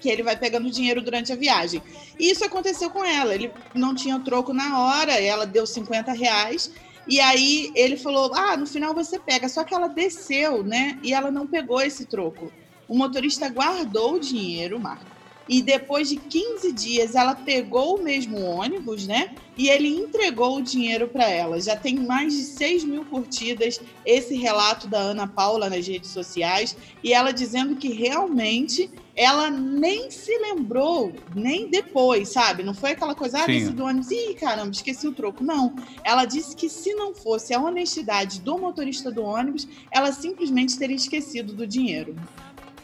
que 0.00 0.08
ele 0.08 0.22
vai 0.22 0.36
pegando 0.36 0.70
dinheiro 0.70 1.02
durante 1.02 1.32
a 1.32 1.36
viagem. 1.36 1.82
E 2.18 2.30
isso 2.30 2.44
aconteceu 2.44 2.90
com 2.90 3.04
ela. 3.04 3.34
Ele 3.34 3.50
não 3.74 3.94
tinha 3.94 4.18
troco 4.20 4.52
na 4.52 4.78
hora, 4.78 5.12
ela 5.12 5.46
deu 5.46 5.66
50 5.66 6.12
reais. 6.12 6.70
E 7.06 7.20
aí 7.20 7.70
ele 7.74 7.96
falou: 7.96 8.32
Ah, 8.34 8.56
no 8.56 8.66
final 8.66 8.94
você 8.94 9.18
pega. 9.18 9.48
Só 9.48 9.64
que 9.64 9.74
ela 9.74 9.88
desceu, 9.88 10.62
né? 10.62 10.98
E 11.02 11.12
ela 11.12 11.30
não 11.30 11.46
pegou 11.46 11.80
esse 11.80 12.04
troco. 12.06 12.52
O 12.94 12.96
motorista 12.96 13.48
guardou 13.48 14.14
o 14.14 14.20
dinheiro, 14.20 14.78
Marco. 14.78 15.04
E 15.48 15.60
depois 15.60 16.08
de 16.08 16.14
15 16.14 16.70
dias, 16.70 17.16
ela 17.16 17.34
pegou 17.34 17.98
o 17.98 18.02
mesmo 18.02 18.40
ônibus, 18.40 19.04
né? 19.04 19.34
E 19.58 19.68
ele 19.68 19.88
entregou 19.88 20.58
o 20.58 20.62
dinheiro 20.62 21.08
para 21.08 21.28
ela. 21.28 21.60
Já 21.60 21.74
tem 21.74 21.96
mais 21.96 22.32
de 22.34 22.44
6 22.44 22.84
mil 22.84 23.04
curtidas 23.04 23.80
esse 24.06 24.36
relato 24.36 24.86
da 24.86 24.98
Ana 24.98 25.26
Paula 25.26 25.68
nas 25.68 25.84
redes 25.88 26.10
sociais. 26.10 26.76
E 27.02 27.12
ela 27.12 27.32
dizendo 27.32 27.74
que 27.74 27.92
realmente 27.92 28.88
ela 29.16 29.50
nem 29.50 30.08
se 30.08 30.38
lembrou, 30.38 31.12
nem 31.34 31.68
depois, 31.68 32.28
sabe? 32.28 32.62
Não 32.62 32.74
foi 32.74 32.92
aquela 32.92 33.16
coisa, 33.16 33.42
ah, 33.42 33.46
desci 33.46 33.72
do 33.72 33.84
ônibus, 33.84 34.12
ih, 34.12 34.34
caramba, 34.34 34.70
esqueci 34.70 35.08
o 35.08 35.12
troco. 35.12 35.42
Não. 35.42 35.74
Ela 36.04 36.26
disse 36.26 36.54
que 36.54 36.68
se 36.68 36.94
não 36.94 37.12
fosse 37.12 37.52
a 37.52 37.60
honestidade 37.60 38.40
do 38.40 38.56
motorista 38.56 39.10
do 39.10 39.24
ônibus, 39.24 39.66
ela 39.90 40.12
simplesmente 40.12 40.78
teria 40.78 40.94
esquecido 40.94 41.52
do 41.52 41.66
dinheiro. 41.66 42.14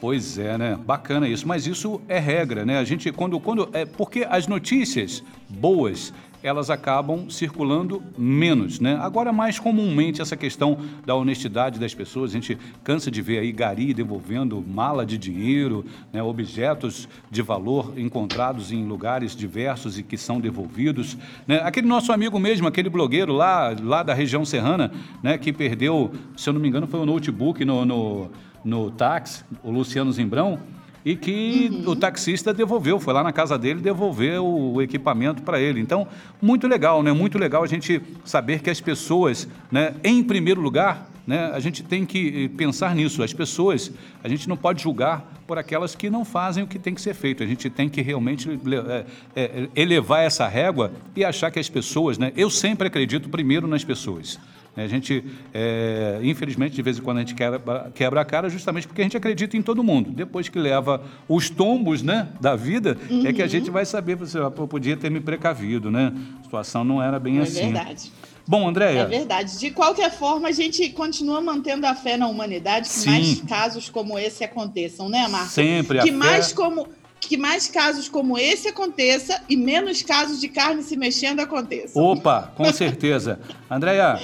Pois 0.01 0.39
é, 0.39 0.57
né? 0.57 0.79
Bacana 0.87 1.29
isso, 1.29 1.47
mas 1.47 1.67
isso 1.67 2.01
é 2.09 2.19
regra, 2.19 2.65
né? 2.65 2.79
A 2.79 2.85
gente 2.85 3.13
quando 3.13 3.39
quando 3.39 3.69
é 3.73 3.85
porque 3.85 4.27
as 4.29 4.47
notícias 4.47 5.23
boas 5.49 6.13
elas 6.43 6.71
acabam 6.71 7.29
circulando 7.29 8.03
menos, 8.17 8.81
né? 8.81 8.99
Agora 9.01 9.33
mais 9.33 9.59
comumente 9.59 10.23
essa 10.23 10.37
questão 10.37 10.79
da 11.05 11.15
honestidade 11.15 11.79
das 11.79 11.95
pessoas, 11.95 12.31
a 12.31 12.35
gente 12.35 12.57
cansa 12.83 13.11
de 13.11 13.21
ver 13.21 13.41
aí 13.41 13.53
gari 13.53 13.93
devolvendo 13.93 14.65
mala 14.67 15.05
de 15.05 15.19
dinheiro, 15.19 15.85
né? 16.13 16.23
objetos 16.23 17.09
de 17.31 17.43
valor 17.43 17.93
encontrados 17.99 18.73
em 18.73 18.87
lugares 18.87 19.37
diversos 19.37 19.99
e 19.99 20.03
que 20.03 20.17
são 20.17 20.41
devolvidos, 20.41 21.19
né? 21.47 21.61
Aquele 21.63 21.87
nosso 21.87 22.13
amigo 22.13 22.39
mesmo, 22.39 22.67
aquele 22.67 22.89
blogueiro 22.89 23.33
lá 23.33 23.75
lá 23.83 24.03
da 24.03 24.15
região 24.15 24.45
serrana, 24.45 24.91
né? 25.23 25.37
Que 25.37 25.53
perdeu, 25.53 26.11
se 26.37 26.49
eu 26.49 26.55
não 26.55 26.61
me 26.61 26.69
engano, 26.69 26.87
foi 26.87 27.01
o 27.01 27.07
notebook 27.07 27.65
no, 27.67 27.85
no 27.85 28.31
no 28.65 28.91
táxi, 28.91 29.45
o 29.63 29.71
Luciano 29.71 30.13
Zimbrão, 30.13 30.59
e 31.05 31.17
que 31.17 31.83
o 31.87 31.97
taxista 31.97 32.53
devolveu, 32.53 33.01
foi 33.01 33.15
lá 33.15 33.23
na 33.23 33.33
casa 33.33 33.59
dele 33.59 33.81
devolveu 33.81 34.47
o 34.47 34.83
equipamento 34.83 35.43
para 35.43 35.59
ele. 35.59 35.81
Então, 35.81 36.07
muito 36.41 36.67
legal, 36.69 37.03
né? 37.03 37.13
Muito 37.13 37.39
legal 37.39 37.63
a 37.63 37.67
gente 37.67 38.03
saber 38.25 38.61
que 38.61 38.69
as 38.69 38.81
pessoas, 38.81 39.49
né, 39.71 39.95
em 40.05 40.23
primeiro 40.23 40.61
lugar, 40.61 41.11
né, 41.27 41.51
a 41.55 41.61
gente 41.61 41.83
tem 41.83 42.05
que 42.05 42.45
eh, 42.45 42.57
pensar 42.57 42.95
nisso. 42.95 43.23
As 43.23 43.33
pessoas, 43.33 43.91
a 44.23 44.29
gente 44.29 44.49
não 44.49 44.57
pode 44.57 44.83
julgar 44.83 45.33
por 45.47 45.59
aquelas 45.59 45.95
que 45.95 46.11
não 46.11 46.25
fazem 46.25 46.63
o 46.65 46.67
que 46.67 46.79
tem 46.79 46.95
que 46.95 47.01
ser 47.01 47.15
feito. 47.15 47.43
A 47.43 47.47
gente 47.47 47.71
tem 47.71 47.89
que 47.89 48.03
realmente 48.03 48.49
é, 48.51 49.07
é, 49.35 49.69
elevar 49.75 50.23
essa 50.23 50.47
régua 50.47 50.93
e 51.17 51.25
achar 51.25 51.51
que 51.51 51.59
as 51.59 51.69
pessoas, 51.69 52.19
né? 52.19 52.33
Eu 52.37 52.51
sempre 52.51 52.89
acredito 52.89 53.29
primeiro 53.29 53.67
nas 53.67 53.85
pessoas. 53.85 54.39
A 54.85 54.89
gente, 54.89 55.25
é, 55.53 56.21
infelizmente, 56.23 56.75
de 56.75 56.83
vez 56.83 56.99
em 56.99 57.03
quando 57.03 57.19
a 57.19 57.21
gente 57.21 57.35
quebra, 57.35 57.91
quebra 57.95 58.21
a 58.21 58.25
cara 58.25 58.49
justamente 58.49 58.87
porque 58.87 59.01
a 59.01 59.05
gente 59.05 59.17
acredita 59.17 59.57
em 59.57 59.63
todo 59.63 59.83
mundo. 59.83 60.11
Depois 60.11 60.49
que 60.49 60.59
leva 60.59 61.03
os 61.29 61.51
tombos 61.51 62.03
né, 62.03 62.29
da 62.41 62.57
vida, 62.57 62.97
uhum. 63.11 63.27
é 63.27 63.33
que 63.33 63.41
a 63.41 63.45
uhum. 63.45 63.51
gente 63.51 63.71
vai 63.71 63.85
saber, 63.85 64.17
você 64.17 64.39
eu 64.39 64.51
podia 64.51 64.97
ter 64.97 65.11
me 65.11 65.21
precavido, 65.21 65.91
né? 65.91 66.13
A 66.41 66.45
situação 66.45 66.85
não 66.85 67.03
era 67.03 67.19
bem 67.19 67.39
é 67.39 67.43
assim. 67.43 67.61
É 67.61 67.73
verdade. 67.73 68.13
Bom, 68.47 68.69
Andréia. 68.69 69.01
É 69.01 69.07
verdade. 69.07 69.59
De 69.59 69.71
qualquer 69.71 70.11
forma, 70.11 70.49
a 70.49 70.53
gente 70.53 70.89
continua 70.91 71.41
mantendo 71.41 71.87
a 71.87 71.95
fé 71.95 72.17
na 72.17 72.27
humanidade 72.27 72.89
que 72.89 72.95
Sim. 72.95 73.11
mais 73.11 73.41
casos 73.43 73.89
como 73.89 74.19
esse 74.19 74.43
aconteçam, 74.43 75.09
né, 75.09 75.29
Marcos? 75.29 75.53
Sempre. 75.53 76.01
Que 76.01 76.11
mais 76.11 76.49
fé... 76.49 76.57
como 76.57 76.89
que 77.21 77.37
mais 77.37 77.69
casos 77.69 78.09
como 78.09 78.39
esse 78.39 78.67
aconteça 78.67 79.41
e 79.49 79.57
menos 79.57 80.03
casos 80.03 80.41
de 80.41 80.49
carne 80.49 80.83
se 80.83 80.97
mexendo 80.97 81.41
aconteçam. 81.41 82.03
Opa, 82.03 82.51
com 82.57 82.73
certeza. 82.73 83.39
Andréia, 83.71 84.19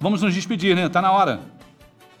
vamos 0.00 0.22
nos 0.22 0.34
despedir, 0.34 0.74
né? 0.74 0.88
Tá 0.88 1.00
na 1.02 1.12
hora. 1.12 1.40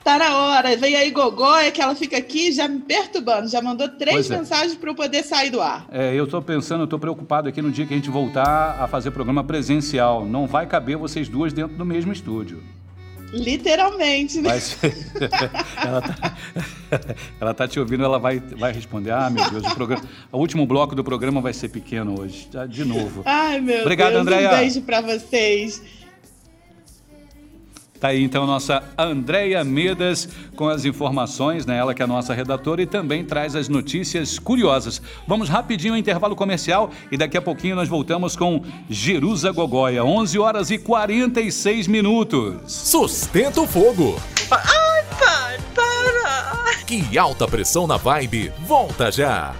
Tá 0.06 0.18
na 0.18 0.36
hora. 0.36 0.76
Vem 0.76 0.94
aí 0.94 1.10
Gogó, 1.10 1.56
é 1.56 1.72
que 1.72 1.82
ela 1.82 1.94
fica 1.96 2.16
aqui 2.16 2.52
já 2.52 2.68
me 2.68 2.78
perturbando. 2.78 3.48
Já 3.48 3.60
mandou 3.60 3.88
três 3.88 4.30
é. 4.30 4.38
mensagens 4.38 4.76
para 4.76 4.90
eu 4.90 4.94
poder 4.94 5.24
sair 5.24 5.50
do 5.50 5.60
ar. 5.60 5.84
É, 5.90 6.14
eu 6.14 6.24
estou 6.24 6.40
pensando, 6.40 6.82
eu 6.82 6.84
estou 6.84 6.98
preocupado 6.98 7.48
aqui 7.48 7.60
no 7.60 7.72
dia 7.72 7.84
que 7.84 7.92
a 7.92 7.96
gente 7.96 8.08
voltar 8.08 8.80
a 8.80 8.86
fazer 8.86 9.10
programa 9.10 9.42
presencial. 9.42 10.24
Não 10.24 10.46
vai 10.46 10.64
caber 10.64 10.96
vocês 10.96 11.28
duas 11.28 11.52
dentro 11.52 11.76
do 11.76 11.84
mesmo 11.84 12.12
estúdio. 12.12 12.62
Literalmente, 13.32 14.40
né? 14.40 14.50
Mas, 14.50 14.78
ela, 15.84 16.00
tá, 16.00 16.36
ela 17.40 17.54
tá 17.54 17.66
te 17.66 17.80
ouvindo, 17.80 18.04
ela 18.04 18.20
vai, 18.20 18.38
vai 18.38 18.72
responder. 18.72 19.10
Ah, 19.10 19.28
meu 19.28 19.50
Deus, 19.50 19.66
o, 19.66 19.74
programa, 19.74 20.04
o 20.30 20.38
último 20.38 20.64
bloco 20.66 20.94
do 20.94 21.02
programa 21.02 21.40
vai 21.40 21.52
ser 21.52 21.68
pequeno 21.68 22.20
hoje. 22.20 22.46
Tá, 22.46 22.64
de 22.64 22.84
novo. 22.84 23.22
Ai, 23.24 23.60
meu 23.60 23.80
Obrigado, 23.80 24.12
Deus. 24.12 24.22
Andréia. 24.22 24.52
Um 24.52 24.56
beijo 24.58 24.82
para 24.82 25.00
vocês. 25.00 25.82
Tá 28.00 28.08
aí 28.08 28.22
então 28.22 28.44
a 28.44 28.46
nossa 28.46 28.82
Andréia 28.96 29.64
Medas 29.64 30.28
com 30.54 30.68
as 30.68 30.84
informações, 30.84 31.66
né? 31.66 31.76
Ela 31.78 31.94
que 31.94 32.02
é 32.02 32.04
a 32.04 32.08
nossa 32.08 32.34
redatora 32.34 32.82
e 32.82 32.86
também 32.86 33.24
traz 33.24 33.54
as 33.54 33.68
notícias 33.68 34.38
curiosas. 34.38 35.00
Vamos 35.26 35.48
rapidinho 35.48 35.94
ao 35.94 35.98
intervalo 35.98 36.36
comercial 36.36 36.90
e 37.10 37.16
daqui 37.16 37.36
a 37.36 37.42
pouquinho 37.42 37.76
nós 37.76 37.88
voltamos 37.88 38.36
com 38.36 38.62
Jerusa 38.88 39.52
Gogóia, 39.52 40.04
11 40.04 40.38
horas 40.38 40.70
e 40.70 40.78
46 40.78 41.86
minutos. 41.86 42.56
Sustenta 42.66 43.60
o 43.60 43.66
fogo. 43.66 44.20
Ai, 44.50 45.04
pai, 45.18 45.58
para! 45.74 46.84
Que 46.86 47.18
alta 47.18 47.48
pressão 47.48 47.86
na 47.86 47.96
vibe, 47.96 48.52
volta 48.66 49.10
já! 49.10 49.54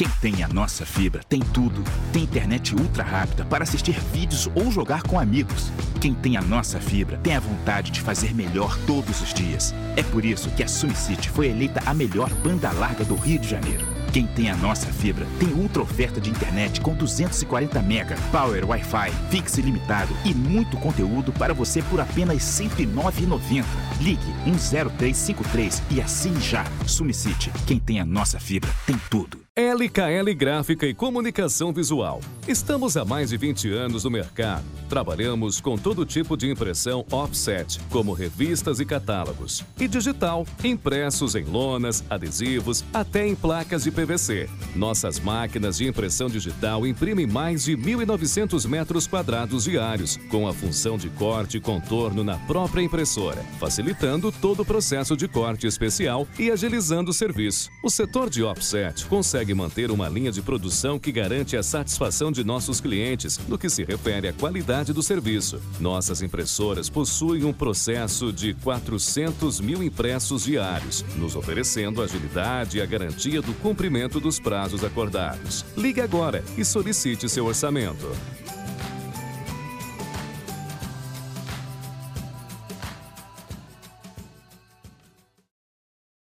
Quem 0.00 0.08
tem 0.18 0.42
a 0.42 0.48
nossa 0.48 0.86
fibra 0.86 1.20
tem 1.28 1.40
tudo. 1.40 1.84
Tem 2.10 2.22
internet 2.22 2.74
ultra 2.74 3.04
rápida 3.04 3.44
para 3.44 3.64
assistir 3.64 4.00
vídeos 4.00 4.48
ou 4.54 4.72
jogar 4.72 5.02
com 5.02 5.20
amigos. 5.20 5.70
Quem 6.00 6.14
tem 6.14 6.38
a 6.38 6.40
nossa 6.40 6.80
fibra 6.80 7.18
tem 7.18 7.36
a 7.36 7.40
vontade 7.40 7.90
de 7.90 8.00
fazer 8.00 8.34
melhor 8.34 8.78
todos 8.86 9.20
os 9.20 9.34
dias. 9.34 9.74
É 9.98 10.02
por 10.02 10.24
isso 10.24 10.48
que 10.52 10.62
a 10.62 10.68
SumCity 10.68 11.28
foi 11.28 11.48
eleita 11.48 11.82
a 11.84 11.92
melhor 11.92 12.30
banda 12.36 12.72
larga 12.72 13.04
do 13.04 13.14
Rio 13.14 13.38
de 13.38 13.46
Janeiro. 13.46 13.84
Quem 14.10 14.26
tem 14.26 14.50
a 14.50 14.56
nossa 14.56 14.86
fibra 14.86 15.26
tem 15.38 15.52
ultra 15.52 15.82
oferta 15.82 16.18
de 16.18 16.30
internet 16.30 16.80
com 16.80 16.94
240 16.94 17.82
mega, 17.82 18.16
power 18.32 18.70
Wi-Fi, 18.70 19.12
fixo 19.30 19.60
ilimitado 19.60 20.16
e 20.24 20.32
muito 20.32 20.78
conteúdo 20.78 21.30
para 21.30 21.52
você 21.52 21.82
por 21.82 22.00
apenas 22.00 22.58
R$ 22.58 22.70
109,90. 22.86 23.64
Ligue 24.00 24.32
10353 24.46 25.82
e 25.90 26.00
assine 26.00 26.40
já. 26.40 26.64
SumCity, 26.86 27.52
quem 27.66 27.78
tem 27.78 28.00
a 28.00 28.04
nossa 28.06 28.40
fibra 28.40 28.70
tem 28.86 28.98
tudo. 29.10 29.49
LKL 29.60 30.32
Gráfica 30.34 30.86
e 30.86 30.94
Comunicação 30.94 31.70
Visual. 31.70 32.22
Estamos 32.48 32.96
há 32.96 33.04
mais 33.04 33.28
de 33.28 33.36
20 33.36 33.70
anos 33.70 34.04
no 34.04 34.10
mercado. 34.10 34.64
Trabalhamos 34.88 35.60
com 35.60 35.76
todo 35.76 36.06
tipo 36.06 36.34
de 36.34 36.50
impressão 36.50 37.04
offset, 37.12 37.78
como 37.90 38.14
revistas 38.14 38.80
e 38.80 38.86
catálogos, 38.86 39.62
e 39.78 39.86
digital, 39.86 40.46
impressos 40.64 41.34
em 41.34 41.44
lonas, 41.44 42.02
adesivos, 42.08 42.82
até 42.92 43.26
em 43.26 43.36
placas 43.36 43.84
de 43.84 43.90
PVC. 43.90 44.48
Nossas 44.74 45.20
máquinas 45.20 45.76
de 45.76 45.86
impressão 45.86 46.28
digital 46.28 46.86
imprimem 46.86 47.26
mais 47.26 47.64
de 47.64 47.76
1.900 47.76 48.66
metros 48.66 49.06
quadrados 49.06 49.64
diários, 49.64 50.16
com 50.30 50.48
a 50.48 50.54
função 50.54 50.96
de 50.96 51.10
corte 51.10 51.58
e 51.58 51.60
contorno 51.60 52.24
na 52.24 52.38
própria 52.38 52.82
impressora, 52.82 53.44
facilitando 53.60 54.32
todo 54.32 54.60
o 54.60 54.64
processo 54.64 55.14
de 55.14 55.28
corte 55.28 55.66
especial 55.66 56.26
e 56.38 56.50
agilizando 56.50 57.10
o 57.10 57.14
serviço. 57.14 57.70
O 57.84 57.90
setor 57.90 58.30
de 58.30 58.42
offset 58.42 59.04
consegue 59.04 59.49
consegue 59.50 59.54
manter 59.54 59.90
uma 59.90 60.08
linha 60.08 60.30
de 60.30 60.42
produção 60.42 60.98
que 60.98 61.12
garante 61.12 61.56
a 61.56 61.62
satisfação 61.62 62.30
de 62.30 62.44
nossos 62.44 62.80
clientes 62.80 63.38
no 63.48 63.58
que 63.58 63.68
se 63.68 63.84
refere 63.84 64.28
à 64.28 64.32
qualidade 64.32 64.92
do 64.92 65.02
serviço. 65.02 65.60
Nossas 65.80 66.22
impressoras 66.22 66.88
possuem 66.88 67.44
um 67.44 67.52
processo 67.52 68.32
de 68.32 68.54
400 68.54 69.60
mil 69.60 69.82
impressos 69.82 70.44
diários, 70.44 71.04
nos 71.16 71.34
oferecendo 71.34 72.02
agilidade 72.02 72.78
e 72.78 72.82
a 72.82 72.86
garantia 72.86 73.42
do 73.42 73.52
cumprimento 73.54 74.20
dos 74.20 74.38
prazos 74.38 74.84
acordados. 74.84 75.64
Ligue 75.76 76.00
agora 76.00 76.44
e 76.56 76.64
solicite 76.64 77.28
seu 77.28 77.46
orçamento. 77.46 78.06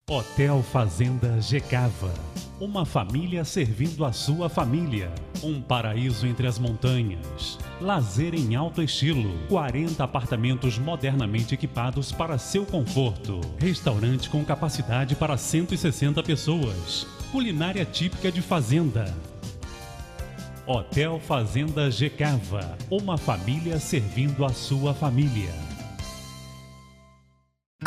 Hotel 0.08 0.62
Fazenda 0.62 1.40
Gecava. 1.40 2.12
Uma 2.60 2.84
família 2.84 3.42
servindo 3.42 4.04
a 4.04 4.12
sua 4.12 4.50
família. 4.50 5.10
Um 5.42 5.62
paraíso 5.62 6.26
entre 6.26 6.46
as 6.46 6.58
montanhas. 6.58 7.58
Lazer 7.80 8.34
em 8.34 8.54
alto 8.54 8.82
estilo. 8.82 9.32
40 9.48 10.04
apartamentos 10.04 10.78
modernamente 10.78 11.54
equipados 11.54 12.12
para 12.12 12.36
seu 12.36 12.66
conforto. 12.66 13.40
Restaurante 13.56 14.28
com 14.28 14.44
capacidade 14.44 15.16
para 15.16 15.38
160 15.38 16.22
pessoas. 16.22 17.06
Culinária 17.32 17.86
típica 17.86 18.30
de 18.30 18.42
fazenda. 18.42 19.06
Hotel 20.66 21.18
Fazenda 21.18 21.90
Gecava. 21.90 22.76
Uma 22.90 23.16
família 23.16 23.80
servindo 23.80 24.44
a 24.44 24.50
sua 24.50 24.92
família. 24.92 25.69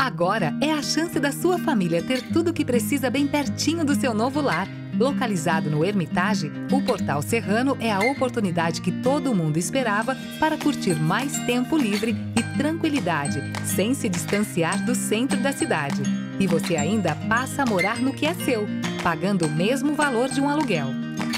Agora 0.03 0.53
é 0.59 0.69
a 0.69 0.81
chance 0.81 1.17
da 1.17 1.31
sua 1.31 1.57
família 1.57 2.03
ter 2.03 2.21
tudo 2.23 2.49
o 2.49 2.53
que 2.53 2.65
precisa 2.65 3.09
bem 3.09 3.25
pertinho 3.25 3.85
do 3.85 3.95
seu 3.95 4.13
novo 4.13 4.41
lar. 4.41 4.67
Localizado 4.99 5.69
no 5.69 5.85
Hermitage, 5.85 6.51
o 6.69 6.81
Portal 6.81 7.21
Serrano 7.21 7.77
é 7.79 7.89
a 7.89 8.01
oportunidade 8.11 8.81
que 8.81 8.91
todo 8.91 9.33
mundo 9.33 9.55
esperava 9.55 10.13
para 10.41 10.57
curtir 10.57 10.93
mais 10.93 11.39
tempo 11.45 11.77
livre 11.77 12.17
e 12.37 12.57
tranquilidade, 12.57 13.41
sem 13.65 13.93
se 13.93 14.09
distanciar 14.09 14.83
do 14.83 14.93
centro 14.93 15.39
da 15.39 15.53
cidade. 15.53 16.03
E 16.37 16.45
você 16.47 16.75
ainda 16.75 17.15
passa 17.29 17.63
a 17.63 17.65
morar 17.65 18.01
no 18.01 18.11
que 18.11 18.25
é 18.25 18.33
seu, 18.33 18.67
pagando 19.01 19.45
o 19.45 19.49
mesmo 19.49 19.95
valor 19.95 20.27
de 20.27 20.41
um 20.41 20.49
aluguel. 20.49 20.87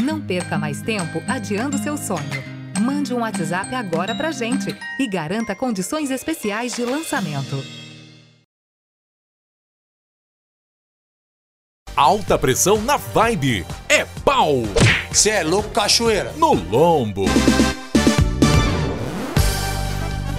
Não 0.03 0.19
perca 0.19 0.57
mais 0.57 0.81
tempo 0.81 1.21
adiando 1.27 1.77
seu 1.77 1.97
sonho. 1.97 2.43
Mande 2.81 3.13
um 3.13 3.19
WhatsApp 3.19 3.75
agora 3.75 4.15
pra 4.15 4.31
gente 4.31 4.75
e 4.99 5.07
garanta 5.07 5.53
condições 5.53 6.09
especiais 6.09 6.75
de 6.75 6.83
lançamento. 6.83 7.84
Alta 11.95 12.37
pressão 12.37 12.81
na 12.81 12.97
vibe. 12.97 13.65
É 13.87 14.03
pau. 14.25 14.63
Cê 15.13 15.29
é 15.29 15.43
louco, 15.45 15.69
cachoeira. 15.69 16.33
No 16.37 16.53
lombo. 16.53 17.23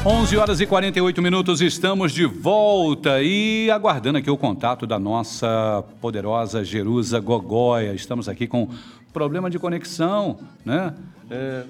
11 0.05 0.37
horas 0.37 0.61
e 0.61 0.67
48 0.67 1.23
minutos, 1.23 1.63
estamos 1.63 2.13
de 2.13 2.27
volta 2.27 3.23
e 3.23 3.71
aguardando 3.71 4.19
aqui 4.19 4.31
o 4.31 4.37
contato 4.37 4.87
da 4.87 4.99
nossa 4.99 5.83
poderosa 5.99 6.63
Jerusa 6.63 7.19
Gogóia. 7.21 7.95
Estamos 7.95 8.29
aqui 8.29 8.47
com 8.47 8.69
problema 9.11 9.49
de 9.49 9.59
conexão, 9.59 10.39
né? 10.63 10.93
É... 11.31 11.65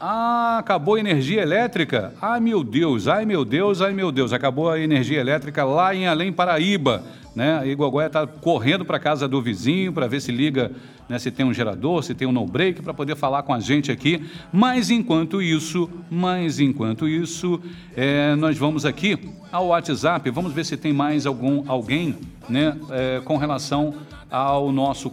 Ah, 0.00 0.58
acabou 0.58 0.96
a 0.96 1.00
energia 1.00 1.40
elétrica? 1.40 2.12
Ai 2.20 2.40
meu 2.40 2.64
Deus, 2.64 3.06
ai 3.06 3.24
meu 3.24 3.44
Deus, 3.44 3.80
ai 3.80 3.92
meu 3.92 4.10
Deus, 4.10 4.32
acabou 4.32 4.68
a 4.68 4.76
energia 4.76 5.20
elétrica 5.20 5.62
lá 5.64 5.94
em 5.94 6.08
Além 6.08 6.32
Paraíba 6.32 7.04
né? 7.34 7.66
E 7.66 7.74
Gogóia 7.74 8.06
está 8.06 8.26
correndo 8.26 8.84
para 8.84 8.96
a 8.96 9.00
casa 9.00 9.26
do 9.26 9.40
vizinho 9.40 9.92
para 9.92 10.06
ver 10.06 10.20
se 10.20 10.30
liga, 10.30 10.70
né, 11.08 11.18
se 11.18 11.30
tem 11.30 11.44
um 11.44 11.52
gerador, 11.52 12.02
se 12.02 12.14
tem 12.14 12.26
um 12.28 12.32
no-break, 12.32 12.82
para 12.82 12.94
poder 12.94 13.16
falar 13.16 13.42
com 13.42 13.54
a 13.54 13.60
gente 13.60 13.90
aqui. 13.90 14.24
Mas 14.52 14.90
enquanto 14.90 15.40
isso, 15.40 15.90
mas 16.10 16.60
enquanto 16.60 17.08
isso, 17.08 17.60
é, 17.96 18.34
nós 18.36 18.56
vamos 18.58 18.84
aqui 18.84 19.18
ao 19.50 19.68
WhatsApp, 19.68 20.28
vamos 20.30 20.52
ver 20.52 20.64
se 20.64 20.76
tem 20.76 20.92
mais 20.92 21.26
algum 21.26 21.64
alguém, 21.66 22.16
né, 22.48 22.76
é, 22.90 23.20
com 23.24 23.36
relação 23.36 23.94
ao 24.30 24.72
nosso 24.72 25.12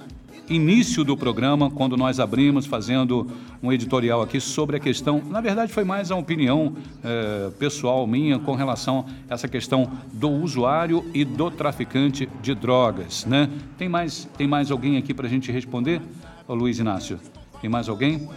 início 0.50 1.04
do 1.04 1.16
programa, 1.16 1.70
quando 1.70 1.95
nós 1.95 2.20
abrimos 2.20 2.66
fazendo 2.66 3.28
um 3.62 3.72
editorial 3.72 4.22
aqui 4.22 4.39
sobre 4.39 4.78
a 4.78 4.80
questão. 4.80 5.22
Na 5.26 5.41
verdade, 5.41 5.72
foi 5.72 5.84
mais 5.84 6.12
a 6.12 6.16
opinião 6.16 6.76
é, 7.04 7.50
pessoal 7.60 8.06
minha 8.08 8.39
com 8.39 8.56
relação 8.56 9.06
a 9.30 9.34
essa 9.34 9.47
questão 9.47 9.89
do 10.12 10.30
usuário 10.30 11.06
e 11.14 11.24
do 11.24 11.52
traficante 11.52 12.28
de 12.41 12.56
drogas. 12.56 13.26
Né? 13.26 13.50
Tem, 13.78 13.88
mais, 13.88 14.28
tem 14.38 14.47
mais 14.47 14.72
alguém 14.72 14.97
aqui 14.97 15.14
para 15.14 15.28
a 15.28 15.30
gente 15.30 15.52
responder, 15.52 16.02
Ô, 16.50 16.56
Luiz 16.56 16.80
Inácio? 16.80 17.20
Tem 17.62 17.70
mais 17.70 17.88
alguém? 17.88 18.28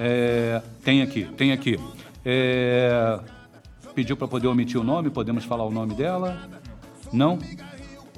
É, 0.00 0.60
tem 0.82 1.02
aqui, 1.02 1.24
tem 1.36 1.52
aqui. 1.52 1.78
É, 2.24 3.20
pediu 3.94 4.16
para 4.16 4.26
poder 4.26 4.48
omitir 4.48 4.80
o 4.80 4.82
nome, 4.82 5.08
podemos 5.08 5.44
falar 5.44 5.64
o 5.64 5.70
nome 5.70 5.94
dela? 5.94 6.50
Não? 7.12 7.38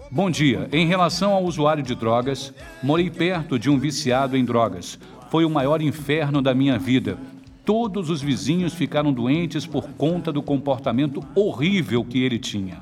Bom 0.09 0.30
dia. 0.30 0.68
Em 0.72 0.86
relação 0.86 1.32
ao 1.32 1.42
usuário 1.42 1.82
de 1.82 1.92
drogas, 1.92 2.54
morei 2.80 3.11
perto 3.11 3.59
de 3.59 3.68
um 3.68 3.76
viciado 3.76 4.36
em 4.36 4.44
drogas. 4.44 4.96
Foi 5.30 5.44
o 5.44 5.50
maior 5.50 5.82
inferno 5.82 6.40
da 6.40 6.54
minha 6.54 6.78
vida. 6.78 7.18
Todos 7.64 8.09
os 8.09 8.22
vizinhos 8.22 8.72
ficaram 8.72 9.12
doentes 9.12 9.66
por 9.66 9.88
conta 9.90 10.32
do 10.32 10.40
comportamento 10.40 11.24
horrível 11.34 12.04
que 12.04 12.22
ele 12.22 12.38
tinha. 12.38 12.78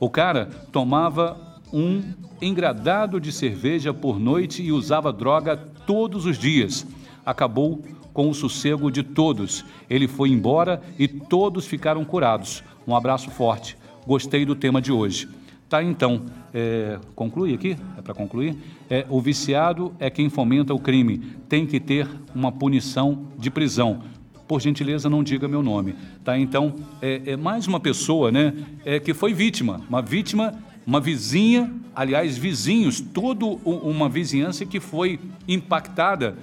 O 0.00 0.10
cara 0.10 0.46
tomava 0.72 1.60
um 1.72 2.02
engradado 2.42 3.20
de 3.20 3.30
cerveja 3.30 3.94
por 3.94 4.18
noite 4.18 4.60
e 4.60 4.72
usava 4.72 5.12
droga 5.12 5.56
todos 5.86 6.26
os 6.26 6.36
dias. 6.36 6.84
Acabou 7.24 7.84
com 8.12 8.28
o 8.28 8.34
sossego 8.34 8.90
de 8.90 9.04
todos. 9.04 9.64
Ele 9.88 10.08
foi 10.08 10.30
embora 10.30 10.82
e 10.98 11.06
todos 11.06 11.66
ficaram 11.66 12.04
curados. 12.04 12.64
Um 12.84 12.96
abraço 12.96 13.30
forte. 13.30 13.76
Gostei 14.04 14.44
do 14.44 14.56
tema 14.56 14.82
de 14.82 14.90
hoje. 14.90 15.28
Tá, 15.68 15.82
então, 15.82 16.22
é, 16.52 16.98
conclui 17.14 17.54
aqui, 17.54 17.76
é 17.96 18.02
para 18.02 18.14
concluir. 18.14 18.56
É, 18.88 19.06
o 19.08 19.20
viciado 19.20 19.94
é 19.98 20.10
quem 20.10 20.28
fomenta 20.28 20.74
o 20.74 20.78
crime, 20.78 21.18
tem 21.48 21.66
que 21.66 21.80
ter 21.80 22.08
uma 22.34 22.52
punição 22.52 23.26
de 23.38 23.50
prisão. 23.50 24.02
Por 24.46 24.60
gentileza, 24.60 25.08
não 25.08 25.24
diga 25.24 25.48
meu 25.48 25.62
nome. 25.62 25.94
Tá, 26.22 26.38
então, 26.38 26.74
é, 27.00 27.22
é 27.26 27.36
mais 27.36 27.66
uma 27.66 27.80
pessoa 27.80 28.30
né, 28.30 28.52
é, 28.84 29.00
que 29.00 29.14
foi 29.14 29.32
vítima, 29.32 29.80
uma 29.88 30.02
vítima, 30.02 30.54
uma 30.86 31.00
vizinha, 31.00 31.72
aliás, 31.94 32.36
vizinhos, 32.36 33.00
toda 33.00 33.46
uma 33.46 34.08
vizinhança 34.08 34.66
que 34.66 34.78
foi 34.78 35.18
impactada 35.48 36.36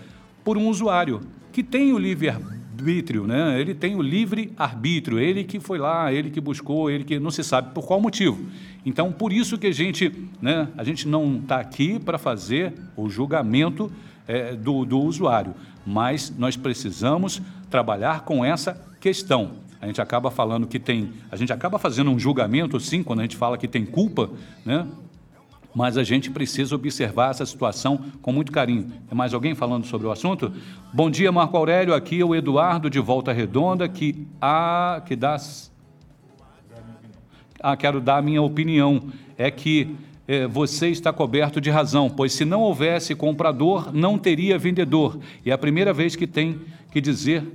por 0.43 0.57
um 0.57 0.67
usuário 0.67 1.21
que 1.51 1.61
tem 1.61 1.93
o 1.93 1.99
livre 1.99 2.29
arbítrio, 2.81 3.27
né? 3.27 3.61
Ele 3.61 3.75
tem 3.75 3.95
o 3.95 4.01
livre 4.01 4.51
arbítrio, 4.57 5.19
ele 5.19 5.43
que 5.43 5.59
foi 5.59 5.77
lá, 5.77 6.11
ele 6.11 6.31
que 6.31 6.41
buscou, 6.41 6.89
ele 6.89 7.03
que 7.03 7.19
não 7.19 7.29
se 7.29 7.43
sabe 7.43 7.73
por 7.73 7.85
qual 7.85 8.01
motivo. 8.01 8.43
Então, 8.83 9.11
por 9.11 9.31
isso 9.31 9.57
que 9.57 9.67
a 9.67 9.71
gente, 9.71 10.11
né, 10.41 10.67
a 10.75 10.83
gente 10.83 11.07
não 11.07 11.37
está 11.37 11.57
aqui 11.57 11.99
para 11.99 12.17
fazer 12.17 12.73
o 12.97 13.07
julgamento 13.07 13.91
é, 14.27 14.55
do, 14.55 14.83
do 14.83 14.99
usuário, 14.99 15.53
mas 15.85 16.33
nós 16.35 16.57
precisamos 16.57 17.39
trabalhar 17.69 18.21
com 18.21 18.43
essa 18.43 18.73
questão. 18.99 19.51
A 19.79 19.85
gente 19.85 20.01
acaba 20.01 20.31
falando 20.31 20.65
que 20.65 20.79
tem, 20.79 21.11
a 21.31 21.35
gente 21.35 21.53
acaba 21.53 21.77
fazendo 21.77 22.09
um 22.09 22.17
julgamento, 22.17 22.79
sim, 22.79 23.03
quando 23.03 23.19
a 23.19 23.23
gente 23.23 23.37
fala 23.37 23.57
que 23.57 23.67
tem 23.67 23.85
culpa, 23.85 24.31
né? 24.65 24.87
Mas 25.73 25.97
a 25.97 26.03
gente 26.03 26.29
precisa 26.29 26.75
observar 26.75 27.31
essa 27.31 27.45
situação 27.45 27.97
com 28.21 28.31
muito 28.31 28.51
carinho. 28.51 28.83
Tem 29.07 29.17
mais 29.17 29.33
alguém 29.33 29.55
falando 29.55 29.85
sobre 29.85 30.05
o 30.07 30.11
assunto? 30.11 30.51
Bom 30.93 31.09
dia, 31.09 31.31
Marco 31.31 31.55
Aurélio. 31.55 31.93
Aqui 31.93 32.19
é 32.19 32.25
o 32.25 32.35
Eduardo 32.35 32.89
de 32.89 32.99
Volta 32.99 33.31
Redonda, 33.31 33.87
que, 33.87 34.27
a, 34.41 35.01
que 35.05 35.15
dá 35.15 35.37
ah, 37.63 37.77
quero 37.77 38.01
dar 38.01 38.17
a 38.17 38.21
minha 38.21 38.41
opinião, 38.41 39.03
é 39.37 39.51
que 39.51 39.95
é, 40.27 40.47
você 40.47 40.89
está 40.89 41.13
coberto 41.13 41.61
de 41.61 41.69
razão, 41.69 42.09
pois 42.09 42.33
se 42.33 42.43
não 42.43 42.61
houvesse 42.61 43.13
comprador, 43.13 43.93
não 43.93 44.17
teria 44.17 44.57
vendedor. 44.57 45.19
E 45.45 45.51
é 45.51 45.53
a 45.53 45.57
primeira 45.57 45.93
vez 45.93 46.15
que 46.15 46.25
tem 46.25 46.59
que 46.91 46.99
dizer, 46.99 47.45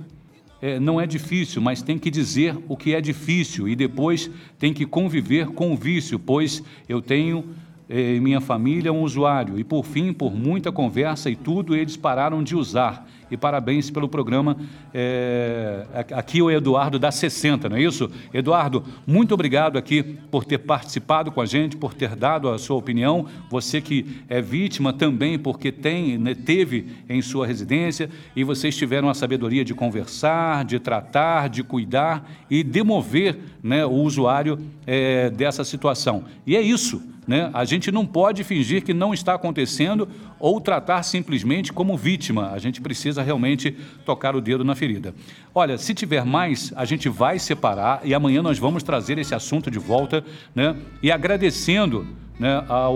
é, 0.61 0.79
não 0.79 0.99
é 0.99 1.05
difícil, 1.05 1.61
mas 1.61 1.81
tem 1.81 1.97
que 1.97 2.09
dizer 2.09 2.57
o 2.69 2.77
que 2.77 2.95
é 2.95 3.01
difícil 3.01 3.67
e 3.67 3.75
depois 3.75 4.31
tem 4.57 4.73
que 4.73 4.85
conviver 4.85 5.47
com 5.47 5.73
o 5.73 5.75
vício, 5.75 6.17
pois 6.17 6.63
eu 6.87 7.01
tenho 7.01 7.43
em 7.89 8.19
minha 8.19 8.41
família 8.41 8.91
um 8.91 9.01
usuário. 9.01 9.59
E 9.59 9.63
por 9.63 9.85
fim, 9.85 10.13
por 10.13 10.35
muita 10.35 10.71
conversa 10.71 11.29
e 11.29 11.35
tudo, 11.35 11.75
eles 11.75 11.95
pararam 11.95 12.43
de 12.43 12.55
usar 12.55 13.07
e 13.29 13.37
parabéns 13.37 13.89
pelo 13.89 14.07
programa. 14.07 14.57
É, 14.93 15.85
aqui 16.11 16.41
o 16.41 16.49
Eduardo 16.49 16.97
da 16.97 17.11
60, 17.11 17.69
não 17.69 17.77
é 17.77 17.81
isso? 17.81 18.09
Eduardo, 18.33 18.83
muito 19.05 19.33
obrigado 19.33 19.77
aqui 19.77 20.03
por 20.31 20.45
ter 20.45 20.59
participado 20.59 21.31
com 21.31 21.41
a 21.41 21.45
gente, 21.45 21.77
por 21.77 21.93
ter 21.93 22.15
dado 22.15 22.49
a 22.49 22.57
sua 22.57 22.77
opinião. 22.77 23.25
Você 23.49 23.81
que 23.81 24.21
é 24.29 24.41
vítima 24.41 24.93
também, 24.93 25.37
porque 25.37 25.71
tem, 25.71 26.17
né, 26.17 26.33
teve 26.33 26.87
em 27.09 27.21
sua 27.21 27.45
residência 27.45 28.09
e 28.35 28.43
vocês 28.43 28.75
tiveram 28.75 29.09
a 29.09 29.13
sabedoria 29.13 29.63
de 29.63 29.73
conversar, 29.73 30.65
de 30.65 30.79
tratar, 30.79 31.49
de 31.49 31.63
cuidar 31.63 32.29
e 32.49 32.63
demover 32.63 33.37
né, 33.61 33.85
o 33.85 33.93
usuário 33.93 34.59
é, 34.85 35.29
dessa 35.29 35.63
situação. 35.63 36.25
E 36.45 36.55
é 36.55 36.61
isso. 36.61 37.16
Né? 37.27 37.49
A 37.53 37.65
gente 37.65 37.91
não 37.91 38.05
pode 38.05 38.43
fingir 38.43 38.83
que 38.83 38.93
não 38.93 39.13
está 39.13 39.33
acontecendo 39.33 40.07
ou 40.39 40.61
tratar 40.61 41.03
simplesmente 41.03 41.73
como 41.73 41.97
vítima. 41.97 42.51
A 42.51 42.57
gente 42.57 42.79
precisa 42.79 43.21
realmente 43.21 43.75
tocar 44.05 44.35
o 44.35 44.41
dedo 44.41 44.63
na 44.63 44.75
ferida. 44.75 45.13
Olha, 45.53 45.77
se 45.77 45.93
tiver 45.93 46.23
mais, 46.23 46.71
a 46.75 46.85
gente 46.85 47.09
vai 47.09 47.37
separar 47.37 47.99
e 48.05 48.13
amanhã 48.13 48.41
nós 48.41 48.57
vamos 48.57 48.81
trazer 48.81 49.17
esse 49.17 49.35
assunto 49.35 49.69
de 49.69 49.77
volta. 49.77 50.23
Né? 50.55 50.75
E 51.03 51.11
agradecendo 51.11 52.07
né, 52.39 52.63
ao 52.69 52.95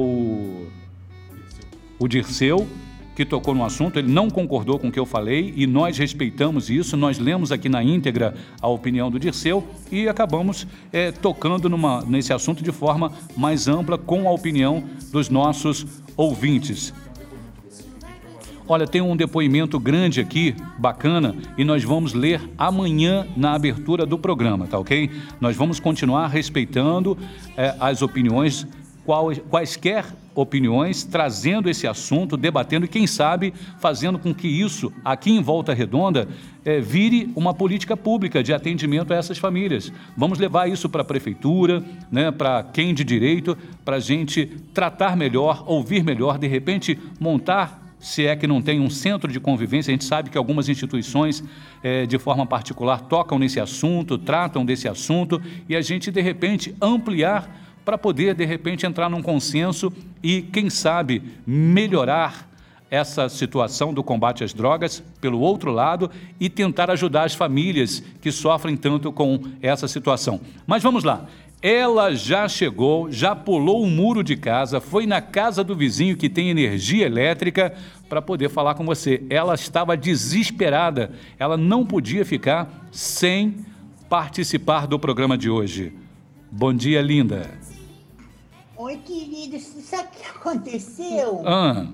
o 1.99 2.07
Dirceu 2.07 2.67
que 3.15 3.25
tocou 3.25 3.53
no 3.53 3.63
assunto, 3.63 3.99
ele 3.99 4.11
não 4.11 4.29
concordou 4.29 4.79
com 4.79 4.87
o 4.87 4.91
que 4.91 4.99
eu 4.99 5.05
falei 5.05 5.53
e 5.55 5.67
nós 5.67 5.97
respeitamos 5.97 6.69
isso, 6.69 6.95
nós 6.95 7.19
lemos 7.19 7.51
aqui 7.51 7.67
na 7.67 7.83
íntegra 7.83 8.33
a 8.61 8.67
opinião 8.67 9.11
do 9.11 9.19
Dirceu 9.19 9.67
e 9.91 10.07
acabamos 10.07 10.65
é, 10.91 11.11
tocando 11.11 11.69
numa, 11.69 12.01
nesse 12.01 12.31
assunto 12.33 12.63
de 12.63 12.71
forma 12.71 13.11
mais 13.35 13.67
ampla 13.67 13.97
com 13.97 14.27
a 14.27 14.31
opinião 14.31 14.83
dos 15.11 15.29
nossos 15.29 15.85
ouvintes. 16.15 16.93
Olha, 18.67 18.87
tem 18.87 19.01
um 19.01 19.17
depoimento 19.17 19.77
grande 19.77 20.21
aqui, 20.21 20.55
bacana, 20.77 21.35
e 21.57 21.63
nós 21.65 21.83
vamos 21.83 22.13
ler 22.13 22.41
amanhã 22.57 23.27
na 23.35 23.53
abertura 23.53 24.05
do 24.05 24.17
programa, 24.17 24.65
tá 24.65 24.79
ok? 24.79 25.09
Nós 25.41 25.57
vamos 25.57 25.77
continuar 25.77 26.27
respeitando 26.27 27.17
é, 27.57 27.75
as 27.81 28.01
opiniões 28.01 28.65
quaisquer 29.49 30.05
opiniões, 30.33 31.03
trazendo 31.03 31.69
esse 31.69 31.87
assunto, 31.87 32.37
debatendo 32.37 32.85
e, 32.85 32.89
quem 32.89 33.05
sabe, 33.05 33.53
fazendo 33.79 34.17
com 34.17 34.33
que 34.33 34.47
isso, 34.47 34.91
aqui 35.03 35.31
em 35.31 35.41
Volta 35.41 35.73
Redonda, 35.73 36.27
é, 36.63 36.79
vire 36.79 37.31
uma 37.35 37.53
política 37.53 37.97
pública 37.97 38.43
de 38.43 38.53
atendimento 38.53 39.13
a 39.13 39.17
essas 39.17 39.37
famílias. 39.37 39.91
Vamos 40.15 40.39
levar 40.39 40.69
isso 40.69 40.87
para 40.87 41.01
a 41.01 41.05
prefeitura, 41.05 41.83
né, 42.11 42.31
para 42.31 42.63
quem 42.63 42.93
de 42.93 43.03
direito, 43.03 43.57
para 43.83 43.97
a 43.97 43.99
gente 43.99 44.45
tratar 44.73 45.17
melhor, 45.17 45.63
ouvir 45.67 46.03
melhor, 46.03 46.37
de 46.37 46.47
repente 46.47 46.97
montar 47.19 47.81
se 48.01 48.25
é 48.25 48.35
que 48.35 48.47
não 48.47 48.61
tem 48.61 48.79
um 48.79 48.89
centro 48.89 49.31
de 49.31 49.39
convivência. 49.39 49.91
A 49.91 49.93
gente 49.93 50.05
sabe 50.05 50.31
que 50.31 50.37
algumas 50.37 50.67
instituições, 50.67 51.43
é, 51.83 52.05
de 52.07 52.17
forma 52.17 52.45
particular, 52.47 53.01
tocam 53.01 53.37
nesse 53.37 53.59
assunto, 53.59 54.17
tratam 54.17 54.65
desse 54.65 54.87
assunto, 54.87 55.39
e 55.69 55.75
a 55.75 55.81
gente, 55.81 56.09
de 56.09 56.19
repente, 56.19 56.75
ampliar 56.81 57.70
para 57.83 57.97
poder, 57.97 58.35
de 58.35 58.45
repente, 58.45 58.85
entrar 58.85 59.09
num 59.09 59.21
consenso 59.21 59.91
e, 60.21 60.41
quem 60.41 60.69
sabe, 60.69 61.21
melhorar 61.45 62.49
essa 62.89 63.29
situação 63.29 63.93
do 63.93 64.03
combate 64.03 64.43
às 64.43 64.53
drogas, 64.53 65.01
pelo 65.21 65.39
outro 65.39 65.71
lado, 65.71 66.11
e 66.37 66.49
tentar 66.49 66.91
ajudar 66.91 67.23
as 67.23 67.33
famílias 67.33 68.03
que 68.21 68.31
sofrem 68.31 68.75
tanto 68.75 69.13
com 69.13 69.41
essa 69.61 69.87
situação. 69.87 70.41
Mas 70.67 70.83
vamos 70.83 71.05
lá. 71.05 71.25
Ela 71.61 72.13
já 72.13 72.49
chegou, 72.49 73.09
já 73.11 73.35
pulou 73.35 73.83
o 73.83 73.89
muro 73.89 74.23
de 74.23 74.35
casa, 74.35 74.81
foi 74.81 75.05
na 75.05 75.21
casa 75.21 75.63
do 75.63 75.75
vizinho 75.75 76.17
que 76.17 76.27
tem 76.27 76.49
energia 76.49 77.05
elétrica 77.05 77.73
para 78.09 78.21
poder 78.21 78.49
falar 78.49 78.73
com 78.73 78.83
você. 78.83 79.23
Ela 79.29 79.53
estava 79.53 79.95
desesperada, 79.95 81.11
ela 81.39 81.55
não 81.55 81.85
podia 81.85 82.25
ficar 82.25 82.89
sem 82.91 83.55
participar 84.09 84.85
do 84.87 84.99
programa 84.99 85.37
de 85.37 85.49
hoje. 85.49 85.93
Bom 86.51 86.73
dia, 86.73 87.01
linda. 87.01 87.70
Oi, 88.81 88.97
querido, 88.97 89.59
sabe 89.59 90.07
o 90.07 90.09
que 90.19 90.25
aconteceu? 90.27 91.43
Ah. 91.45 91.85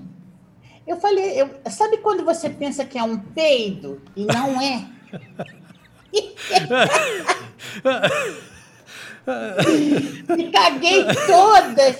Eu 0.86 0.98
falei, 0.98 1.38
eu, 1.38 1.50
sabe 1.70 1.98
quando 1.98 2.24
você 2.24 2.48
pensa 2.48 2.82
que 2.82 2.96
é 2.96 3.02
um 3.02 3.18
peido 3.18 4.00
e 4.16 4.24
não 4.24 4.58
é? 4.58 4.88
Me 10.34 10.50
caguei 10.50 11.04
toda, 11.26 11.92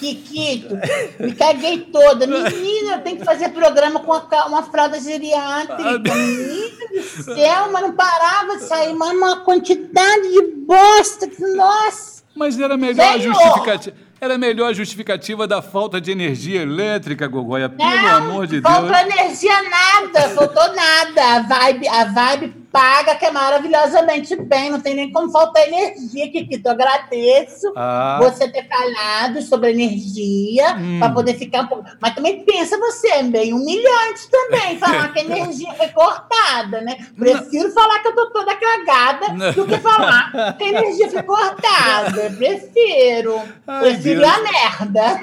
Kikito. 0.00 0.74
Me 1.20 1.32
caguei 1.32 1.82
toda. 1.82 2.26
Menina, 2.26 2.96
eu 2.96 3.02
tenho 3.02 3.18
que 3.18 3.24
fazer 3.24 3.50
programa 3.50 4.00
com 4.00 4.10
uma 4.48 4.64
fralda 4.64 4.98
geriátrica. 4.98 6.12
Menina 6.12 6.88
do 6.92 7.02
céu, 7.22 7.70
mas 7.70 7.82
não 7.82 7.92
parava 7.92 8.56
de 8.56 8.64
sair, 8.64 8.94
mas 8.94 9.16
uma 9.16 9.44
quantidade 9.44 10.32
de 10.32 10.42
bosta. 10.66 11.30
Nossa! 11.54 12.24
Mas 12.34 12.58
era 12.58 12.76
melhor 12.76 13.14
a 13.14 13.18
justificativa. 13.18 14.03
Era 14.24 14.38
melhor 14.38 14.70
a 14.70 14.72
justificativa 14.72 15.46
da 15.46 15.60
falta 15.60 16.00
de 16.00 16.10
energia 16.10 16.62
elétrica, 16.62 17.26
Gogóia. 17.26 17.68
Pelo 17.68 17.90
não, 17.90 18.08
amor 18.08 18.46
de 18.46 18.58
Deus. 18.58 18.74
Faltou 18.74 18.96
energia 18.96 19.52
nada, 19.68 20.28
faltou 20.30 20.74
nada. 20.74 21.34
A 21.34 21.40
vibe, 21.40 21.88
a 21.88 22.04
vibe 22.04 22.63
paga, 22.74 23.14
que 23.14 23.24
é 23.24 23.30
maravilhosamente 23.30 24.34
bem, 24.34 24.68
não 24.68 24.80
tem 24.80 24.94
nem 24.96 25.12
como 25.12 25.30
faltar 25.30 25.62
energia, 25.68 26.28
Kikito. 26.32 26.66
Eu 26.68 26.72
agradeço 26.72 27.72
Ah. 27.76 28.18
você 28.20 28.48
ter 28.50 28.66
falado 28.68 29.40
sobre 29.42 29.70
energia, 29.70 30.74
Hum. 30.76 30.98
para 30.98 31.12
poder 31.12 31.34
ficar 31.38 31.62
um 31.62 31.66
pouco. 31.68 31.84
Mas 32.00 32.14
também 32.16 32.44
pensa 32.44 32.76
você, 32.76 33.06
é 33.08 33.22
bem 33.22 33.52
humilhante 33.52 34.28
também, 34.28 34.76
falar 35.06 35.12
que 35.12 35.20
a 35.20 35.24
energia 35.24 35.72
foi 35.74 35.86
cortada, 35.90 36.80
né? 36.80 36.96
Prefiro 37.16 37.70
falar 37.70 38.00
que 38.00 38.08
eu 38.08 38.14
tô 38.16 38.30
toda 38.30 38.56
cagada 38.56 39.52
do 39.52 39.66
que 39.66 39.78
falar 39.78 40.54
que 40.58 40.64
a 40.64 40.68
energia 40.68 41.08
foi 41.10 41.22
cortada. 41.22 42.28
Prefiro. 42.36 43.40
Ai, 43.68 43.80
Prefiro 43.80 44.20
Deus. 44.20 44.32
a 44.32 44.42
merda. 44.42 45.20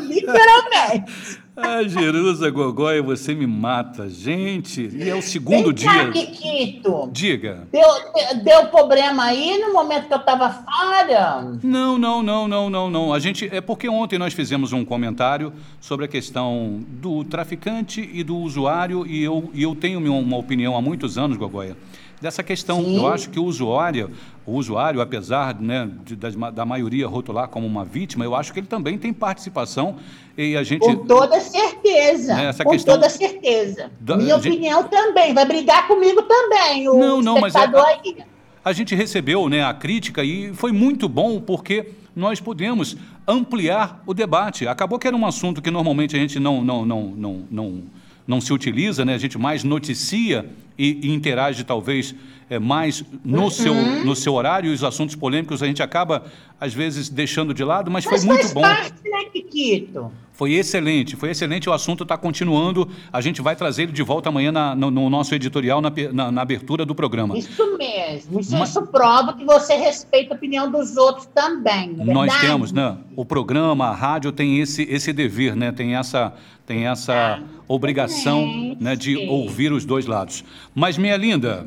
Literalmente. 0.00 1.45
Ah, 1.56 1.82
Jerusa 1.82 2.50
Gogóia, 2.50 3.02
você 3.02 3.34
me 3.34 3.46
mata. 3.46 4.10
Gente, 4.10 4.90
e 4.94 5.08
é 5.08 5.14
o 5.14 5.22
segundo 5.22 5.74
Vem 5.74 5.86
cá, 5.86 6.04
dia. 6.04 6.12
Kikito. 6.12 7.08
Diga. 7.10 7.66
Deu, 7.72 8.42
deu 8.44 8.66
problema 8.66 9.24
aí 9.24 9.58
no 9.58 9.72
momento 9.72 10.06
que 10.06 10.12
eu 10.12 10.18
tava 10.18 10.50
fora? 10.50 11.58
Não, 11.62 11.96
não, 11.96 12.22
não, 12.22 12.46
não, 12.46 12.68
não, 12.68 12.90
não. 12.90 13.12
A 13.14 13.18
gente 13.18 13.48
é 13.50 13.62
porque 13.62 13.88
ontem 13.88 14.18
nós 14.18 14.34
fizemos 14.34 14.74
um 14.74 14.84
comentário 14.84 15.50
sobre 15.80 16.04
a 16.04 16.08
questão 16.08 16.84
do 16.88 17.24
traficante 17.24 18.06
e 18.12 18.22
do 18.22 18.36
usuário 18.36 19.06
e 19.06 19.24
eu, 19.24 19.50
e 19.54 19.62
eu 19.62 19.74
tenho 19.74 19.98
uma 19.98 20.36
opinião 20.36 20.76
há 20.76 20.82
muitos 20.82 21.16
anos, 21.16 21.38
Gogóia, 21.38 21.74
dessa 22.20 22.42
questão. 22.42 22.82
Eu 22.82 23.06
acho 23.08 23.30
que 23.30 23.38
o 23.38 23.44
usuário, 23.44 24.10
o 24.46 24.52
usuário, 24.52 25.00
apesar 25.00 25.60
né, 25.60 25.88
de- 26.04 26.36
ma- 26.36 26.50
da 26.50 26.64
maioria 26.64 27.06
rotular 27.06 27.48
como 27.48 27.66
uma 27.66 27.84
vítima, 27.84 28.24
eu 28.24 28.34
acho 28.34 28.52
que 28.52 28.60
ele 28.60 28.66
também 28.66 28.96
tem 28.98 29.12
participação 29.12 29.96
e 30.36 30.56
a 30.56 30.62
gente 30.62 30.80
Com 30.80 30.96
toda 31.06 31.40
certeza. 31.40 32.34
Né, 32.34 32.46
essa 32.46 32.64
com 32.64 32.70
questão- 32.70 32.94
toda 32.94 33.08
certeza. 33.10 33.90
Da- 34.00 34.16
Minha 34.16 34.36
gente- 34.38 34.48
opinião 34.48 34.84
também. 34.84 35.34
Vai 35.34 35.44
brigar 35.44 35.86
comigo 35.86 36.22
também, 36.22 36.88
o 36.88 36.98
Não, 36.98 37.22
não, 37.22 37.40
mas 37.40 37.54
é- 37.54 37.58
aí. 37.60 38.16
A 38.64 38.72
gente 38.72 38.94
recebeu 38.94 39.48
né, 39.48 39.62
a 39.64 39.72
crítica 39.72 40.24
e 40.24 40.52
foi 40.52 40.72
muito 40.72 41.08
bom 41.08 41.40
porque 41.40 41.90
nós 42.16 42.40
pudemos 42.40 42.96
ampliar 43.28 44.02
o 44.06 44.12
debate. 44.14 44.66
Acabou 44.66 44.98
que 44.98 45.06
era 45.06 45.16
um 45.16 45.24
assunto 45.26 45.60
que 45.62 45.70
normalmente 45.70 46.16
a 46.16 46.18
gente 46.18 46.40
não, 46.40 46.64
não, 46.64 46.84
não, 46.84 47.02
não, 47.16 47.44
não, 47.50 47.82
não 48.26 48.40
se 48.40 48.52
utiliza, 48.52 49.04
né? 49.04 49.14
a 49.14 49.18
gente 49.18 49.38
mais 49.38 49.62
noticia 49.62 50.46
e, 50.78 51.08
e 51.08 51.14
interage 51.14 51.64
talvez 51.64 52.14
é, 52.48 52.58
mais 52.58 53.04
no, 53.24 53.50
seu, 53.50 53.74
no 53.74 54.14
seu 54.14 54.34
horário 54.34 54.70
e 54.70 54.74
os 54.74 54.84
assuntos 54.84 55.14
polêmicos 55.14 55.62
a 55.62 55.66
gente 55.66 55.82
acaba 55.82 56.24
às 56.60 56.72
vezes 56.74 57.08
deixando 57.08 57.54
de 57.54 57.64
lado, 57.64 57.90
mas, 57.90 58.04
Mas 58.04 58.20
foi 58.20 58.28
muito 58.28 58.42
faz 58.42 58.52
bom. 58.52 58.60
parte, 58.62 59.08
né, 59.08 59.24
Kikito? 59.32 60.12
Foi 60.36 60.52
excelente, 60.52 61.16
foi 61.16 61.30
excelente. 61.30 61.66
O 61.68 61.72
assunto 61.72 62.02
está 62.02 62.16
continuando. 62.18 62.86
A 63.10 63.22
gente 63.22 63.40
vai 63.40 63.56
trazer 63.56 63.84
ele 63.84 63.92
de 63.92 64.02
volta 64.02 64.28
amanhã 64.28 64.52
na- 64.52 64.74
no, 64.74 64.90
no 64.90 65.08
nosso 65.08 65.34
editorial, 65.34 65.80
na, 65.80 65.90
na- 66.12 66.30
na 66.30 66.42
abertura 66.42 66.84
do 66.84 66.94
programa. 66.94 67.38
Isso 67.38 67.78
mesmo. 67.78 68.38
Isso, 68.40 68.52
Mas- 68.58 68.68
isso 68.68 68.82
prova 68.88 69.32
que 69.32 69.44
você 69.46 69.74
respeita 69.76 70.34
a 70.34 70.36
opinião 70.36 70.70
dos 70.70 70.96
outros 70.98 71.26
também. 71.34 71.96
é 71.98 72.04
Nós 72.04 72.38
temos, 72.40 72.70
né? 72.70 72.98
O 73.16 73.24
programa, 73.24 73.86
a 73.86 73.94
rádio 73.94 74.30
tem 74.30 74.58
esse, 74.60 74.82
esse 74.82 75.10
dever, 75.10 75.56
né? 75.56 75.72
Tem 75.72 75.96
essa, 75.96 76.34
tem 76.66 76.86
essa 76.86 77.42
obrigação 77.66 78.76
né, 78.78 78.94
de 78.94 79.16
ouvir 79.28 79.72
os 79.72 79.84
dois 79.86 80.04
lados. 80.06 80.44
Mas, 80.74 80.98
minha 80.98 81.16
linda, 81.16 81.64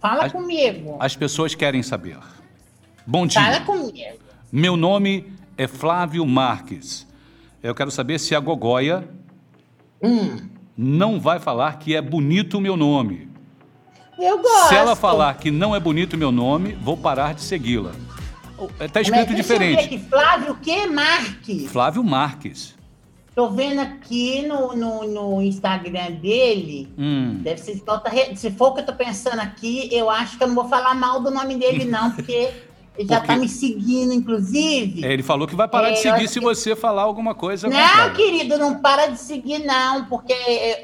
Fala 0.00 0.24
As- 0.26 0.32
comigo. 0.32 0.96
as 1.00 1.16
pessoas 1.16 1.54
querem 1.54 1.82
saber. 1.82 2.18
Bom 3.06 3.26
dia. 3.26 3.40
Fala 3.40 3.60
comigo. 3.60 4.18
Meu 4.50 4.76
nome 4.76 5.26
é 5.56 5.66
Flávio 5.66 6.24
Marques. 6.26 7.06
Eu 7.62 7.74
quero 7.74 7.90
saber 7.90 8.18
se 8.20 8.34
a 8.34 8.40
Gogóia 8.40 9.08
não 10.76 11.18
vai 11.18 11.40
falar 11.40 11.78
que 11.78 11.94
é 11.94 12.00
bonito 12.00 12.58
o 12.58 12.60
meu 12.60 12.76
nome. 12.76 13.28
Eu 14.18 14.38
gosto. 14.38 14.68
Se 14.68 14.74
ela 14.74 14.94
falar 14.94 15.34
que 15.34 15.50
não 15.50 15.74
é 15.74 15.80
bonito 15.80 16.14
o 16.14 16.18
meu 16.18 16.30
nome, 16.30 16.72
vou 16.74 16.96
parar 16.96 17.34
de 17.34 17.40
segui-la. 17.40 17.92
Está 18.80 19.00
escrito 19.00 19.28
Mas 19.28 19.36
diferente. 19.36 19.84
aqui, 19.84 19.98
Flávio 19.98 20.52
o 20.52 20.56
quê? 20.56 20.86
Marques. 20.86 21.70
Flávio 21.70 22.02
Marques. 22.02 22.76
Tô 23.34 23.50
vendo 23.50 23.80
aqui 23.80 24.44
no, 24.48 24.74
no, 24.74 25.06
no 25.06 25.42
Instagram 25.42 26.10
dele. 26.12 26.92
Hum. 26.98 27.38
Deve 27.40 27.60
ser 27.60 27.80
Se 28.34 28.50
for 28.50 28.70
o 28.70 28.74
que 28.74 28.80
eu 28.80 28.86
tô 28.86 28.94
pensando 28.94 29.38
aqui, 29.38 29.88
eu 29.92 30.10
acho 30.10 30.36
que 30.36 30.42
eu 30.42 30.48
não 30.48 30.56
vou 30.56 30.68
falar 30.68 30.94
mal 30.94 31.20
do 31.20 31.30
nome 31.30 31.54
dele, 31.56 31.84
não, 31.84 32.10
porque 32.10 32.50
ele 32.98 33.06
já 33.08 33.16
Porque- 33.20 33.32
tá 33.32 33.38
me 33.38 33.48
seguindo, 33.48 34.12
inclusive. 34.12 35.04
É, 35.06 35.12
ele 35.12 35.22
falou 35.22 35.46
que 35.46 35.54
vai 35.54 35.68
parar 35.68 35.90
É, 35.90 35.92
de 35.92 36.00
seguir 36.00 36.28
se 36.28 36.40
você 36.40 36.74
falar 36.74 37.02
alguma 37.02 37.32
coisa. 37.34 37.68
Não, 37.68 38.10
querido, 38.12 38.58
não 38.58 38.80
para 38.80 39.06
de 39.06 39.18
seguir, 39.20 39.60
não, 39.64 40.04
porque 40.06 40.34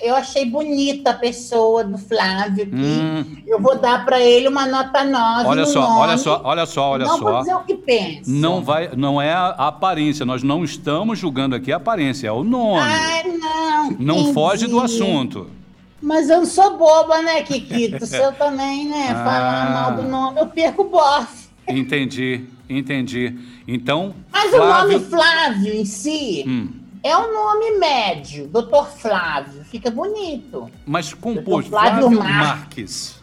eu 0.01 0.15
achei 0.15 0.45
bonita 0.45 1.11
a 1.11 1.15
pessoa 1.15 1.83
do 1.83 1.99
Flávio 1.99 2.63
aqui. 2.65 2.75
Hum. 2.75 3.37
Eu 3.47 3.61
vou 3.61 3.77
dar 3.77 4.05
para 4.05 4.21
ele 4.21 4.47
uma 4.47 4.65
nota 4.65 5.03
9. 5.03 5.49
Olha 5.49 5.63
no 5.63 5.67
só, 5.67 5.81
nome. 5.81 6.01
olha 6.01 6.17
só, 6.17 6.41
olha 6.45 6.67
só, 6.67 6.91
olha 6.91 7.05
não 7.07 7.19
só. 7.19 7.25
vou 7.25 7.39
dizer 7.41 7.55
o 7.55 7.61
que 7.61 7.75
pensa. 7.75 8.23
Não 8.31 8.63
vai, 8.63 8.91
não 8.97 9.21
é 9.21 9.33
a 9.33 9.49
aparência. 9.59 10.25
Nós 10.25 10.43
não 10.45 10.63
estamos 10.63 11.19
julgando 11.19 11.57
aqui 11.57 11.73
a 11.73 11.77
aparência, 11.79 12.29
é 12.29 12.33
o 12.33 12.45
nome. 12.45 12.81
Ai, 12.81 13.25
não. 13.25 13.91
não 13.99 14.15
entendi. 14.19 14.33
foge 14.35 14.67
do 14.69 14.79
assunto. 14.81 15.49
Mas 16.01 16.29
eu 16.29 16.39
não 16.39 16.47
sou 16.47 16.77
boba, 16.77 17.23
né, 17.23 17.43
Kikito? 17.43 18.05
Se 18.07 18.17
eu 18.19 18.31
também, 18.33 18.87
né, 18.87 19.09
Ah. 19.11 19.25
falar 19.25 19.71
mal 19.73 19.93
do 19.97 20.03
nome, 20.09 20.39
eu 20.39 20.47
perco 20.47 20.83
o 20.83 20.89
bofe. 20.89 21.44
Entendi, 21.69 22.45
entendi. 22.69 23.35
Então, 23.67 24.15
Mas 24.33 24.51
Flávio- 24.51 24.63
o 24.63 24.93
nome 24.99 25.05
Flávio 25.11 25.75
em 25.75 25.85
si 25.85 26.45
Hum, 26.47 26.69
é 27.03 27.17
um 27.17 27.33
nome 27.33 27.79
médio, 27.79 28.47
Doutor 28.49 28.89
Flávio. 28.91 29.65
Fica 29.65 29.91
bonito. 29.91 30.71
mas 30.87 31.13
composto, 31.15 31.71
Flávio 31.71 32.01
Flávio 32.03 32.19
Mar- 32.19 32.39
Marques. 32.59 33.23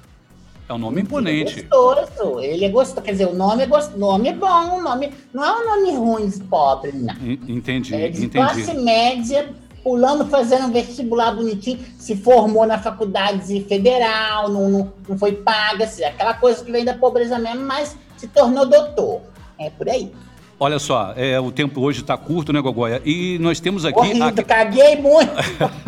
É 0.68 0.74
um 0.74 0.78
nome 0.78 1.02
imponente. 1.02 1.64
Gostoso. 1.64 2.40
Ele 2.40 2.64
é 2.64 2.70
gostoso. 2.70 3.02
Quer 3.02 3.12
dizer, 3.12 3.28
o 3.28 3.34
nome 3.36 3.64
é, 3.64 3.66
gostoso. 3.66 3.98
nome 3.98 4.30
é 4.30 4.34
bom. 4.34 4.78
O 4.80 4.82
nome... 4.82 5.12
Não 5.34 5.44
é 5.44 5.52
um 5.52 5.66
nome 5.66 5.98
ruim, 5.98 6.32
pobre, 6.50 6.94
não. 6.94 7.14
En- 7.16 7.40
Entendi, 7.50 7.94
É 7.94 8.08
de 8.08 8.20
entendi. 8.26 8.30
classe 8.30 8.74
média, 8.76 9.50
pulando, 9.84 10.26
fazendo 10.28 10.68
um 10.68 10.72
vestibular 10.72 11.36
bonitinho, 11.36 11.78
se 12.00 12.16
formou 12.16 12.66
na 12.66 12.80
faculdade 12.80 13.62
federal, 13.68 14.48
não, 14.48 14.70
não, 14.70 14.94
não 15.10 15.18
foi 15.18 15.34
paga, 15.34 15.84
assim, 15.84 16.06
aquela 16.06 16.36
coisa 16.36 16.64
que 16.64 16.72
vem 16.72 16.86
da 16.86 16.94
pobreza 16.94 17.38
mesmo, 17.38 17.66
mas 17.66 17.98
se 18.22 18.28
tornou 18.28 18.66
doutor. 18.68 19.22
É 19.60 19.70
por 19.70 19.90
aí. 19.90 20.12
Olha 20.60 20.78
só, 20.78 21.14
é, 21.18 21.40
o 21.40 21.52
tempo 21.52 21.82
hoje 21.82 22.02
está 22.02 22.16
curto, 22.16 22.54
né, 22.54 22.62
Gogóia? 22.62 23.02
E 23.04 23.40
nós 23.40 23.60
temos 23.60 23.84
aqui. 23.84 24.22
Aque- 24.22 24.44
caguei 24.44 24.96
muito. 24.96 25.32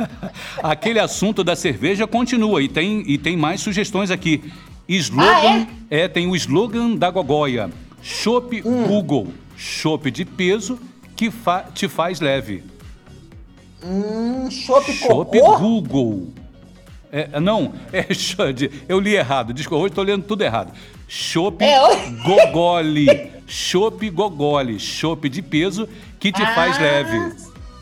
Aquele 0.64 1.00
assunto 1.00 1.44
da 1.44 1.56
cerveja 1.56 2.08
continua 2.08 2.62
e 2.62 2.68
tem, 2.68 3.04
e 3.06 3.18
tem 3.20 3.38
mais 3.38 3.62
sugestões 3.62 4.10
aqui. 4.10 4.52
Slogan, 4.90 5.68
Ah, 5.68 5.68
é? 5.92 6.08
tem 6.08 6.28
o 6.28 6.36
slogan 6.36 6.96
da 6.96 7.10
Gogóia. 7.12 7.70
Chopp 8.02 8.62
Hum. 8.66 8.88
Google. 8.88 9.28
Chopp 9.56 10.10
de 10.10 10.26
peso 10.26 10.80
que 11.16 11.30
fa- 11.30 11.66
te 11.74 11.88
faz 11.88 12.20
leve. 12.20 12.64
Hum, 13.84 14.50
chopp 14.50 14.92
Chopp 14.92 15.40
cocô? 15.40 15.58
Google. 15.60 16.34
É, 17.12 17.40
não, 17.40 17.74
é 17.94 18.08
eu 18.90 19.00
li 19.00 19.14
errado. 19.16 19.54
Desculpa, 19.54 19.84
hoje 19.84 19.92
estou 19.92 20.04
lendo 20.04 20.24
tudo 20.24 20.42
errado. 20.44 20.74
Chopp 21.18 21.62
É, 21.64 21.80
oi. 21.80 21.96
Gogoli. 22.26 23.32
Chopp 23.46 24.10
Gogoli. 24.10 24.80
Chopp 24.80 25.30
de 25.30 25.44
peso 25.44 25.88
que 26.20 26.32
te 26.32 26.42
faz 26.56 26.76
Ah, 26.78 26.82
leve. 26.82 27.34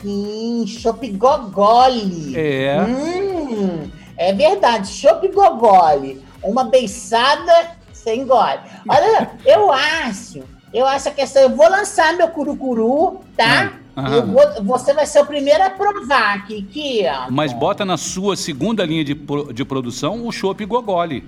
Sim, 0.02 0.64
chopp 0.66 1.08
gogole. 1.12 2.36
É. 2.36 2.76
Hum, 2.86 3.90
é 4.18 4.34
verdade, 4.34 4.88
chopp 4.88 5.26
gogole. 5.28 6.20
Uma 6.42 6.64
beiçada 6.64 7.70
sem 7.94 8.20
engole. 8.20 8.58
Olha, 8.86 9.30
eu 9.46 9.72
acho, 9.72 10.42
eu 10.74 10.84
acho 10.86 11.08
a 11.08 11.12
questão, 11.12 11.40
eu 11.40 11.56
vou 11.56 11.70
lançar 11.70 12.14
meu 12.14 12.28
curucuru, 12.28 13.20
tá? 13.34 13.72
Hum, 13.96 14.32
vou- 14.32 14.62
você 14.64 14.92
vai 14.92 15.06
ser 15.06 15.22
o 15.22 15.26
primeiro 15.26 15.62
a 15.62 15.70
provar 15.70 16.34
aqui, 16.36 16.62
que. 16.64 17.04
Mas 17.30 17.52
bota 17.54 17.82
na 17.84 17.96
sua 17.96 18.36
segunda 18.36 18.84
linha 18.84 19.04
de, 19.04 19.14
pro- 19.14 19.54
de 19.54 19.64
produção 19.64 20.26
o 20.26 20.32
chopp 20.32 20.62
Gogoli. 20.66 21.24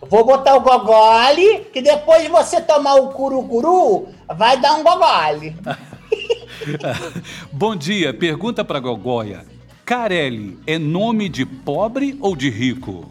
Vou 0.00 0.24
botar 0.24 0.56
o 0.56 0.60
gogole, 0.60 1.66
que 1.72 1.80
depois 1.80 2.22
de 2.22 2.28
você 2.28 2.60
tomar 2.60 2.96
o 2.96 3.08
curucuru, 3.08 4.08
vai 4.36 4.58
dar 4.60 4.74
um 4.74 4.82
gogole. 4.82 5.56
Bom 7.52 7.74
dia, 7.74 8.12
pergunta 8.12 8.64
para 8.64 8.80
Gogóia. 8.80 9.44
Carelli 9.84 10.58
é 10.66 10.78
nome 10.78 11.28
de 11.28 11.46
pobre 11.46 12.18
ou 12.20 12.34
de 12.34 12.50
rico? 12.50 13.10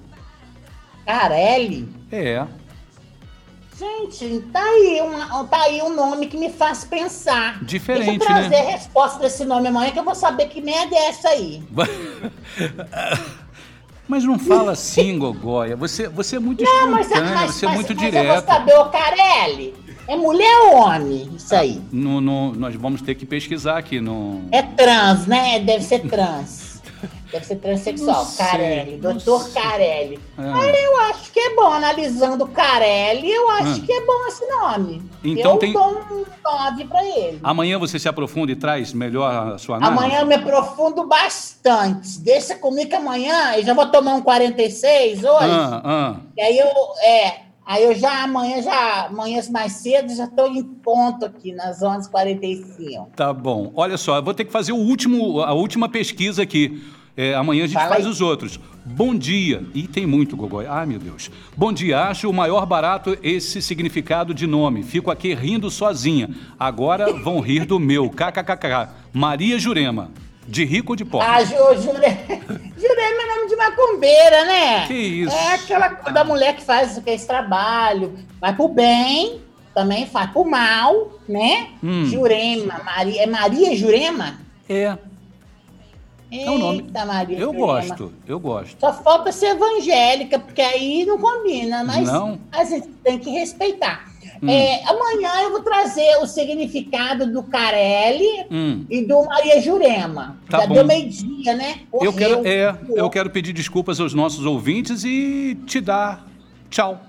Carelli? 1.06 1.88
É. 2.12 2.46
Gente, 3.78 4.40
tá 4.54 4.64
aí, 4.64 5.02
um, 5.02 5.46
tá 5.48 5.64
aí 5.64 5.82
um 5.82 5.94
nome 5.94 6.28
que 6.28 6.38
me 6.38 6.50
faz 6.50 6.86
pensar. 6.86 7.62
Diferente, 7.64 8.20
Deixa 8.20 8.24
eu 8.24 8.28
trazer 8.28 8.50
né? 8.50 8.68
a 8.68 8.72
resposta 8.72 9.20
desse 9.20 9.44
nome 9.44 9.68
amanhã 9.68 9.92
que 9.92 10.00
eu 10.00 10.04
vou 10.04 10.16
saber 10.16 10.48
que 10.48 10.62
merda 10.62 10.96
é 10.96 11.10
essa 11.10 11.30
aí. 11.30 11.62
Mas 14.08 14.24
não 14.24 14.38
fala 14.38 14.72
assim, 14.74 15.18
Gogóia. 15.18 15.76
Você, 15.76 16.08
você 16.08 16.36
é 16.36 16.40
muito 16.40 16.64
Não, 16.64 16.92
mas, 16.92 17.08
mas, 17.10 17.56
você 17.56 17.66
é 17.66 17.68
mas- 17.70 17.76
muito 17.76 17.96
mas 17.96 18.04
eu 18.06 18.12
direta. 18.12 18.34
vou 18.42 18.54
saber, 18.54 18.74
ô 18.78 18.86
Carelli, 18.86 19.74
é 20.08 20.16
mulher 20.16 20.58
ou 20.68 20.76
homem 20.76 21.32
isso 21.36 21.56
aí? 21.56 21.82
No- 21.92 22.22
no- 22.22 22.54
nós 22.54 22.76
vamos 22.76 23.02
ter 23.02 23.16
que 23.16 23.26
pesquisar 23.26 23.78
aqui 23.80 24.00
no. 24.00 24.44
É 24.52 24.62
trans, 24.62 25.26
né? 25.26 25.60
Deve 25.60 25.84
ser 25.84 26.00
trans. 26.08 26.75
Deve 27.32 27.46
ser 27.46 27.56
transexual. 27.58 28.24
Sei, 28.26 28.46
Carelli, 28.46 28.98
doutor. 28.98 29.50
Carelli. 29.52 30.20
Ah. 30.38 30.62
Aí 30.62 30.84
eu 30.84 30.98
acho 31.02 31.32
que 31.32 31.40
é 31.40 31.56
bom, 31.56 31.68
analisando 31.68 32.48
Carelli, 32.48 33.30
eu 33.32 33.50
acho 33.50 33.82
Ah. 33.82 33.86
que 33.86 33.92
é 33.92 34.06
bom 34.06 34.28
esse 34.28 34.46
nome. 34.48 35.02
Então 35.24 35.52
eu 35.54 35.58
tem- 35.58 35.74
dou 35.74 35.90
um 36.12 36.26
9 36.44 36.86
pra 36.86 37.04
ele. 37.04 37.40
Amanhã 37.44 37.78
você 37.80 37.98
se 38.00 38.08
aprofunda 38.08 38.52
e 38.52 38.56
traz 38.56 38.94
melhor 38.94 39.54
a 39.54 39.58
sua 39.58 39.78
análise? 39.78 39.98
Amanhã 40.04 40.20
eu 40.22 40.26
me 40.26 40.36
aprofundo 40.36 41.08
bastante. 41.08 42.20
Deixa 42.20 42.56
comigo 42.56 42.90
que 42.90 42.96
amanhã 42.96 43.56
eu 43.58 43.64
já 43.64 43.74
vou 43.74 43.86
tomar 43.88 44.16
um 44.16 44.22
46 44.22 45.24
hoje. 45.24 45.50
Ah, 45.50 45.82
ah. 45.84 46.16
E 46.38 46.42
aí 46.42 46.58
eu, 46.58 46.68
é, 47.04 47.40
aí 47.66 47.84
eu 47.84 47.96
já 47.96 48.24
amanhã, 48.24 48.62
já, 48.62 49.06
amanhã 49.08 49.42
mais 49.52 49.74
cedo, 49.74 50.14
já 50.16 50.26
estou 50.26 50.48
em 50.48 50.64
ponto 50.64 51.26
aqui, 51.26 51.52
nas 51.54 51.82
11h45. 51.82 53.08
Tá 53.16 53.34
bom. 53.34 53.72
Olha 53.76 53.98
só, 53.98 54.18
eu 54.18 54.24
vou 54.24 54.34
ter 54.34 54.46
que 54.46 54.52
fazer 54.52 54.72
o 54.72 54.78
último, 54.78 55.42
a 55.42 55.54
última 55.54 55.90
pesquisa 55.90 56.44
aqui. 56.44 56.82
É, 57.18 57.34
amanhã 57.34 57.64
a 57.64 57.68
gente 57.68 57.78
Fala 57.78 57.90
faz 57.90 58.06
aí. 58.06 58.12
os 58.12 58.20
outros. 58.22 58.60
Bom 58.84 59.16
dia. 59.16 59.64
E 59.74 59.88
tem 59.88 60.06
muito, 60.06 60.36
Gogói. 60.36 60.66
Ai, 60.68 60.86
meu 60.86 61.00
Deus. 61.00 61.32
Bom 61.56 61.72
dia. 61.72 62.02
Acho 62.02 62.30
o 62.30 62.34
maior 62.34 62.66
barato 62.66 63.18
esse 63.24 63.62
significado 63.62 64.34
de 64.34 64.46
nome. 64.46 64.84
Fico 64.84 65.10
aqui 65.10 65.34
rindo 65.34 65.72
sozinha. 65.72 66.30
Agora 66.60 67.14
vão 67.14 67.40
rir 67.40 67.66
do 67.66 67.80
meu. 67.80 68.10
KKKK. 68.10 68.90
Maria 69.14 69.58
Jurema. 69.58 70.12
De 70.48 70.64
rico 70.64 70.92
ou 70.92 70.96
de 70.96 71.04
pobre? 71.04 71.28
Ah, 71.28 71.44
Ju, 71.44 71.56
Jurema, 71.82 72.18
Jurema 72.78 73.22
é 73.24 73.36
nome 73.36 73.50
de 73.50 73.56
macumbeira, 73.56 74.46
né? 74.46 74.86
Que 74.86 74.94
isso? 74.94 75.36
É 75.36 75.56
aquela 75.56 75.90
coisa 75.90 76.12
da 76.12 76.24
mulher 76.24 76.56
que 76.56 76.64
faz 76.64 77.02
esse 77.04 77.26
trabalho, 77.26 78.14
vai 78.40 78.56
pro 78.56 78.68
bem, 78.68 79.42
também 79.74 80.06
faz 80.06 80.30
pro 80.30 80.46
mal, 80.46 81.20
né? 81.28 81.70
Hum. 81.84 82.06
Jurema, 82.06 82.80
Maria, 82.86 83.24
é 83.24 83.26
Maria 83.26 83.76
Jurema? 83.76 84.36
É. 84.70 84.96
É 86.44 86.50
o 86.50 86.58
nome. 86.58 86.80
Eita, 86.80 87.06
Maria 87.06 87.38
Eu 87.38 87.54
gosto, 87.54 88.12
eu 88.28 88.40
gosto. 88.40 88.78
Só 88.80 88.92
falta 88.94 89.32
ser 89.32 89.48
evangélica, 89.56 90.40
porque 90.40 90.62
aí 90.62 91.06
não 91.06 91.18
combina, 91.18 91.84
mas 91.84 92.08
Não? 92.12 92.40
a 92.52 92.64
gente 92.64 92.88
tem 93.04 93.18
que 93.20 93.30
respeitar. 93.30 94.14
Hum. 94.44 94.50
É, 94.50 94.84
amanhã 94.86 95.32
eu 95.44 95.52
vou 95.52 95.62
trazer 95.62 96.18
o 96.22 96.28
significado 96.28 97.26
do 97.32 97.42
Carelli 97.44 98.46
Hum. 98.52 98.86
e 98.90 99.02
do 99.06 99.24
Maria 99.24 99.62
Jurema. 99.62 100.38
Tá 100.50 100.60
Já 100.60 100.68
bom. 100.68 100.74
deu 100.74 100.86
meio-dia, 100.86 101.56
né? 101.56 101.80
Eu 102.02 102.12
quero, 102.12 102.46
é, 102.46 102.76
eu 102.96 103.10
quero 103.10 103.30
pedir 103.30 103.54
desculpas 103.54 104.00
aos 104.00 104.14
nossos 104.14 104.46
ouvintes 104.46 105.04
e 105.06 105.58
te 105.66 105.80
dar 105.80 106.26
tchau. 106.70 107.00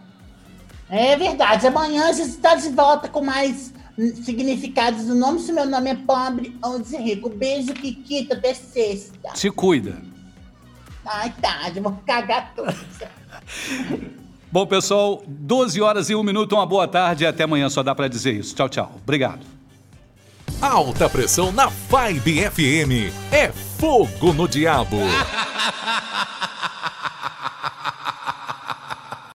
É 0.88 1.16
verdade. 1.16 1.66
Amanhã 1.66 2.08
a 2.08 2.12
gente 2.12 2.28
está 2.28 2.54
de 2.54 2.68
volta 2.68 3.08
com 3.08 3.20
mais 3.24 3.74
significados 3.96 5.04
do 5.04 5.14
nome. 5.14 5.40
Se 5.40 5.52
meu 5.52 5.66
nome 5.66 5.90
é 5.90 5.94
pobre 5.94 6.56
ou 6.62 6.82
rico. 6.82 7.28
Beijo, 7.28 7.72
Kikita, 7.74 8.34
até 8.34 8.54
sexta. 8.54 9.34
Se 9.34 9.50
cuida. 9.50 9.96
Ai, 11.04 11.32
tá. 11.40 11.70
Eu 11.74 11.82
vou 11.82 11.92
cagar 12.06 12.52
tudo. 12.54 12.74
Bom, 14.50 14.66
pessoal, 14.66 15.22
12 15.26 15.80
horas 15.82 16.08
e 16.08 16.14
1 16.14 16.22
minuto, 16.22 16.54
uma 16.54 16.64
boa 16.64 16.88
tarde 16.88 17.24
e 17.24 17.26
até 17.26 17.44
amanhã, 17.44 17.68
só 17.68 17.82
dá 17.82 17.94
pra 17.94 18.08
dizer 18.08 18.32
isso. 18.32 18.54
Tchau, 18.54 18.68
tchau. 18.68 18.92
Obrigado. 19.02 19.44
Alta 20.60 21.10
pressão 21.10 21.52
na 21.52 21.66
Vibe 21.66 22.48
FM. 22.50 23.12
É 23.30 23.52
fogo 23.78 24.32
no 24.32 24.48
diabo. 24.48 24.96